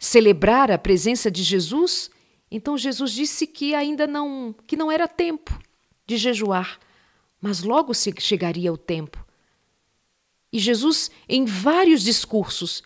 celebrar 0.00 0.70
a 0.70 0.78
presença 0.78 1.30
de 1.30 1.42
Jesus. 1.42 2.10
Então 2.50 2.76
Jesus 2.76 3.12
disse 3.12 3.46
que 3.46 3.74
ainda 3.74 4.06
não, 4.06 4.54
que 4.66 4.76
não 4.76 4.90
era 4.90 5.06
tempo 5.06 5.56
de 6.06 6.16
jejuar, 6.16 6.80
mas 7.40 7.62
logo 7.62 7.92
chegaria 7.94 8.72
o 8.72 8.78
tempo. 8.78 9.24
E 10.52 10.58
Jesus, 10.58 11.10
em 11.28 11.44
vários 11.44 12.02
discursos, 12.02 12.82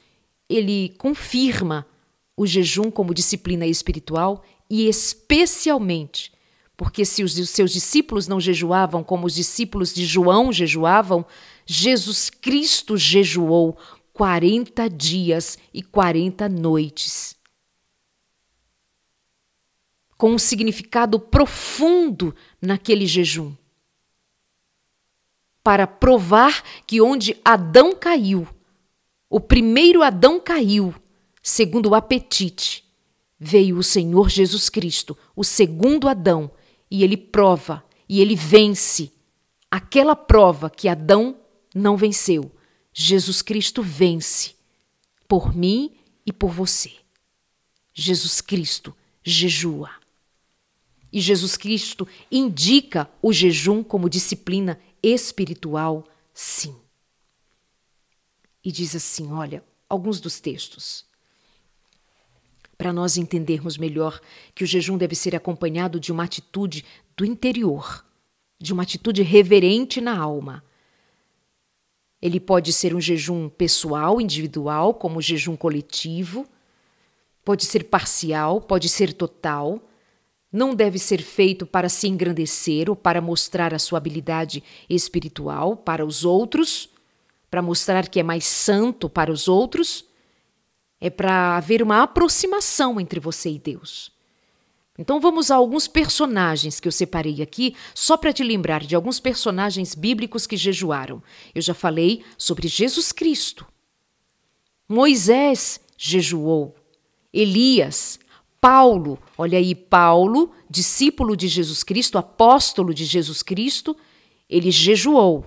ele 0.51 0.95
confirma 0.99 1.87
o 2.37 2.47
jejum 2.47 2.91
como 2.91 3.15
disciplina 3.15 3.65
espiritual 3.65 4.45
e 4.69 4.89
especialmente 4.89 6.35
porque 6.77 7.05
se 7.05 7.23
os 7.23 7.35
seus 7.49 7.73
discípulos 7.73 8.27
não 8.27 8.41
jejuavam 8.41 9.05
como 9.05 9.27
os 9.27 9.35
discípulos 9.35 9.95
de 9.95 10.05
João 10.05 10.53
jejuavam, 10.53 11.25
Jesus 11.65 12.29
Cristo 12.31 12.97
jejuou 12.97 13.79
40 14.15 14.89
dias 14.89 15.59
e 15.73 15.83
40 15.83 16.49
noites. 16.49 17.37
Com 20.17 20.31
um 20.31 20.39
significado 20.39 21.19
profundo 21.19 22.35
naquele 22.63 23.07
jejum. 23.07 23.53
Para 25.63 25.87
provar 25.87 26.63
que 26.87 27.01
onde 27.01 27.37
Adão 27.45 27.95
caiu, 27.95 28.47
o 29.29 29.41
primeiro 29.41 30.03
Adão 30.03 30.39
caiu, 30.39 30.95
segundo 31.43 31.91
o 31.91 31.95
apetite, 31.95 32.85
veio 33.37 33.77
o 33.77 33.83
Senhor 33.83 34.31
Jesus 34.31 34.69
Cristo, 34.69 35.19
o 35.35 35.43
segundo 35.43 36.09
Adão, 36.09 36.51
e 36.89 37.03
ele 37.03 37.17
prova 37.17 37.85
e 38.09 38.21
ele 38.21 38.37
vence 38.37 39.13
aquela 39.69 40.15
prova 40.15 40.71
que 40.71 40.89
Adão 40.89 41.37
não 41.75 41.97
venceu. 41.97 42.54
Jesus 42.95 43.43
Cristo 43.43 43.83
vence 43.83 44.55
por 45.29 45.55
mim 45.55 45.95
e 46.25 46.33
por 46.33 46.51
você. 46.51 46.93
Jesus 47.93 48.41
Cristo 48.41 48.97
jejua. 49.23 49.91
E 51.13 51.21
Jesus 51.21 51.57
Cristo 51.57 52.09
indica 52.31 53.11
o 53.21 53.33
jejum 53.33 53.83
como 53.83 54.09
disciplina 54.09 54.81
espiritual, 55.03 56.07
sim. 56.33 56.75
E 58.65 58.73
diz 58.73 58.97
assim: 58.97 59.31
olha, 59.33 59.63
alguns 59.89 60.21
dos 60.21 60.41
textos 60.41 61.05
para 62.77 62.93
nós 62.93 63.17
entendermos 63.17 63.77
melhor 63.77 64.21
que 64.55 64.65
o 64.65 64.67
jejum 64.67 64.99
deve 64.99 65.15
ser 65.15 65.35
acompanhado 65.35 66.01
de 66.01 66.11
uma 66.13 66.25
atitude 66.25 66.85
do 67.17 67.25
interior, 67.25 68.05
de 68.61 68.73
uma 68.73 68.83
atitude 68.83 69.23
reverente 69.23 70.01
na 70.01 70.19
alma. 70.19 70.63
Ele 72.25 72.41
pode 72.41 72.73
ser 72.73 72.95
um 72.95 73.01
jejum 73.01 73.51
pessoal, 73.51 74.21
individual, 74.21 74.95
como 74.95 75.19
o 75.19 75.23
jejum 75.23 75.55
coletivo, 75.55 76.47
pode 77.45 77.67
ser 77.67 77.85
parcial, 77.85 78.63
pode 78.63 78.89
ser 78.89 79.13
total. 79.13 79.79
Não 80.51 80.75
deve 80.75 80.99
ser 80.99 81.21
feito 81.21 81.67
para 81.67 81.91
se 81.91 82.09
engrandecer 82.09 82.89
ou 82.89 82.97
para 82.97 83.21
mostrar 83.21 83.75
a 83.75 83.79
sua 83.79 83.99
habilidade 83.99 84.65
espiritual 84.89 85.77
para 85.77 86.03
os 86.03 86.25
outros, 86.25 86.89
para 87.51 87.61
mostrar 87.61 88.09
que 88.09 88.19
é 88.19 88.23
mais 88.23 88.47
santo 88.47 89.11
para 89.11 89.31
os 89.31 89.47
outros 89.47 90.07
é 91.05 91.11
para 91.11 91.59
haver 91.59 91.83
uma 91.83 92.03
aproximação 92.03 92.99
entre 92.99 93.21
você 93.21 93.51
e 93.51 93.59
Deus. 93.59 94.11
Então 94.97 95.21
vamos 95.21 95.51
a 95.51 95.57
alguns 95.57 95.89
personagens 95.89 96.79
que 96.79 96.87
eu 96.87 96.93
separei 96.93 97.43
aqui, 97.43 97.75
só 97.95 98.17
para 98.17 98.33
te 98.33 98.45
lembrar 98.45 98.83
de 98.87 98.95
alguns 98.95 99.19
personagens 99.19 99.95
bíblicos 99.95 100.47
que 100.47 100.57
jejuaram. 100.57 101.21
Eu 101.53 101.61
já 101.61 101.75
falei 101.75 102.23
sobre 102.39 102.69
Jesus 102.69 103.11
Cristo. 103.11 103.67
Moisés 104.89 105.81
jejuou. 105.97 106.77
Elias, 107.33 108.21
Paulo, 108.61 109.19
olha 109.37 109.59
aí, 109.59 109.75
Paulo, 109.75 110.53
discípulo 110.71 111.37
de 111.37 111.49
Jesus 111.49 111.83
Cristo, 111.83 112.17
apóstolo 112.17 112.95
de 112.95 113.05
Jesus 113.05 113.43
Cristo, 113.43 113.97
ele 114.49 114.71
jejuou. 114.71 115.45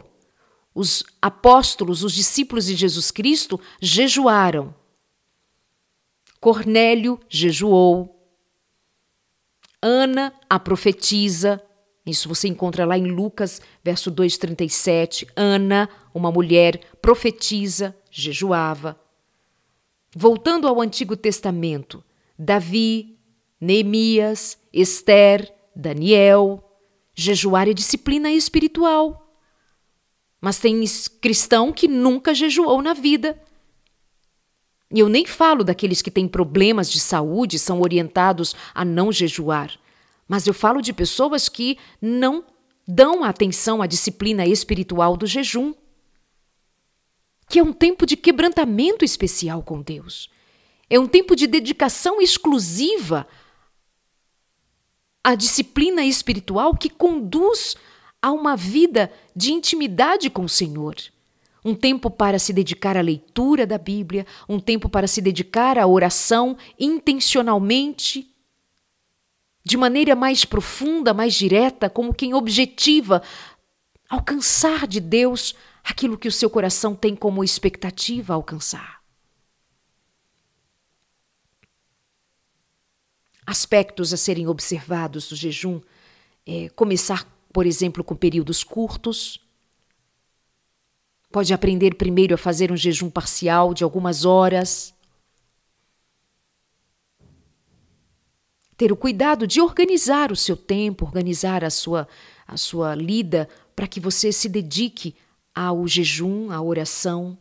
Os 0.75 1.03
apóstolos, 1.21 2.03
os 2.03 2.13
discípulos 2.13 2.65
de 2.65 2.75
Jesus 2.75 3.09
Cristo 3.11 3.59
jejuaram. 3.81 4.75
Cornélio 6.41 7.17
jejuou. 7.29 8.16
Ana, 9.81 10.33
a 10.49 10.59
profetisa, 10.59 11.61
Isso 12.05 12.29
você 12.29 12.47
encontra 12.47 12.85
lá 12.85 12.97
em 12.97 13.11
Lucas, 13.11 13.61
verso 13.83 14.09
2:37. 14.09 15.27
Ana, 15.35 15.89
uma 16.13 16.31
mulher 16.31 16.79
profetisa, 17.01 17.95
jejuava. 18.09 18.97
Voltando 20.15 20.67
ao 20.67 20.79
Antigo 20.79 21.17
Testamento, 21.17 22.01
Davi, 22.39 23.19
Neemias, 23.59 24.57
Esther, 24.71 25.53
Daniel, 25.75 26.63
jejuar 27.13 27.67
é 27.67 27.73
disciplina 27.73 28.31
espiritual. 28.31 29.33
Mas 30.39 30.59
tem 30.59 30.83
cristão 31.19 31.73
que 31.73 31.87
nunca 31.87 32.33
jejuou 32.33 32.81
na 32.81 32.93
vida. 32.93 33.41
E 34.93 34.99
eu 34.99 35.09
nem 35.09 35.25
falo 35.25 35.63
daqueles 35.63 36.01
que 36.01 36.09
têm 36.09 36.27
problemas 36.27 36.89
de 36.89 36.99
saúde, 36.99 37.59
são 37.59 37.81
orientados 37.81 38.55
a 38.73 38.85
não 38.85 39.11
jejuar. 39.11 39.71
Mas 40.27 40.47
eu 40.47 40.53
falo 40.53 40.81
de 40.81 40.93
pessoas 40.93 41.49
que 41.49 41.77
não 42.01 42.43
dão 42.87 43.23
atenção 43.23 43.81
à 43.81 43.87
disciplina 43.87 44.45
espiritual 44.45 45.17
do 45.17 45.27
jejum, 45.27 45.73
que 47.49 47.59
é 47.59 47.63
um 47.63 47.73
tempo 47.73 48.05
de 48.05 48.15
quebrantamento 48.15 49.03
especial 49.03 49.61
com 49.61 49.81
Deus. 49.81 50.29
É 50.89 50.97
um 50.97 51.07
tempo 51.07 51.35
de 51.35 51.47
dedicação 51.47 52.21
exclusiva 52.21 53.27
à 55.21 55.35
disciplina 55.35 56.03
espiritual 56.05 56.75
que 56.75 56.89
conduz 56.89 57.75
a 58.21 58.31
uma 58.31 58.55
vida 58.55 59.11
de 59.35 59.51
intimidade 59.51 60.29
com 60.29 60.45
o 60.45 60.49
Senhor. 60.49 60.95
Um 61.67 61.75
tempo 61.75 62.09
para 62.09 62.39
se 62.39 62.53
dedicar 62.53 62.95
à 62.95 63.01
leitura 63.01 63.67
da 63.67 63.77
Bíblia, 63.77 64.25
um 64.47 64.57
tempo 64.57 64.87
para 64.87 65.05
se 65.05 65.19
dedicar 65.19 65.77
à 65.77 65.85
oração 65.85 66.55
intencionalmente 66.79 68.33
de 69.65 69.75
maneira 69.75 70.15
mais 70.15 70.45
profunda, 70.45 71.13
mais 71.13 71.33
direta, 71.33 71.89
como 71.89 72.13
quem 72.13 72.33
objetiva 72.33 73.21
alcançar 74.07 74.87
de 74.87 75.01
Deus 75.01 75.55
aquilo 75.83 76.17
que 76.17 76.29
o 76.29 76.31
seu 76.31 76.49
coração 76.49 76.95
tem 76.95 77.13
como 77.13 77.43
expectativa 77.43 78.33
alcançar. 78.33 79.01
Aspectos 83.45 84.13
a 84.13 84.17
serem 84.17 84.47
observados 84.47 85.27
do 85.27 85.35
jejum 85.35 85.81
é 86.45 86.69
começar, 86.69 87.27
por 87.51 87.65
exemplo, 87.65 88.05
com 88.05 88.15
períodos 88.15 88.63
curtos. 88.63 89.45
Pode 91.31 91.53
aprender 91.53 91.95
primeiro 91.95 92.35
a 92.35 92.37
fazer 92.37 92.71
um 92.71 92.77
jejum 92.77 93.09
parcial 93.09 93.73
de 93.73 93.83
algumas 93.83 94.25
horas 94.25 94.95
ter 98.77 98.91
o 98.91 98.95
cuidado 98.95 99.47
de 99.47 99.59
organizar 99.59 100.31
o 100.31 100.35
seu 100.35 100.55
tempo, 100.55 101.03
organizar 101.03 101.63
a 101.63 101.69
sua, 101.69 102.07
a 102.47 102.55
sua 102.55 102.93
lida 102.93 103.49
para 103.75 103.87
que 103.87 103.99
você 103.99 104.31
se 104.31 104.47
dedique 104.47 105.15
ao 105.53 105.87
jejum, 105.87 106.51
à 106.51 106.61
oração. 106.61 107.35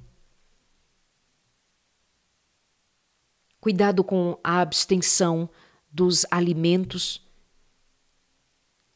Cuidado 3.60 4.02
com 4.02 4.38
a 4.42 4.62
abstenção 4.62 5.48
dos 5.92 6.24
alimentos, 6.30 7.22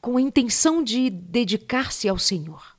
com 0.00 0.16
a 0.16 0.20
intenção 0.20 0.82
de 0.82 1.10
dedicar-se 1.10 2.08
ao 2.08 2.18
Senhor. 2.18 2.69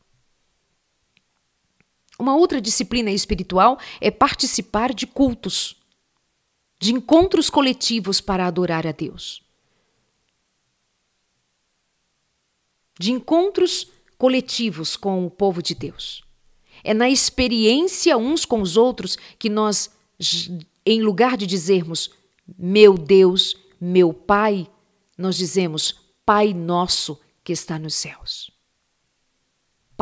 Uma 2.21 2.35
outra 2.35 2.61
disciplina 2.61 3.09
espiritual 3.11 3.79
é 3.99 4.11
participar 4.11 4.93
de 4.93 5.07
cultos, 5.07 5.75
de 6.79 6.93
encontros 6.93 7.49
coletivos 7.49 8.21
para 8.21 8.45
adorar 8.45 8.85
a 8.85 8.91
Deus. 8.91 9.41
de 13.01 13.11
encontros 13.11 13.87
coletivos 14.15 14.95
com 14.95 15.25
o 15.25 15.29
povo 15.29 15.59
de 15.63 15.73
Deus. 15.73 16.23
É 16.83 16.93
na 16.93 17.09
experiência 17.09 18.15
uns 18.15 18.45
com 18.45 18.61
os 18.61 18.77
outros 18.77 19.17
que 19.39 19.49
nós, 19.49 19.89
em 20.85 21.01
lugar 21.01 21.35
de 21.35 21.47
dizermos 21.47 22.11
meu 22.57 22.95
Deus, 22.95 23.55
meu 23.79 24.13
Pai, 24.13 24.69
nós 25.17 25.35
dizemos 25.35 25.95
Pai 26.23 26.53
nosso 26.53 27.19
que 27.43 27.51
está 27.51 27.79
nos 27.79 27.95
céus. 27.95 28.51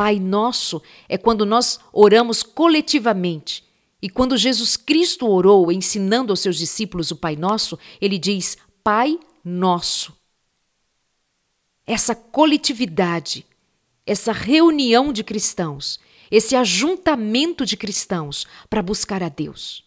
Pai 0.00 0.18
nosso 0.18 0.80
é 1.10 1.18
quando 1.18 1.44
nós 1.44 1.78
oramos 1.92 2.42
coletivamente. 2.42 3.62
E 4.00 4.08
quando 4.08 4.34
Jesus 4.34 4.74
Cristo 4.74 5.28
orou, 5.28 5.70
ensinando 5.70 6.32
aos 6.32 6.40
seus 6.40 6.56
discípulos 6.56 7.10
o 7.10 7.16
Pai 7.16 7.36
Nosso, 7.36 7.78
ele 8.00 8.16
diz: 8.16 8.56
Pai 8.82 9.20
Nosso 9.44 10.18
essa 11.86 12.14
coletividade, 12.14 13.44
essa 14.06 14.32
reunião 14.32 15.12
de 15.12 15.24
cristãos, 15.24 15.98
esse 16.30 16.54
ajuntamento 16.54 17.66
de 17.66 17.76
cristãos 17.76 18.46
para 18.70 18.80
buscar 18.80 19.24
a 19.24 19.28
Deus. 19.28 19.84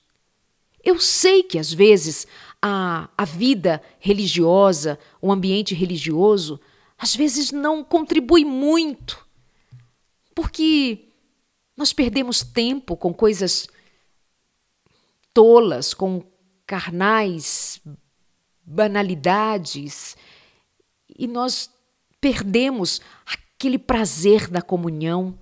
Eu 0.83 0.99
sei 0.99 1.41
que 1.41 1.57
às 1.57 1.73
vezes 1.73 2.27
a, 2.61 3.09
a 3.17 3.25
vida 3.25 3.81
religiosa, 3.99 4.99
o 5.19 5.31
ambiente 5.31 5.73
religioso, 5.73 6.59
às 6.99 7.15
vezes 7.15 7.51
não 7.51 7.83
contribui 7.83 8.43
muito, 8.43 9.22
porque 10.35 11.09
nós 11.75 11.93
perdemos 11.93 12.43
tempo 12.43 12.95
com 12.95 13.13
coisas 13.13 13.67
tolas, 15.33 15.93
com 15.93 16.23
carnais, 16.65 17.81
banalidades, 18.63 20.15
e 21.17 21.27
nós 21.27 21.69
perdemos 22.21 23.01
aquele 23.25 23.77
prazer 23.77 24.47
da 24.47 24.61
comunhão, 24.61 25.37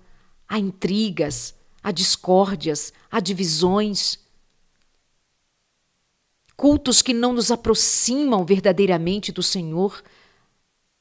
há 0.48 0.58
intrigas, 0.58 1.54
há 1.84 1.92
discórdias, 1.92 2.94
há 3.10 3.20
divisões. 3.20 4.20
Cultos 6.56 7.02
que 7.02 7.14
não 7.14 7.34
nos 7.34 7.52
aproximam 7.52 8.46
verdadeiramente 8.46 9.32
do 9.32 9.44
Senhor, 9.44 10.04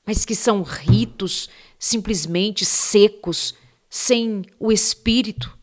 mas 0.07 0.25
que 0.25 0.35
são 0.35 0.63
ritos 0.63 1.49
simplesmente 1.79 2.65
secos, 2.65 3.55
sem 3.91 4.45
o 4.59 4.71
Espírito. 4.71 5.59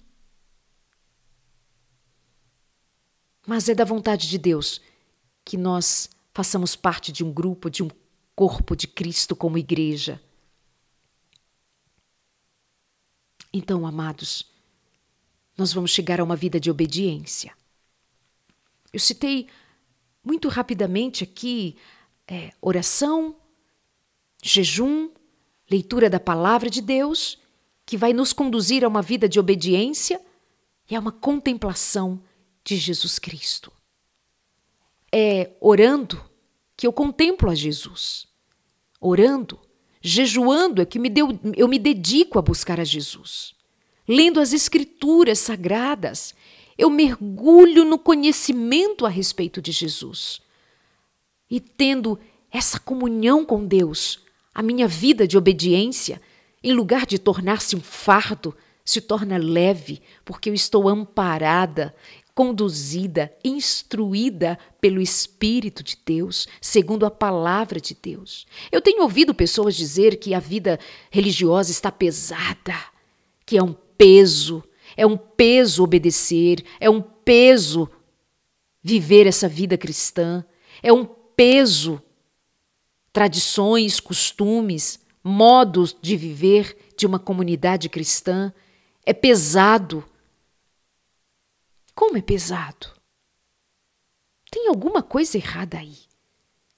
Mas 3.48 3.70
é 3.70 3.74
da 3.74 3.86
vontade 3.86 4.30
de 4.30 4.38
Deus 4.38 4.82
que 5.46 5.56
nós 5.56 6.10
façamos 6.34 6.76
parte 6.76 7.14
de 7.14 7.24
um 7.24 7.32
grupo, 7.32 7.70
de 7.70 7.82
um 7.82 7.90
corpo 8.36 8.76
de 8.76 8.86
Cristo 8.86 9.34
como 9.34 9.58
igreja. 9.58 10.22
Então, 13.54 13.88
amados, 13.88 14.46
nós 15.58 15.72
vamos 15.72 15.92
chegar 15.92 16.20
a 16.20 16.24
uma 16.24 16.36
vida 16.36 16.60
de 16.60 16.70
obediência. 16.70 17.56
Eu 18.92 19.00
citei 19.00 19.48
muito 20.22 20.50
rapidamente 20.50 21.24
aqui 21.24 21.78
é, 22.28 22.54
oração, 22.62 23.38
jejum, 24.44 25.10
leitura 25.72 26.10
da 26.10 26.20
palavra 26.20 26.70
de 26.70 26.82
Deus, 26.82 27.40
que 27.88 27.96
vai 27.96 28.12
nos 28.12 28.34
conduzir 28.34 28.84
a 28.84 28.88
uma 28.90 29.02
vida 29.02 29.30
de 29.30 29.40
obediência 29.40 30.22
e 30.90 30.96
a 30.96 31.00
uma 31.00 31.12
contemplação 31.12 32.22
de 32.62 32.76
Jesus 32.76 33.18
Cristo. 33.18 33.72
É 35.10 35.52
orando 35.62 36.22
que 36.76 36.86
eu 36.86 36.92
contemplo 36.92 37.50
a 37.50 37.56
Jesus. 37.56 38.28
Orando, 39.00 39.58
jejuando 40.02 40.82
é 40.82 40.86
que 40.86 41.00
me 41.00 41.10
deu, 41.10 41.40
eu 41.56 41.66
me 41.70 41.80
dedico 41.80 42.38
a 42.38 42.42
buscar 42.42 42.78
a 42.78 42.84
Jesus. 42.84 43.56
Lendo 44.06 44.42
as 44.42 44.52
Escrituras 44.52 45.40
sagradas, 45.40 46.36
eu 46.78 46.90
mergulho 46.90 47.86
no 47.86 47.98
conhecimento 47.98 49.06
a 49.06 49.10
respeito 49.10 49.62
de 49.62 49.72
Jesus. 49.72 50.42
E 51.50 51.62
tendo 51.62 52.20
essa 52.52 52.78
comunhão 52.82 53.46
com 53.46 53.66
Deus, 53.66 54.20
a 54.54 54.62
minha 54.62 54.90
vida 54.90 55.26
de 55.26 55.38
obediência, 55.38 56.22
em 56.68 56.74
lugar 56.74 57.06
de 57.06 57.18
tornar-se 57.18 57.78
um 57.78 57.80
fardo, 57.80 58.54
se 58.84 59.00
torna 59.00 59.38
leve, 59.38 60.02
porque 60.26 60.50
eu 60.50 60.54
estou 60.54 60.90
amparada, 60.90 61.96
conduzida, 62.36 63.34
instruída 63.42 64.60
pelo 64.82 65.00
Espírito 65.00 65.82
de 65.82 65.98
Deus, 66.06 66.46
segundo 66.60 67.06
a 67.06 67.10
palavra 67.10 67.80
de 67.80 67.96
Deus. 67.96 68.46
Eu 68.70 68.82
tenho 68.82 69.02
ouvido 69.04 69.34
pessoas 69.34 69.78
dizer 69.78 70.18
que 70.18 70.34
a 70.34 70.42
vida 70.42 70.78
religiosa 71.10 71.72
está 71.72 71.90
pesada, 71.90 72.76
que 73.46 73.58
é 73.58 73.64
um 73.64 73.74
peso, 73.98 74.62
é 74.98 75.08
um 75.08 75.16
peso 75.16 75.86
obedecer, 75.86 76.66
é 76.82 76.90
um 76.90 77.02
peso 77.02 77.90
viver 78.84 79.26
essa 79.26 79.48
vida 79.48 79.78
cristã, 79.78 80.44
é 80.84 80.92
um 80.92 81.06
peso 81.06 82.02
tradições, 83.14 84.02
costumes, 84.02 85.00
modos 85.28 85.96
de 86.02 86.16
viver 86.16 86.78
de 86.98 87.06
uma 87.06 87.20
comunidade 87.20 87.90
cristã. 87.90 88.54
É 89.06 89.14
pesado 89.14 90.04
como 91.98 92.16
é 92.16 92.22
pesado! 92.22 92.92
Tem 94.52 94.68
alguma 94.68 95.02
coisa 95.02 95.36
errada 95.36 95.80
aí. 95.80 95.98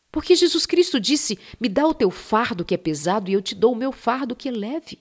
Porque 0.10 0.34
Jesus 0.34 0.66
Cristo 0.66 0.98
disse: 0.98 1.38
Me 1.60 1.68
dá 1.68 1.86
o 1.86 1.94
teu 1.94 2.10
fardo 2.10 2.64
que 2.64 2.74
é 2.74 2.78
pesado 2.78 3.30
e 3.30 3.34
eu 3.34 3.42
te 3.42 3.54
dou 3.54 3.74
o 3.74 3.76
meu 3.76 3.92
fardo 3.92 4.34
que 4.34 4.48
é 4.48 4.52
leve. 4.52 4.98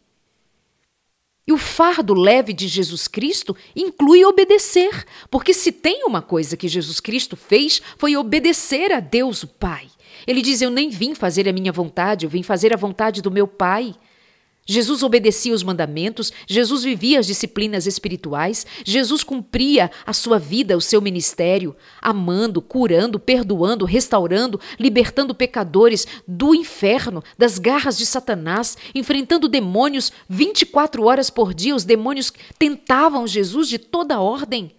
E 1.46 1.52
o 1.52 1.56
fardo 1.56 2.14
leve 2.14 2.52
de 2.52 2.66
Jesus 2.66 3.06
Cristo 3.06 3.56
inclui 3.76 4.24
obedecer, 4.24 5.06
porque 5.30 5.54
se 5.54 5.70
tem 5.70 6.04
uma 6.04 6.20
coisa 6.20 6.56
que 6.56 6.66
Jesus 6.66 6.98
Cristo 6.98 7.36
fez 7.36 7.80
foi 7.96 8.16
obedecer 8.16 8.92
a 8.92 8.98
Deus, 8.98 9.44
o 9.44 9.46
Pai. 9.46 9.88
Ele 10.26 10.42
diz: 10.42 10.60
Eu 10.60 10.70
nem 10.70 10.90
vim 10.90 11.14
fazer 11.14 11.48
a 11.48 11.52
minha 11.52 11.72
vontade, 11.72 12.26
eu 12.26 12.30
vim 12.30 12.42
fazer 12.42 12.72
a 12.72 12.76
vontade 12.76 13.22
do 13.22 13.30
meu 13.30 13.46
Pai. 13.46 13.94
Jesus 14.70 15.02
obedecia 15.02 15.54
os 15.54 15.62
mandamentos, 15.62 16.30
Jesus 16.46 16.82
vivia 16.82 17.18
as 17.18 17.26
disciplinas 17.26 17.86
espirituais, 17.86 18.66
Jesus 18.84 19.24
cumpria 19.24 19.90
a 20.04 20.12
sua 20.12 20.38
vida, 20.38 20.76
o 20.76 20.80
seu 20.80 21.00
ministério, 21.00 21.74
amando, 22.02 22.60
curando, 22.60 23.18
perdoando, 23.18 23.86
restaurando, 23.86 24.60
libertando 24.78 25.34
pecadores 25.34 26.06
do 26.26 26.54
inferno, 26.54 27.24
das 27.38 27.58
garras 27.58 27.96
de 27.96 28.04
Satanás, 28.04 28.76
enfrentando 28.94 29.48
demônios 29.48 30.12
24 30.28 31.02
horas 31.02 31.30
por 31.30 31.54
dia. 31.54 31.74
Os 31.74 31.84
demônios 31.84 32.30
tentavam 32.58 33.26
Jesus 33.26 33.70
de 33.70 33.78
toda 33.78 34.20
ordem. 34.20 34.72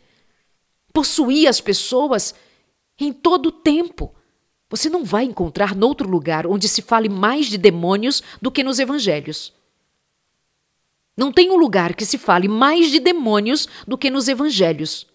Possuía 0.94 1.50
as 1.50 1.60
pessoas 1.60 2.36
em 3.00 3.12
todo 3.12 3.48
o 3.48 3.52
tempo. 3.52 4.14
Você 4.70 4.90
não 4.90 5.04
vai 5.04 5.24
encontrar 5.24 5.76
noutro 5.76 6.08
lugar 6.08 6.46
onde 6.46 6.68
se 6.68 6.82
fale 6.82 7.10
mais 7.10 7.48
de 7.48 7.58
demônios 7.58 8.22
do 8.42 8.52
que 8.52 8.64
nos 8.64 8.78
evangelhos. 8.80 9.54
Não 11.18 11.32
tem 11.32 11.52
um 11.52 11.58
lugar 11.58 11.96
que 11.96 12.06
se 12.06 12.18
fale 12.18 12.48
mais 12.48 12.92
de 12.92 13.00
demônios 13.00 13.68
do 13.88 13.98
que 13.98 14.10
nos 14.10 14.28
evangelhos. 14.28 15.08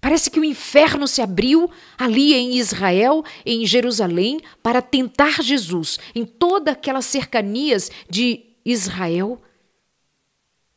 Parece 0.00 0.30
que 0.30 0.40
o 0.40 0.44
inferno 0.44 1.08
se 1.08 1.22
abriu 1.22 1.70
ali 1.96 2.34
em 2.34 2.56
Israel, 2.56 3.24
em 3.46 3.64
Jerusalém, 3.64 4.40
para 4.62 4.82
tentar 4.82 5.42
Jesus, 5.42 5.98
em 6.14 6.26
todas 6.26 6.74
aquelas 6.74 7.06
cercanias 7.06 7.90
de 8.10 8.44
Israel. 8.64 9.40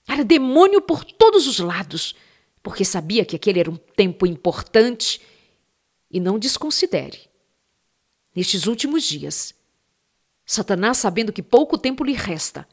Era 0.07 0.23
demônio 0.23 0.81
por 0.81 1.03
todos 1.03 1.45
os 1.45 1.59
lados, 1.59 2.15
porque 2.63 2.85
sabia 2.85 3.25
que 3.25 3.35
aquele 3.35 3.59
era 3.59 3.69
um 3.69 3.75
tempo 3.75 4.25
importante. 4.25 5.19
E 6.17 6.19
não 6.19 6.39
desconsidere. 6.39 7.29
Nestes 8.35 8.65
últimos 8.65 9.03
dias, 9.03 9.53
Satanás, 10.43 10.97
sabendo 10.97 11.31
que 11.31 11.43
pouco 11.43 11.77
tempo 11.77 12.03
lhe 12.03 12.13
resta, 12.13 12.67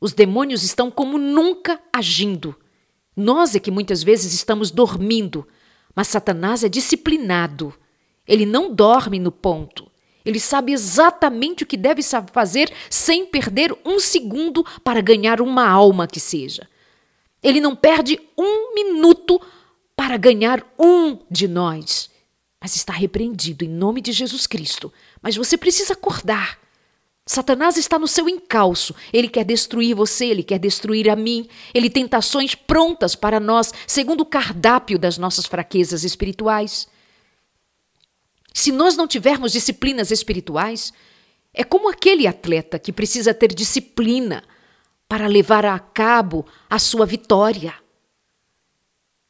os 0.00 0.12
demônios 0.12 0.64
estão 0.64 0.90
como 0.90 1.16
nunca 1.16 1.80
agindo. 1.92 2.56
Nós 3.14 3.54
é 3.54 3.60
que 3.60 3.70
muitas 3.70 4.02
vezes 4.02 4.34
estamos 4.34 4.72
dormindo, 4.72 5.46
mas 5.94 6.08
Satanás 6.08 6.64
é 6.64 6.68
disciplinado. 6.68 7.72
Ele 8.26 8.44
não 8.44 8.74
dorme 8.74 9.20
no 9.20 9.30
ponto. 9.30 9.88
Ele 10.24 10.40
sabe 10.40 10.72
exatamente 10.72 11.62
o 11.62 11.66
que 11.68 11.76
deve 11.76 12.02
fazer 12.32 12.68
sem 12.90 13.26
perder 13.26 13.72
um 13.84 14.00
segundo 14.00 14.66
para 14.82 15.00
ganhar 15.00 15.40
uma 15.40 15.68
alma 15.68 16.08
que 16.08 16.18
seja. 16.18 16.68
Ele 17.40 17.60
não 17.60 17.76
perde 17.76 18.18
um 18.36 18.74
minuto 18.74 19.40
para 19.94 20.16
ganhar 20.16 20.66
um 20.76 21.20
de 21.30 21.46
nós. 21.46 22.10
Mas 22.60 22.74
está 22.74 22.92
repreendido 22.92 23.64
em 23.64 23.68
nome 23.68 24.00
de 24.00 24.12
Jesus 24.12 24.46
Cristo. 24.46 24.92
Mas 25.22 25.36
você 25.36 25.56
precisa 25.56 25.92
acordar. 25.92 26.58
Satanás 27.24 27.76
está 27.76 27.98
no 27.98 28.08
seu 28.08 28.28
encalço. 28.28 28.94
Ele 29.12 29.28
quer 29.28 29.44
destruir 29.44 29.94
você, 29.94 30.26
ele 30.26 30.42
quer 30.42 30.58
destruir 30.58 31.10
a 31.10 31.14
mim. 31.14 31.46
Ele 31.74 31.90
tem 31.90 32.08
tações 32.08 32.54
prontas 32.54 33.14
para 33.14 33.38
nós, 33.38 33.72
segundo 33.86 34.22
o 34.22 34.26
cardápio 34.26 34.98
das 34.98 35.18
nossas 35.18 35.46
fraquezas 35.46 36.04
espirituais. 36.04 36.88
Se 38.54 38.72
nós 38.72 38.96
não 38.96 39.06
tivermos 39.06 39.52
disciplinas 39.52 40.10
espirituais, 40.10 40.92
é 41.52 41.62
como 41.62 41.90
aquele 41.90 42.26
atleta 42.26 42.78
que 42.78 42.92
precisa 42.92 43.34
ter 43.34 43.54
disciplina 43.54 44.42
para 45.08 45.26
levar 45.26 45.64
a 45.64 45.78
cabo 45.78 46.46
a 46.68 46.78
sua 46.78 47.06
vitória. 47.06 47.74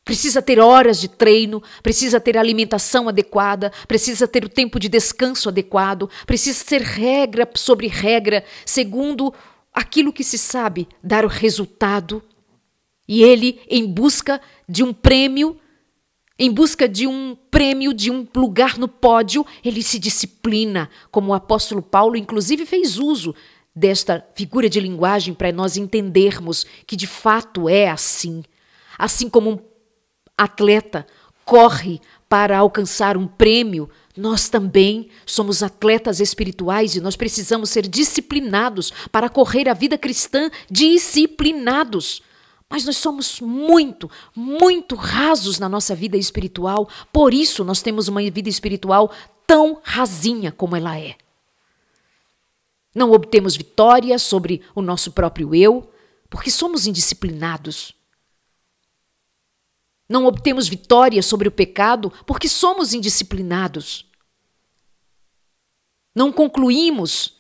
Precisa 0.09 0.41
ter 0.41 0.59
horas 0.59 0.99
de 0.99 1.07
treino, 1.07 1.63
precisa 1.83 2.19
ter 2.19 2.39
alimentação 2.39 3.11
adequada, 3.11 3.71
precisa 3.87 4.27
ter 4.27 4.43
o 4.43 4.49
tempo 4.49 4.81
de 4.81 4.89
descanso 4.89 5.51
adequado, 5.51 6.09
precisa 6.27 6.65
ter 6.65 6.81
regra 6.81 7.47
sobre 7.55 7.89
regra, 7.89 8.43
segundo 8.65 9.35
aquilo 9.71 10.11
que 10.11 10.25
se 10.25 10.39
sabe 10.39 10.89
dar 11.05 11.27
o 11.27 11.29
resultado. 11.29 12.23
E 13.07 13.23
ele, 13.23 13.61
em 13.69 13.85
busca 13.85 14.41
de 14.67 14.83
um 14.83 14.95
prêmio, 14.95 15.61
em 16.39 16.51
busca 16.51 16.89
de 16.89 17.07
um 17.07 17.37
prêmio, 17.51 17.93
de 17.93 18.11
um 18.11 18.27
lugar 18.35 18.79
no 18.79 18.89
pódio, 18.89 19.45
ele 19.63 19.83
se 19.83 19.99
disciplina, 19.99 20.89
como 21.11 21.33
o 21.33 21.35
apóstolo 21.35 21.83
Paulo, 21.83 22.17
inclusive, 22.17 22.65
fez 22.65 22.97
uso 22.97 23.35
desta 23.77 24.27
figura 24.35 24.71
de 24.71 24.81
linguagem 24.81 25.35
para 25.35 25.53
nós 25.53 25.77
entendermos 25.77 26.65
que 26.87 26.97
de 26.97 27.07
fato 27.07 27.69
é 27.69 27.91
assim. 27.91 28.43
Assim 28.99 29.29
como 29.29 29.51
um 29.51 29.68
atleta 30.39 31.07
corre 31.45 32.01
para 32.29 32.59
alcançar 32.59 33.17
um 33.17 33.27
prêmio, 33.27 33.89
nós 34.17 34.49
também 34.49 35.09
somos 35.25 35.63
atletas 35.63 36.21
espirituais 36.21 36.95
e 36.95 37.01
nós 37.01 37.17
precisamos 37.17 37.71
ser 37.71 37.87
disciplinados 37.87 38.93
para 39.11 39.29
correr 39.29 39.69
a 39.69 39.75
vida 39.75 39.97
cristã 39.97 40.51
disciplinados. 40.71 42.23
Mas 42.69 42.85
nós 42.85 42.99
somos 42.99 43.41
muito, 43.41 44.11
muito 44.37 44.95
rasos 44.95 45.59
na 45.59 45.69
nossa 45.69 45.95
vida 45.95 46.19
espiritual, 46.19 46.89
por 47.13 47.33
isso 47.33 47.65
nós 47.65 47.81
temos 47.81 48.09
uma 48.09 48.21
vida 48.31 48.49
espiritual 48.49 49.11
tão 49.47 49.81
rasinha 49.83 50.53
como 50.53 50.77
ela 50.77 50.99
é. 50.99 51.17
Não 52.95 53.13
obtemos 53.13 53.57
vitória 53.57 54.19
sobre 54.19 54.61
o 54.75 54.83
nosso 54.83 55.13
próprio 55.13 55.55
eu, 55.55 55.91
porque 56.29 56.51
somos 56.51 56.87
indisciplinados. 56.87 57.95
Não 60.09 60.27
obtemos 60.27 60.69
vitória 60.69 61.23
sobre 61.23 61.49
o 61.49 61.53
pecado 61.53 62.13
porque 62.27 62.49
somos 62.49 62.95
indisciplinados. 62.95 64.07
Não 66.15 66.33
concluímos 66.33 67.39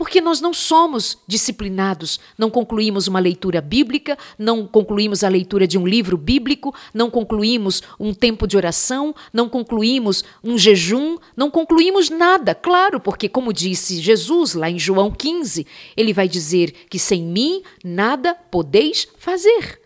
porque 0.00 0.18
nós 0.18 0.40
não 0.40 0.54
somos 0.54 1.18
disciplinados. 1.26 2.18
Não 2.38 2.48
concluímos 2.48 3.06
uma 3.06 3.20
leitura 3.20 3.60
bíblica, 3.60 4.16
não 4.38 4.66
concluímos 4.66 5.22
a 5.22 5.28
leitura 5.28 5.66
de 5.66 5.76
um 5.76 5.86
livro 5.86 6.16
bíblico, 6.16 6.74
não 6.94 7.10
concluímos 7.10 7.82
um 8.00 8.14
tempo 8.14 8.46
de 8.46 8.56
oração, 8.56 9.14
não 9.30 9.46
concluímos 9.46 10.24
um 10.42 10.56
jejum, 10.56 11.18
não 11.36 11.50
concluímos 11.50 12.08
nada. 12.08 12.54
Claro, 12.54 12.98
porque, 12.98 13.28
como 13.28 13.52
disse 13.52 14.00
Jesus 14.00 14.54
lá 14.54 14.70
em 14.70 14.78
João 14.78 15.10
15, 15.10 15.66
ele 15.94 16.14
vai 16.14 16.26
dizer 16.26 16.72
que 16.88 16.98
sem 16.98 17.22
mim 17.22 17.62
nada 17.84 18.34
podeis 18.50 19.06
fazer. 19.18 19.82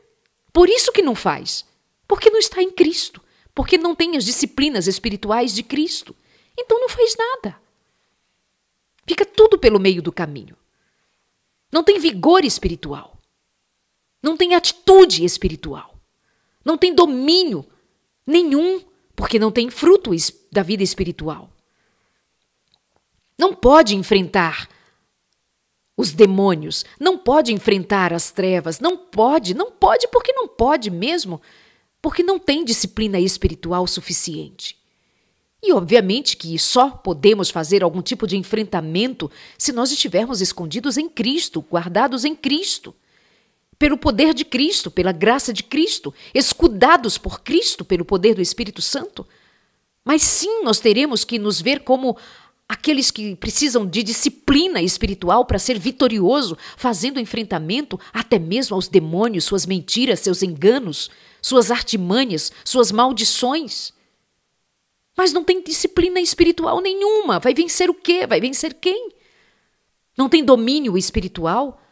Por 0.53 0.69
isso 0.69 0.93
que 0.93 1.03
não 1.03 1.17
faz. 1.17 1.65
Porque 2.15 2.31
não 2.31 2.39
está 2.39 2.63
em 2.63 2.71
Cristo. 2.71 3.21
Porque 3.53 3.77
não 3.77 3.93
tem 3.93 4.17
as 4.17 4.25
disciplinas 4.25 4.87
espirituais 4.87 5.53
de 5.53 5.65
Cristo. 5.65 6.15
Então 6.57 6.79
não 6.79 6.89
faz 6.89 7.17
nada. 7.17 7.61
Fica 9.05 9.27
tudo 9.27 9.59
pelo 9.59 9.81
meio 9.81 10.01
do 10.01 10.13
caminho. 10.13 10.57
Não 11.73 11.83
tem 11.83 11.99
vigor 11.99 12.45
espiritual. 12.45 13.19
Não 14.23 14.37
tem 14.37 14.55
atitude 14.55 15.25
espiritual. 15.25 15.99
Não 16.65 16.79
tem 16.79 16.95
domínio 16.95 17.67
nenhum, 18.25 18.85
porque 19.17 19.37
não 19.37 19.51
tem 19.51 19.69
fruto 19.69 20.13
da 20.53 20.63
vida 20.63 20.85
espiritual. 20.85 21.51
Não 23.37 23.53
pode 23.53 23.97
enfrentar 23.97 24.69
os 25.97 26.13
demônios, 26.13 26.85
não 27.01 27.19
pode 27.19 27.53
enfrentar 27.53 28.13
as 28.13 28.31
trevas, 28.31 28.79
não 28.79 28.97
pode, 28.97 29.53
não 29.53 29.73
pode 29.73 30.07
porque 30.07 30.33
não 30.33 30.47
pode 30.47 30.93
mesmo 30.93 31.43
porque 32.05 32.23
não 32.23 32.39
tem 32.39 32.67
disciplina 32.67 33.19
espiritual 33.19 33.87
suficiente. 33.87 34.77
E 35.63 35.73
obviamente 35.73 36.37
que 36.37 36.59
só 36.59 36.91
podemos 36.91 37.49
fazer 37.49 37.83
algum 37.83 38.03
tipo 38.03 38.27
de 38.27 38.37
enfrentamento 38.37 39.31
se 39.57 39.73
nós 39.73 39.91
estivermos 39.91 40.43
escondidos 40.43 40.99
em 40.99 41.09
Cristo, 41.09 41.63
guardados 41.63 42.27
em 42.27 42.37
Cristo. 42.37 42.95
Pelo 43.79 43.97
poder 43.97 44.35
de 44.35 44.45
Cristo, 44.45 44.91
pela 44.91 45.13
graça 45.13 45.51
de 45.51 45.63
Cristo, 45.63 46.13
escudados 46.35 47.17
por 47.17 47.41
Cristo 47.41 47.87
pelo 47.87 48.05
poder 48.05 48.35
do 48.35 48.43
Espírito 48.43 48.83
Santo. 48.83 49.27
Mas 50.05 50.21
sim, 50.21 50.63
nós 50.63 50.81
teremos 50.81 51.25
que 51.25 51.39
nos 51.39 51.59
ver 51.59 51.85
como 51.85 52.19
aqueles 52.69 53.11
que 53.11 53.35
precisam 53.37 53.87
de 53.87 54.03
disciplina 54.03 54.83
espiritual 54.83 55.47
para 55.47 55.59
ser 55.59 55.79
vitorioso, 55.79 56.59
fazendo 56.77 57.19
enfrentamento 57.19 57.99
até 58.13 58.39
mesmo 58.39 58.75
aos 58.75 58.89
demônios, 58.89 59.45
suas 59.45 59.65
mentiras, 59.65 60.21
seus 60.21 60.43
enganos, 60.43 61.11
suas 61.45 61.71
artimanhas, 61.71 62.51
suas 62.65 62.91
maldições. 62.91 63.93
Mas 65.15 65.31
não 65.31 65.45
tem 65.45 65.63
disciplina 65.63 66.19
espiritual 66.19 66.81
nenhuma. 66.81 67.39
Vai 67.39 67.53
vencer 67.53 67.91
o 67.91 67.95
quê? 67.95 68.27
Vai 68.27 68.41
vencer 68.41 68.73
quem? 68.73 69.11
Não 70.17 70.27
tem 70.27 70.43
domínio 70.43 70.97
espiritual? 70.97 71.83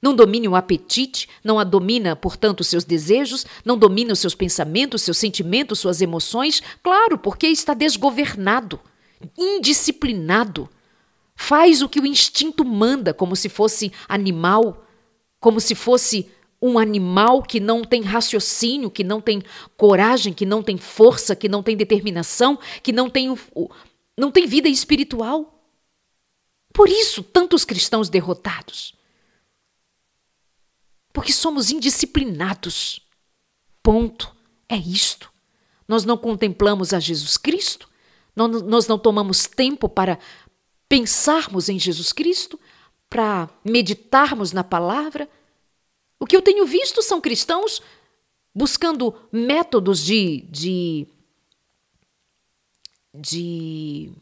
Não 0.00 0.14
domina 0.14 0.48
o 0.48 0.54
apetite, 0.54 1.28
não 1.42 1.62
domina, 1.68 2.14
portanto, 2.14 2.60
os 2.60 2.68
seus 2.68 2.84
desejos, 2.84 3.44
não 3.64 3.76
domina 3.76 4.12
os 4.12 4.20
seus 4.20 4.34
pensamentos, 4.34 5.02
seus 5.02 5.18
sentimentos, 5.18 5.80
suas 5.80 6.00
emoções? 6.00 6.62
Claro, 6.80 7.18
porque 7.18 7.48
está 7.48 7.74
desgovernado. 7.74 8.78
indisciplinado, 9.36 10.70
faz 11.34 11.82
o 11.82 11.88
que 11.88 11.98
o 11.98 12.06
instinto 12.06 12.64
manda, 12.64 13.12
como 13.12 13.34
se 13.34 13.48
fosse 13.48 13.92
animal, 14.08 14.86
como 15.40 15.60
se 15.60 15.74
fosse 15.74 16.30
um 16.60 16.78
animal 16.78 17.42
que 17.42 17.58
não 17.58 17.82
tem 17.82 18.02
raciocínio, 18.02 18.90
que 18.90 19.02
não 19.02 19.20
tem 19.20 19.42
coragem, 19.76 20.32
que 20.32 20.44
não 20.44 20.62
tem 20.62 20.76
força, 20.76 21.34
que 21.34 21.48
não 21.48 21.62
tem 21.62 21.76
determinação, 21.76 22.58
que 22.82 22.92
não 22.92 23.08
tem, 23.08 23.34
não 24.16 24.30
tem 24.30 24.46
vida 24.46 24.68
espiritual. 24.68 25.64
Por 26.72 26.88
isso, 26.88 27.22
tantos 27.22 27.64
cristãos 27.64 28.08
derrotados. 28.08 28.94
Porque 31.12 31.32
somos 31.32 31.70
indisciplinados. 31.70 33.00
Ponto. 33.82 34.40
É 34.68 34.76
isto. 34.76 35.28
Nós 35.88 36.04
não 36.04 36.16
contemplamos 36.16 36.94
a 36.94 37.00
Jesus 37.00 37.36
Cristo, 37.36 37.88
nós 38.36 38.86
não 38.86 38.96
tomamos 38.96 39.48
tempo 39.48 39.88
para 39.88 40.20
pensarmos 40.88 41.68
em 41.68 41.76
Jesus 41.76 42.12
Cristo, 42.12 42.58
para 43.08 43.50
meditarmos 43.64 44.52
na 44.52 44.62
palavra. 44.62 45.28
O 46.20 46.26
que 46.26 46.36
eu 46.36 46.42
tenho 46.42 46.66
visto 46.66 47.02
são 47.02 47.20
cristãos 47.20 47.82
buscando 48.54 49.14
métodos 49.32 50.04
de, 50.04 50.42
de, 50.50 51.06
de 53.14 54.12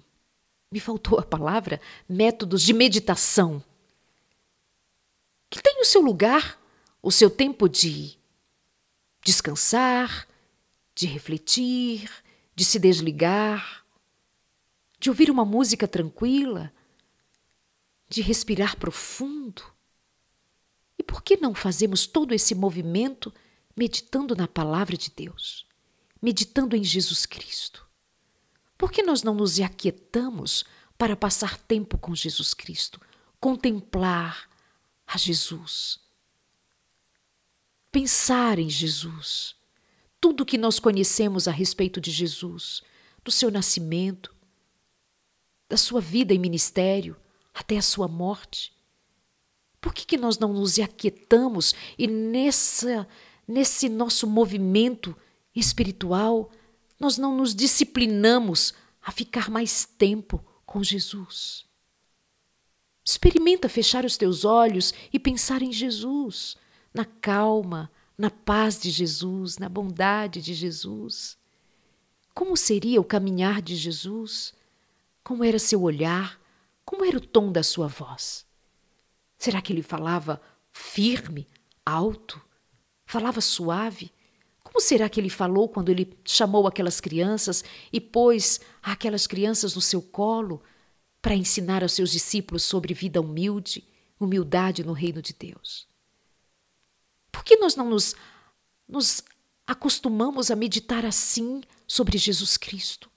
me 0.70 0.78
faltou 0.78 1.18
a 1.18 1.22
palavra, 1.22 1.80
métodos 2.08 2.62
de 2.62 2.72
meditação, 2.72 3.62
que 5.50 5.60
tem 5.60 5.80
o 5.80 5.84
seu 5.84 6.00
lugar, 6.00 6.60
o 7.02 7.10
seu 7.10 7.28
tempo 7.28 7.68
de 7.68 8.16
descansar, 9.24 10.28
de 10.94 11.06
refletir, 11.06 12.10
de 12.54 12.64
se 12.64 12.78
desligar, 12.78 13.84
de 15.00 15.08
ouvir 15.08 15.30
uma 15.30 15.44
música 15.44 15.88
tranquila, 15.88 16.72
de 18.08 18.20
respirar 18.20 18.76
profundo. 18.76 19.62
E 20.98 21.02
por 21.02 21.22
que 21.22 21.36
não 21.36 21.54
fazemos 21.54 22.06
todo 22.06 22.34
esse 22.34 22.54
movimento 22.54 23.32
meditando 23.76 24.34
na 24.34 24.48
palavra 24.48 24.96
de 24.96 25.10
Deus, 25.10 25.64
meditando 26.20 26.74
em 26.74 26.82
Jesus 26.82 27.24
Cristo? 27.24 27.86
Por 28.76 28.90
que 28.90 29.02
nós 29.02 29.22
não 29.22 29.34
nos 29.34 29.60
aquietamos 29.60 30.64
para 30.96 31.16
passar 31.16 31.56
tempo 31.58 31.96
com 31.96 32.14
Jesus 32.14 32.52
Cristo, 32.52 33.00
contemplar 33.40 34.48
a 35.06 35.16
Jesus, 35.16 36.00
pensar 37.90 38.58
em 38.58 38.68
Jesus, 38.68 39.54
tudo 40.20 40.44
que 40.44 40.58
nós 40.58 40.78
conhecemos 40.78 41.46
a 41.46 41.52
respeito 41.52 42.00
de 42.00 42.10
Jesus, 42.10 42.82
do 43.24 43.30
seu 43.30 43.50
nascimento, 43.50 44.34
da 45.68 45.76
sua 45.76 46.00
vida 46.00 46.34
e 46.34 46.38
ministério 46.38 47.16
até 47.54 47.76
a 47.76 47.82
sua 47.82 48.08
morte? 48.08 48.72
Por 49.80 49.94
que, 49.94 50.04
que 50.04 50.16
nós 50.16 50.38
não 50.38 50.52
nos 50.52 50.78
aquietamos 50.78 51.74
e 51.96 52.06
nessa, 52.06 53.06
nesse 53.46 53.88
nosso 53.88 54.26
movimento 54.26 55.16
espiritual 55.54 56.50
nós 56.98 57.16
não 57.16 57.36
nos 57.36 57.54
disciplinamos 57.54 58.74
a 59.00 59.12
ficar 59.12 59.48
mais 59.50 59.84
tempo 59.84 60.44
com 60.66 60.82
Jesus. 60.82 61.64
Experimenta 63.04 63.68
fechar 63.68 64.04
os 64.04 64.16
teus 64.16 64.44
olhos 64.44 64.92
e 65.12 65.18
pensar 65.18 65.62
em 65.62 65.72
Jesus, 65.72 66.56
na 66.92 67.04
calma, 67.04 67.90
na 68.18 68.30
paz 68.30 68.78
de 68.80 68.90
Jesus, 68.90 69.56
na 69.56 69.68
bondade 69.68 70.42
de 70.42 70.52
Jesus. 70.52 71.38
Como 72.34 72.56
seria 72.56 73.00
o 73.00 73.04
caminhar 73.04 73.62
de 73.62 73.76
Jesus? 73.76 74.52
Como 75.24 75.42
era 75.42 75.58
seu 75.58 75.82
olhar? 75.82 76.38
Como 76.84 77.04
era 77.04 77.16
o 77.16 77.20
tom 77.20 77.50
da 77.50 77.62
sua 77.62 77.86
voz? 77.86 78.44
Será 79.38 79.62
que 79.62 79.72
ele 79.72 79.82
falava 79.82 80.40
firme, 80.72 81.46
alto? 81.86 82.40
Falava 83.06 83.40
suave? 83.40 84.12
Como 84.62 84.80
será 84.80 85.08
que 85.08 85.18
ele 85.18 85.30
falou 85.30 85.68
quando 85.68 85.88
ele 85.88 86.12
chamou 86.24 86.66
aquelas 86.66 87.00
crianças 87.00 87.64
e 87.92 88.00
pôs 88.00 88.60
aquelas 88.82 89.26
crianças 89.26 89.74
no 89.74 89.80
seu 89.80 90.02
colo 90.02 90.62
para 91.22 91.34
ensinar 91.34 91.82
aos 91.82 91.92
seus 91.92 92.10
discípulos 92.10 92.64
sobre 92.64 92.92
vida 92.92 93.20
humilde, 93.20 93.88
humildade 94.20 94.84
no 94.84 94.92
reino 94.92 95.22
de 95.22 95.32
Deus? 95.32 95.86
Por 97.30 97.44
que 97.44 97.56
nós 97.56 97.76
não 97.76 97.88
nos, 97.88 98.14
nos 98.86 99.22
acostumamos 99.66 100.50
a 100.50 100.56
meditar 100.56 101.06
assim 101.06 101.62
sobre 101.86 102.18
Jesus 102.18 102.56
Cristo? 102.56 103.08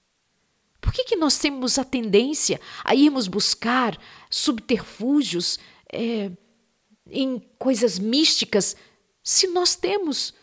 Por 0.80 0.94
que, 0.94 1.04
que 1.04 1.16
nós 1.16 1.38
temos 1.38 1.78
a 1.78 1.84
tendência 1.84 2.60
a 2.84 2.96
irmos 2.96 3.28
buscar 3.28 4.00
subterfúgios 4.30 5.60
é, 5.92 6.32
em 7.10 7.40
coisas 7.58 8.00
místicas 8.00 8.76
se 9.24 9.48
nós 9.48 9.76
temos 9.76 10.34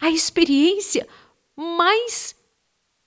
a 0.00 0.10
experiência 0.10 1.06
mais, 1.54 2.34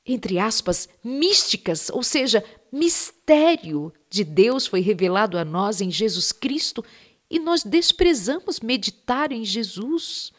entre 0.06 0.38
aspas, 0.38 0.88
místicas, 1.04 1.90
ou 1.90 2.04
seja, 2.04 2.44
mistério 2.72 3.92
de 4.10 4.24
Deus 4.24 4.68
foi 4.68 4.82
revelado 4.82 5.38
a 5.38 5.44
nós 5.44 5.82
em 5.82 5.90
Jesus 5.90 6.32
Cristo 6.32 6.86
e 7.30 7.40
nós 7.40 7.64
desprezamos 7.64 8.60
meditar 8.60 9.32
em 9.32 9.44
Jesus. 9.44 10.32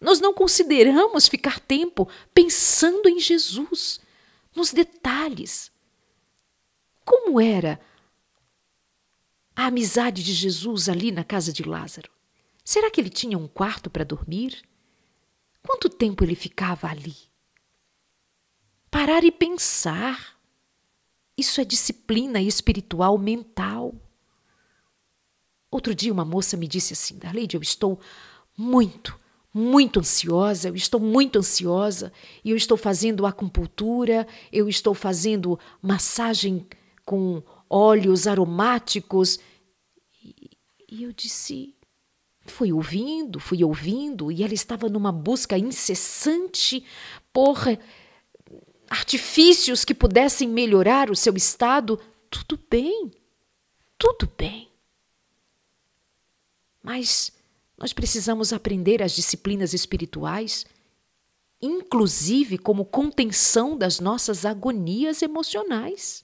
Nós 0.00 0.20
não 0.20 0.32
consideramos 0.32 1.26
ficar 1.26 1.58
tempo 1.58 2.08
pensando 2.32 3.08
em 3.08 3.18
Jesus, 3.18 4.00
nos 4.54 4.72
detalhes. 4.72 5.72
Como 7.04 7.40
era 7.40 7.80
a 9.54 9.66
amizade 9.66 10.22
de 10.22 10.32
Jesus 10.32 10.88
ali 10.88 11.12
na 11.12 11.24
casa 11.24 11.52
de 11.52 11.62
Lázaro? 11.62 12.10
Será 12.64 12.90
que 12.90 13.00
ele 13.00 13.10
tinha 13.10 13.38
um 13.38 13.46
quarto 13.46 13.90
para 13.90 14.04
dormir? 14.04 14.62
Quanto 15.62 15.88
tempo 15.88 16.24
ele 16.24 16.34
ficava 16.34 16.88
ali? 16.88 17.14
Parar 18.90 19.24
e 19.24 19.30
pensar. 19.30 20.38
Isso 21.36 21.60
é 21.60 21.64
disciplina 21.64 22.40
espiritual 22.40 23.18
mental. 23.18 23.94
Outro 25.70 25.94
dia 25.94 26.12
uma 26.12 26.24
moça 26.24 26.56
me 26.56 26.68
disse 26.68 26.92
assim: 26.92 27.18
Darleide, 27.18 27.56
eu 27.56 27.62
estou 27.62 27.98
muito, 28.56 29.18
muito 29.52 29.98
ansiosa, 30.00 30.68
eu 30.68 30.76
estou 30.76 31.00
muito 31.00 31.38
ansiosa 31.38 32.12
e 32.44 32.50
eu 32.50 32.56
estou 32.56 32.76
fazendo 32.76 33.26
acupuntura, 33.26 34.26
eu 34.52 34.68
estou 34.68 34.94
fazendo 34.94 35.58
massagem 35.82 36.66
com 37.04 37.42
óleos 37.68 38.26
aromáticos. 38.26 39.38
E 40.90 41.02
eu 41.02 41.12
disse: 41.12 41.74
Fui 42.46 42.72
ouvindo, 42.72 43.40
fui 43.40 43.64
ouvindo, 43.64 44.30
e 44.30 44.42
ela 44.42 44.54
estava 44.54 44.88
numa 44.88 45.10
busca 45.10 45.56
incessante 45.58 46.84
por 47.32 47.58
artifícios 48.88 49.84
que 49.84 49.94
pudessem 49.94 50.48
melhorar 50.48 51.10
o 51.10 51.16
seu 51.16 51.34
estado. 51.36 51.98
Tudo 52.30 52.58
bem, 52.70 53.10
tudo 53.98 54.30
bem. 54.36 54.68
Mas 56.82 57.32
nós 57.78 57.92
precisamos 57.92 58.52
aprender 58.52 59.02
as 59.02 59.12
disciplinas 59.12 59.72
espirituais, 59.72 60.66
inclusive 61.60 62.58
como 62.58 62.84
contenção 62.84 63.76
das 63.76 64.00
nossas 64.00 64.44
agonias 64.44 65.22
emocionais. 65.22 66.23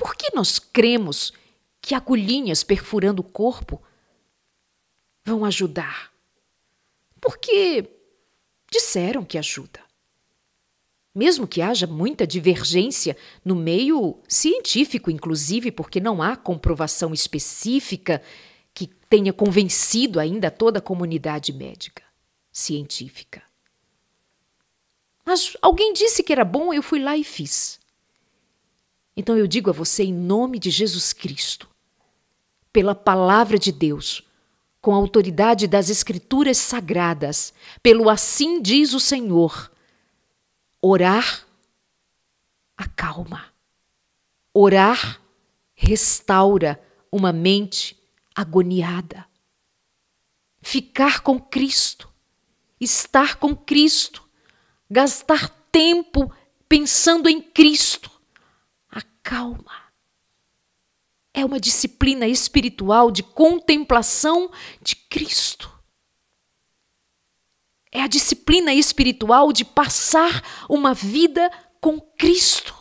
Por 0.00 0.16
que 0.16 0.34
nós 0.34 0.58
cremos 0.58 1.30
que 1.78 1.94
agulhinhas 1.94 2.64
perfurando 2.64 3.20
o 3.20 3.22
corpo 3.22 3.82
vão 5.22 5.44
ajudar. 5.44 6.10
Porque 7.20 7.86
disseram 8.72 9.22
que 9.22 9.36
ajuda. 9.36 9.80
Mesmo 11.14 11.46
que 11.46 11.60
haja 11.60 11.86
muita 11.86 12.26
divergência 12.26 13.14
no 13.44 13.54
meio 13.54 14.18
científico, 14.26 15.10
inclusive, 15.10 15.70
porque 15.70 16.00
não 16.00 16.22
há 16.22 16.34
comprovação 16.34 17.12
específica 17.12 18.22
que 18.72 18.86
tenha 18.86 19.34
convencido 19.34 20.18
ainda 20.18 20.50
toda 20.50 20.78
a 20.78 20.82
comunidade 20.82 21.52
médica 21.52 22.02
científica. 22.50 23.42
Mas 25.26 25.54
alguém 25.60 25.92
disse 25.92 26.22
que 26.22 26.32
era 26.32 26.44
bom, 26.44 26.72
eu 26.72 26.82
fui 26.82 27.02
lá 27.02 27.18
e 27.18 27.24
fiz. 27.24 27.79
Então 29.20 29.36
eu 29.36 29.46
digo 29.46 29.68
a 29.68 29.72
você, 29.74 30.04
em 30.04 30.14
nome 30.14 30.58
de 30.58 30.70
Jesus 30.70 31.12
Cristo, 31.12 31.68
pela 32.72 32.94
palavra 32.94 33.58
de 33.58 33.70
Deus, 33.70 34.22
com 34.80 34.94
a 34.94 34.96
autoridade 34.96 35.66
das 35.66 35.90
Escrituras 35.90 36.56
sagradas, 36.56 37.52
pelo 37.82 38.08
assim 38.08 38.62
diz 38.62 38.94
o 38.94 38.98
Senhor, 38.98 39.70
orar 40.80 41.46
acalma. 42.78 43.44
Orar 44.54 45.20
restaura 45.74 46.82
uma 47.12 47.30
mente 47.30 48.02
agoniada. 48.34 49.26
Ficar 50.62 51.20
com 51.20 51.38
Cristo, 51.38 52.08
estar 52.80 53.36
com 53.36 53.54
Cristo, 53.54 54.26
gastar 54.90 55.50
tempo 55.70 56.32
pensando 56.66 57.28
em 57.28 57.42
Cristo. 57.42 58.19
Calma 59.22 59.90
é 61.32 61.44
uma 61.44 61.60
disciplina 61.60 62.26
espiritual 62.26 63.10
de 63.10 63.22
contemplação 63.22 64.50
de 64.80 64.96
Cristo. 64.96 65.70
É 67.90 68.02
a 68.02 68.06
disciplina 68.06 68.72
espiritual 68.72 69.52
de 69.52 69.64
passar 69.64 70.66
uma 70.68 70.94
vida 70.94 71.50
com 71.80 72.00
Cristo. 72.00 72.76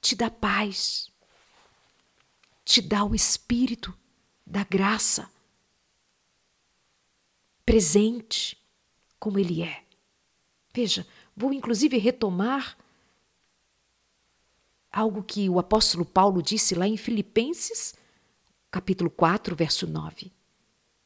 Te 0.00 0.16
dá 0.16 0.30
paz, 0.30 1.08
te 2.64 2.80
dá 2.80 3.04
o 3.04 3.14
Espírito 3.14 3.96
da 4.46 4.64
graça 4.64 5.30
presente 7.64 8.58
como 9.18 9.38
Ele 9.38 9.62
é. 9.62 9.84
Veja, 10.72 11.06
vou 11.36 11.52
inclusive 11.52 11.98
retomar 11.98 12.76
algo 14.92 15.22
que 15.22 15.48
o 15.48 15.58
apóstolo 15.58 16.04
Paulo 16.04 16.42
disse 16.42 16.74
lá 16.74 16.86
em 16.86 16.96
Filipenses, 16.96 17.94
capítulo 18.70 19.10
4, 19.10 19.54
verso 19.54 19.86
9. 19.86 20.32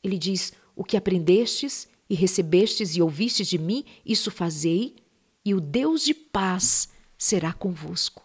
Ele 0.03 0.19
diz: 0.19 0.53
O 0.75 0.85
que 0.85 0.97
aprendestes 0.97 1.89
e 2.09 2.15
recebestes 2.15 2.97
e 2.97 3.03
ouvistes 3.03 3.49
de 3.49 3.59
mim, 3.59 3.85
isso 4.05 4.31
fazei, 4.31 4.97
e 5.45 5.55
o 5.55 5.61
Deus 5.61 6.03
de 6.03 6.15
paz 6.15 6.89
será 7.19 7.53
convosco. 7.53 8.23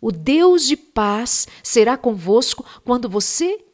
O 0.00 0.12
Deus 0.12 0.66
de 0.66 0.76
paz 0.76 1.48
será 1.62 1.96
convosco 1.96 2.64
quando 2.84 3.08
você 3.08 3.64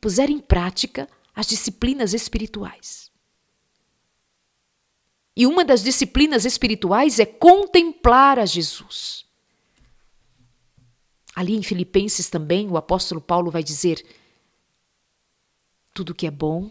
puser 0.00 0.30
em 0.30 0.38
prática 0.38 1.08
as 1.34 1.46
disciplinas 1.46 2.14
espirituais. 2.14 3.10
E 5.36 5.46
uma 5.46 5.64
das 5.64 5.82
disciplinas 5.82 6.44
espirituais 6.44 7.20
é 7.20 7.26
contemplar 7.26 8.38
a 8.38 8.46
Jesus. 8.46 9.27
Ali 11.38 11.54
em 11.54 11.62
Filipenses 11.62 12.28
também, 12.28 12.66
o 12.66 12.76
apóstolo 12.76 13.20
Paulo 13.20 13.48
vai 13.48 13.62
dizer: 13.62 14.04
tudo 15.94 16.12
que 16.12 16.26
é 16.26 16.32
bom, 16.32 16.68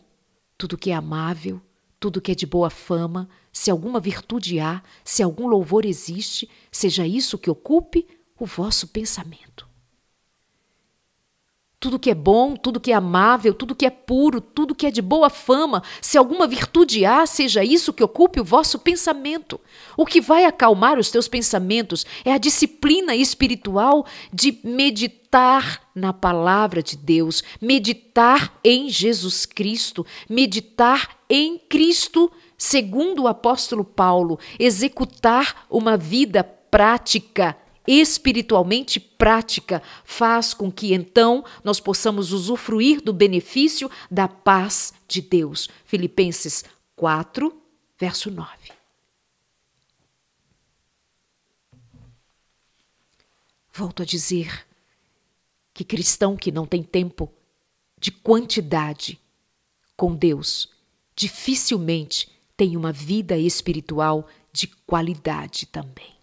tudo 0.57 0.77
que 0.77 0.91
é 0.91 0.93
amável, 0.93 1.61
tudo 1.97 2.19
que 2.19 2.33
é 2.33 2.35
de 2.35 2.45
boa 2.45 2.69
fama, 2.69 3.29
se 3.49 3.71
alguma 3.71 3.97
virtude 3.97 4.59
há, 4.59 4.83
se 5.05 5.23
algum 5.23 5.47
louvor 5.47 5.85
existe, 5.85 6.49
seja 6.69 7.07
isso 7.07 7.37
que 7.37 7.49
ocupe 7.49 8.05
o 8.37 8.45
vosso 8.45 8.89
pensamento 8.89 9.66
tudo 11.79 11.99
que 11.99 12.09
é 12.09 12.15
bom, 12.15 12.55
tudo 12.55 12.79
que 12.79 12.91
é 12.91 12.95
amável, 12.95 13.53
tudo 13.53 13.75
que 13.75 13.85
é 13.85 13.89
puro, 13.89 14.41
tudo 14.41 14.73
que 14.73 14.87
é 14.87 14.91
de 14.91 15.01
boa 15.01 15.29
fama, 15.29 15.83
se 16.01 16.17
alguma 16.17 16.47
virtude 16.47 17.05
há, 17.05 17.25
seja 17.27 17.63
isso 17.63 17.93
que 17.93 18.03
ocupe 18.03 18.39
o 18.39 18.43
vosso 18.43 18.79
pensamento. 18.79 19.59
O 19.95 20.05
que 20.05 20.19
vai 20.19 20.45
acalmar 20.45 20.97
os 20.97 21.11
teus 21.11 21.27
pensamentos 21.27 22.03
é 22.25 22.33
a 22.33 22.39
disciplina 22.39 23.15
espiritual 23.15 24.07
de 24.33 24.57
meditar 24.63 25.81
na 25.93 26.11
palavra 26.11 26.81
de 26.81 26.97
Deus, 26.97 27.43
meditar 27.61 28.57
em 28.63 28.89
Jesus 28.89 29.45
Cristo, 29.45 30.03
meditar 30.27 31.17
em 31.29 31.59
Cristo, 31.59 32.31
segundo 32.57 33.23
o 33.23 33.27
apóstolo 33.27 33.83
Paulo, 33.83 34.39
executar 34.57 35.67
uma 35.69 35.95
vida 35.95 36.43
prática 36.43 37.55
espiritualmente 37.87 38.99
prática 38.99 39.81
faz 40.03 40.53
com 40.53 40.69
que 40.69 40.93
então 40.93 41.45
nós 41.63 41.79
possamos 41.79 42.33
usufruir 42.33 43.01
do 43.01 43.13
benefício 43.13 43.89
da 44.11 44.27
paz 44.27 44.93
de 45.07 45.21
Deus. 45.21 45.69
Filipenses 45.85 46.65
4, 46.97 47.55
verso 47.97 48.29
9. 48.29 48.49
Volto 53.71 54.03
a 54.03 54.05
dizer 54.05 54.67
que 55.73 55.85
cristão 55.85 56.35
que 56.35 56.51
não 56.51 56.65
tem 56.65 56.83
tempo 56.83 57.31
de 57.97 58.11
quantidade 58.11 59.19
com 59.95 60.13
Deus 60.13 60.69
dificilmente 61.15 62.29
tem 62.55 62.75
uma 62.75 62.91
vida 62.91 63.37
espiritual 63.37 64.27
de 64.51 64.67
qualidade 64.67 65.67
também 65.67 66.16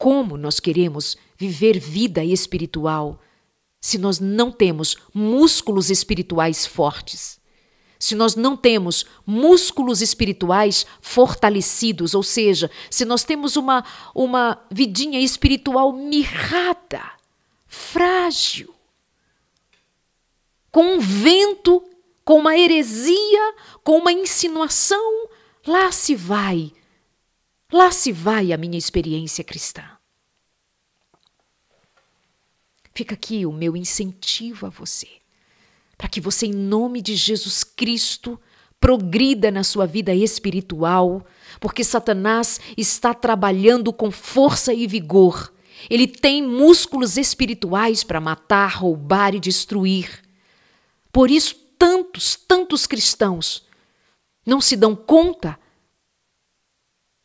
como 0.00 0.38
nós 0.38 0.58
queremos 0.58 1.14
viver 1.36 1.78
vida 1.78 2.24
espiritual 2.24 3.20
se 3.82 3.98
nós 3.98 4.18
não 4.18 4.50
temos 4.50 4.96
músculos 5.12 5.90
espirituais 5.90 6.64
fortes? 6.64 7.38
Se 7.98 8.14
nós 8.14 8.34
não 8.34 8.56
temos 8.56 9.04
músculos 9.26 10.00
espirituais 10.00 10.86
fortalecidos, 11.02 12.14
ou 12.14 12.22
seja, 12.22 12.70
se 12.88 13.04
nós 13.04 13.24
temos 13.24 13.56
uma, 13.56 13.84
uma 14.14 14.64
vidinha 14.70 15.20
espiritual 15.20 15.92
mirrada, 15.92 17.02
frágil, 17.66 18.74
com 20.72 20.94
um 20.94 20.98
vento, 20.98 21.84
com 22.24 22.38
uma 22.38 22.56
heresia, 22.56 23.54
com 23.84 23.98
uma 23.98 24.12
insinuação, 24.12 25.28
lá 25.66 25.92
se 25.92 26.16
vai 26.16 26.72
Lá 27.72 27.90
se 27.92 28.10
vai 28.10 28.52
a 28.52 28.56
minha 28.56 28.78
experiência 28.78 29.44
cristã. 29.44 29.84
Fica 32.92 33.14
aqui 33.14 33.46
o 33.46 33.52
meu 33.52 33.76
incentivo 33.76 34.66
a 34.66 34.68
você, 34.68 35.08
para 35.96 36.08
que 36.08 36.20
você, 36.20 36.46
em 36.46 36.52
nome 36.52 37.00
de 37.00 37.14
Jesus 37.14 37.62
Cristo, 37.62 38.38
progrida 38.80 39.50
na 39.50 39.62
sua 39.62 39.86
vida 39.86 40.14
espiritual, 40.14 41.24
porque 41.60 41.84
Satanás 41.84 42.58
está 42.76 43.14
trabalhando 43.14 43.92
com 43.92 44.10
força 44.10 44.74
e 44.74 44.86
vigor. 44.86 45.52
Ele 45.88 46.08
tem 46.08 46.42
músculos 46.42 47.16
espirituais 47.16 48.02
para 48.02 48.20
matar, 48.20 48.74
roubar 48.74 49.34
e 49.34 49.40
destruir. 49.40 50.22
Por 51.12 51.30
isso, 51.30 51.54
tantos, 51.78 52.36
tantos 52.36 52.86
cristãos 52.86 53.64
não 54.44 54.60
se 54.60 54.76
dão 54.76 54.96
conta 54.96 55.58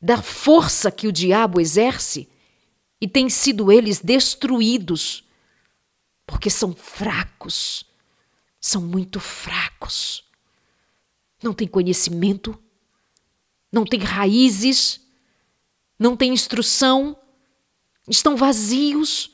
da 0.05 0.21
força 0.21 0.91
que 0.91 1.07
o 1.07 1.11
diabo 1.11 1.59
exerce 1.59 2.29
e 3.01 3.07
têm 3.07 3.27
sido 3.27 3.71
eles 3.71 3.99
destruídos, 3.99 5.23
porque 6.27 6.47
são 6.47 6.75
fracos, 6.75 7.83
são 8.61 8.83
muito 8.83 9.19
fracos. 9.19 10.23
Não 11.41 11.53
têm 11.53 11.67
conhecimento, 11.67 12.55
não 13.71 13.83
têm 13.83 13.99
raízes, 13.99 15.01
não 15.97 16.15
têm 16.15 16.33
instrução, 16.33 17.17
estão 18.07 18.35
vazios. 18.35 19.31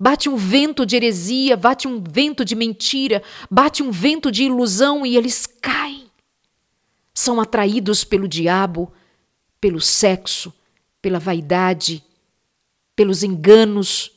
Bate 0.00 0.30
um 0.30 0.36
vento 0.36 0.86
de 0.86 0.96
heresia, 0.96 1.58
bate 1.58 1.86
um 1.86 2.02
vento 2.02 2.42
de 2.42 2.54
mentira, 2.54 3.22
bate 3.50 3.82
um 3.82 3.90
vento 3.90 4.32
de 4.32 4.44
ilusão 4.44 5.04
e 5.04 5.14
eles 5.14 5.44
caem. 5.46 6.10
São 7.12 7.38
atraídos 7.38 8.02
pelo 8.02 8.26
diabo 8.26 8.90
pelo 9.60 9.80
sexo, 9.80 10.52
pela 11.00 11.18
vaidade, 11.18 12.04
pelos 12.94 13.22
enganos, 13.22 14.12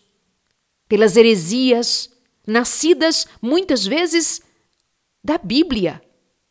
pelas 0.88 1.16
heresias, 1.16 2.10
nascidas 2.48 3.28
muitas 3.42 3.86
vezes 3.86 4.42
da 5.24 5.38
Bíblia. 5.38 6.02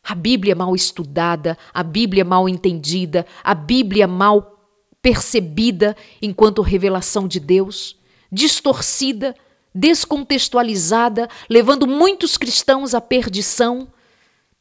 A 0.01 0.15
Bíblia 0.15 0.55
mal 0.55 0.73
estudada, 0.75 1.57
a 1.73 1.83
Bíblia 1.83 2.23
mal 2.23 2.47
entendida, 2.47 3.25
a 3.43 3.53
Bíblia 3.53 4.07
mal 4.07 4.59
percebida 5.01 5.95
enquanto 6.21 6.61
revelação 6.61 7.27
de 7.27 7.39
Deus, 7.39 7.97
distorcida, 8.31 9.35
descontextualizada, 9.73 11.29
levando 11.49 11.85
muitos 11.85 12.37
cristãos 12.37 12.93
à 12.93 13.01
perdição 13.01 13.87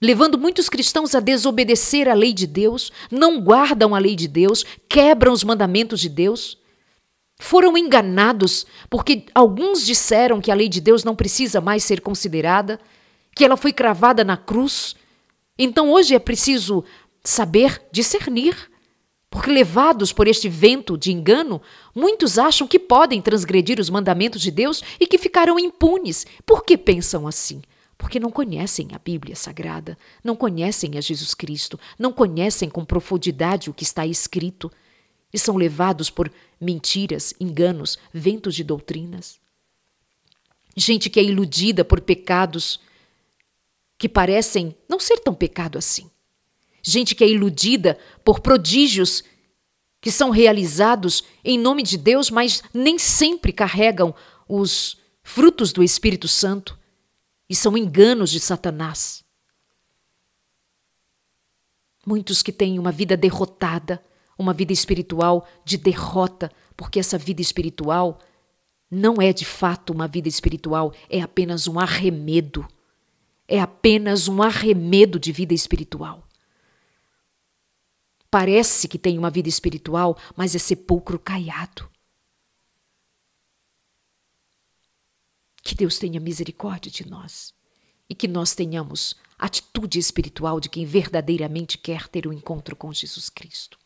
levando 0.01 0.39
muitos 0.39 0.69
cristãos 0.69 1.15
a 1.15 1.21
desobedecer 1.21 2.09
a 2.09 2.15
lei 2.15 2.33
de 2.33 2.47
Deus, 2.47 2.93
não 3.11 3.41
guardam 3.41 3.95
a 3.95 3.99
lei 3.99 4.15
de 4.15 4.29
Deus, 4.29 4.65
quebram 4.89 5.33
os 5.33 5.45
mandamentos 5.45 6.01
de 6.01 6.09
Deus. 6.09 6.59
Foram 7.41 7.77
enganados 7.77 8.67
porque 8.91 9.27
alguns 9.35 9.85
disseram 9.85 10.41
que 10.41 10.51
a 10.51 10.55
lei 10.55 10.69
de 10.69 10.81
Deus 10.81 11.05
não 11.05 11.15
precisa 11.15 11.61
mais 11.61 11.85
ser 11.85 12.01
considerada, 12.01 12.81
que 13.35 13.45
ela 13.45 13.57
foi 13.57 13.73
cravada 13.73 14.25
na 14.25 14.37
cruz. 14.37 14.97
Então 15.59 15.91
hoje 15.91 16.15
é 16.15 16.19
preciso 16.19 16.85
saber 17.25 17.83
discernir, 17.93 18.57
porque 19.31 19.51
levados 19.51 20.13
por 20.13 20.27
este 20.27 20.49
vento 20.49 20.97
de 20.97 21.13
engano, 21.13 21.61
muitos 21.95 22.39
acham 22.39 22.67
que 22.67 22.79
podem 22.79 23.21
transgredir 23.21 23.79
os 23.79 23.91
mandamentos 23.91 24.41
de 24.41 24.51
Deus 24.51 24.83
e 24.99 25.07
que 25.07 25.19
ficarão 25.19 25.59
impunes. 25.59 26.27
Por 26.47 26.65
que 26.65 26.77
pensam 26.77 27.27
assim? 27.27 27.61
Porque 27.99 28.21
não 28.21 28.31
conhecem 28.31 28.89
a 28.93 28.99
Bíblia 28.99 29.35
Sagrada, 29.35 29.99
não 30.23 30.37
conhecem 30.37 30.97
a 30.97 31.01
Jesus 31.01 31.35
Cristo, 31.35 31.79
não 31.99 32.13
conhecem 32.13 32.71
com 32.71 32.85
profundidade 32.85 33.69
o 33.69 33.75
que 33.75 33.83
está 33.83 34.07
escrito 34.07 34.71
e 35.33 35.39
são 35.39 35.57
levados 35.57 36.09
por 36.09 36.33
mentiras, 36.61 37.35
enganos, 37.41 37.99
ventos 38.15 38.55
de 38.55 38.63
doutrinas. 38.63 39.41
Gente 40.77 41.11
que 41.11 41.19
é 41.19 41.25
iludida 41.25 41.85
por 41.85 42.01
pecados 42.01 42.81
que 43.99 44.09
parecem 44.09 44.77
não 44.89 45.01
ser 45.01 45.19
tão 45.19 45.35
pecado 45.35 45.77
assim. 45.77 46.09
gente 46.81 47.17
que 47.17 47.25
é 47.25 47.29
iludida 47.29 47.99
por 48.25 48.39
prodígios 48.39 49.25
que 50.01 50.13
são 50.13 50.31
realizados 50.31 51.25
em 51.45 51.59
nome 51.59 51.83
de 51.83 51.99
Deus, 51.99 52.31
mas 52.31 52.63
nem 52.73 52.97
sempre 52.97 53.53
carregam 53.53 54.15
os 54.49 54.97
frutos 55.25 55.73
do 55.73 55.83
Espírito 55.83 56.29
Santo 56.29 56.79
e 57.49 57.55
são 57.55 57.77
enganos 57.77 58.31
de 58.31 58.41
Satanás. 58.41 59.25
Muitos 62.07 62.43
que 62.43 62.53
têm 62.53 62.79
uma 62.79 62.93
vida 62.93 63.17
derrotada, 63.17 64.05
uma 64.39 64.53
vida 64.53 64.73
espiritual 64.73 65.47
de 65.65 65.77
derrota, 65.77 66.51
porque 66.77 66.99
essa 66.99 67.19
vida 67.19 67.41
espiritual 67.41 68.21
não 68.91 69.21
é 69.21 69.33
de 69.33 69.45
fato 69.45 69.93
uma 69.93 70.07
vida 70.07 70.29
espiritual, 70.29 70.95
é 71.09 71.21
apenas 71.21 71.67
um 71.67 71.79
arremedo. 71.79 72.67
É 73.47 73.61
apenas 73.61 74.29
um 74.29 74.43
arremedo 74.43 75.19
de 75.19 75.33
vida 75.33 75.55
espiritual. 75.55 76.27
Parece 78.31 78.87
que 78.87 78.99
tem 78.99 79.19
uma 79.19 79.31
vida 79.31 79.49
espiritual, 79.49 80.19
mas 80.37 80.55
é 80.55 80.59
sepulcro 80.59 81.19
caiado. 81.19 81.89
Que 85.69 85.75
Deus 85.75 85.99
tenha 85.99 86.19
misericórdia 86.19 86.91
de 86.91 87.07
nós 87.07 87.53
e 88.09 88.15
que 88.15 88.27
nós 88.27 88.55
tenhamos 88.55 89.15
atitude 89.39 89.99
espiritual 89.99 90.59
de 90.61 90.71
quem 90.71 90.87
verdadeiramente 90.87 91.77
quer 91.77 92.09
ter 92.09 92.27
o 92.27 92.31
um 92.31 92.33
encontro 92.33 92.75
com 92.75 92.91
Jesus 92.91 93.29
Cristo. 93.29 93.79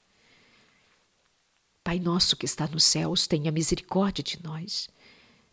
Pai 1.83 1.99
nosso 1.99 2.37
que 2.37 2.47
está 2.47 2.69
nos 2.69 2.85
céus, 2.85 3.27
tenha 3.27 3.51
misericórdia 3.51 4.23
de 4.23 4.41
nós. 4.45 4.89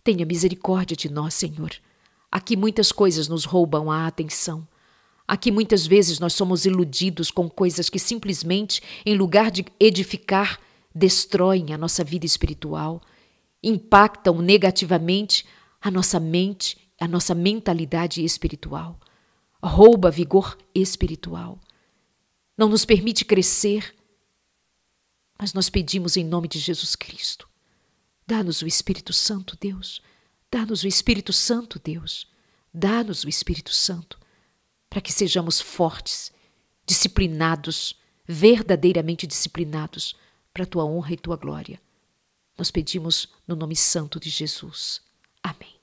Tenha 0.03 0.23
misericórdia 0.23 0.95
de 0.95 1.09
nós, 1.09 1.33
Senhor. 1.33 1.71
Aqui 2.31 2.55
muitas 2.55 2.91
coisas 2.91 3.27
nos 3.27 3.43
roubam 3.43 3.89
a 3.89 4.05
atenção. 4.05 4.67
Aqui 5.27 5.51
muitas 5.51 5.87
vezes 5.87 6.19
nós 6.19 6.33
somos 6.33 6.63
iludidos 6.63 7.31
com 7.31 7.49
coisas 7.49 7.89
que 7.89 7.97
simplesmente, 7.97 8.83
em 9.03 9.17
lugar 9.17 9.49
de 9.49 9.65
edificar, 9.79 10.59
destroem 10.93 11.73
a 11.73 11.77
nossa 11.77 12.03
vida 12.03 12.27
espiritual, 12.27 13.01
impactam 13.63 14.43
negativamente 14.43 15.43
a 15.81 15.89
nossa 15.89 16.19
mente, 16.19 16.77
a 16.99 17.07
nossa 17.07 17.33
mentalidade 17.33 18.23
espiritual, 18.23 18.99
rouba 19.63 20.11
vigor 20.11 20.57
espiritual, 20.73 21.59
não 22.57 22.69
nos 22.69 22.85
permite 22.85 23.23
crescer. 23.23 23.95
Mas 25.37 25.53
nós 25.53 25.69
pedimos 25.69 26.17
em 26.17 26.25
nome 26.25 26.47
de 26.47 26.59
Jesus 26.59 26.95
Cristo, 26.95 27.47
dá-nos 28.27 28.61
o 28.61 28.67
Espírito 28.67 29.13
Santo, 29.13 29.57
Deus, 29.59 30.01
dá-nos 30.51 30.83
o 30.83 30.87
Espírito 30.87 31.31
Santo, 31.31 31.79
Deus, 31.79 32.27
dá-nos 32.73 33.23
o 33.23 33.29
Espírito 33.29 33.73
Santo 33.73 34.19
para 34.89 35.01
que 35.01 35.13
sejamos 35.13 35.61
fortes, 35.61 36.33
disciplinados, 36.85 37.95
verdadeiramente 38.27 39.27
disciplinados 39.27 40.15
para 40.51 40.63
a 40.63 40.67
tua 40.67 40.83
honra 40.83 41.13
e 41.13 41.17
tua 41.17 41.37
glória. 41.37 41.79
Nós 42.57 42.71
pedimos 42.71 43.29
no 43.47 43.55
nome 43.55 43.75
santo 43.75 44.19
de 44.19 44.29
Jesus. 44.29 45.01
Amém. 45.43 45.78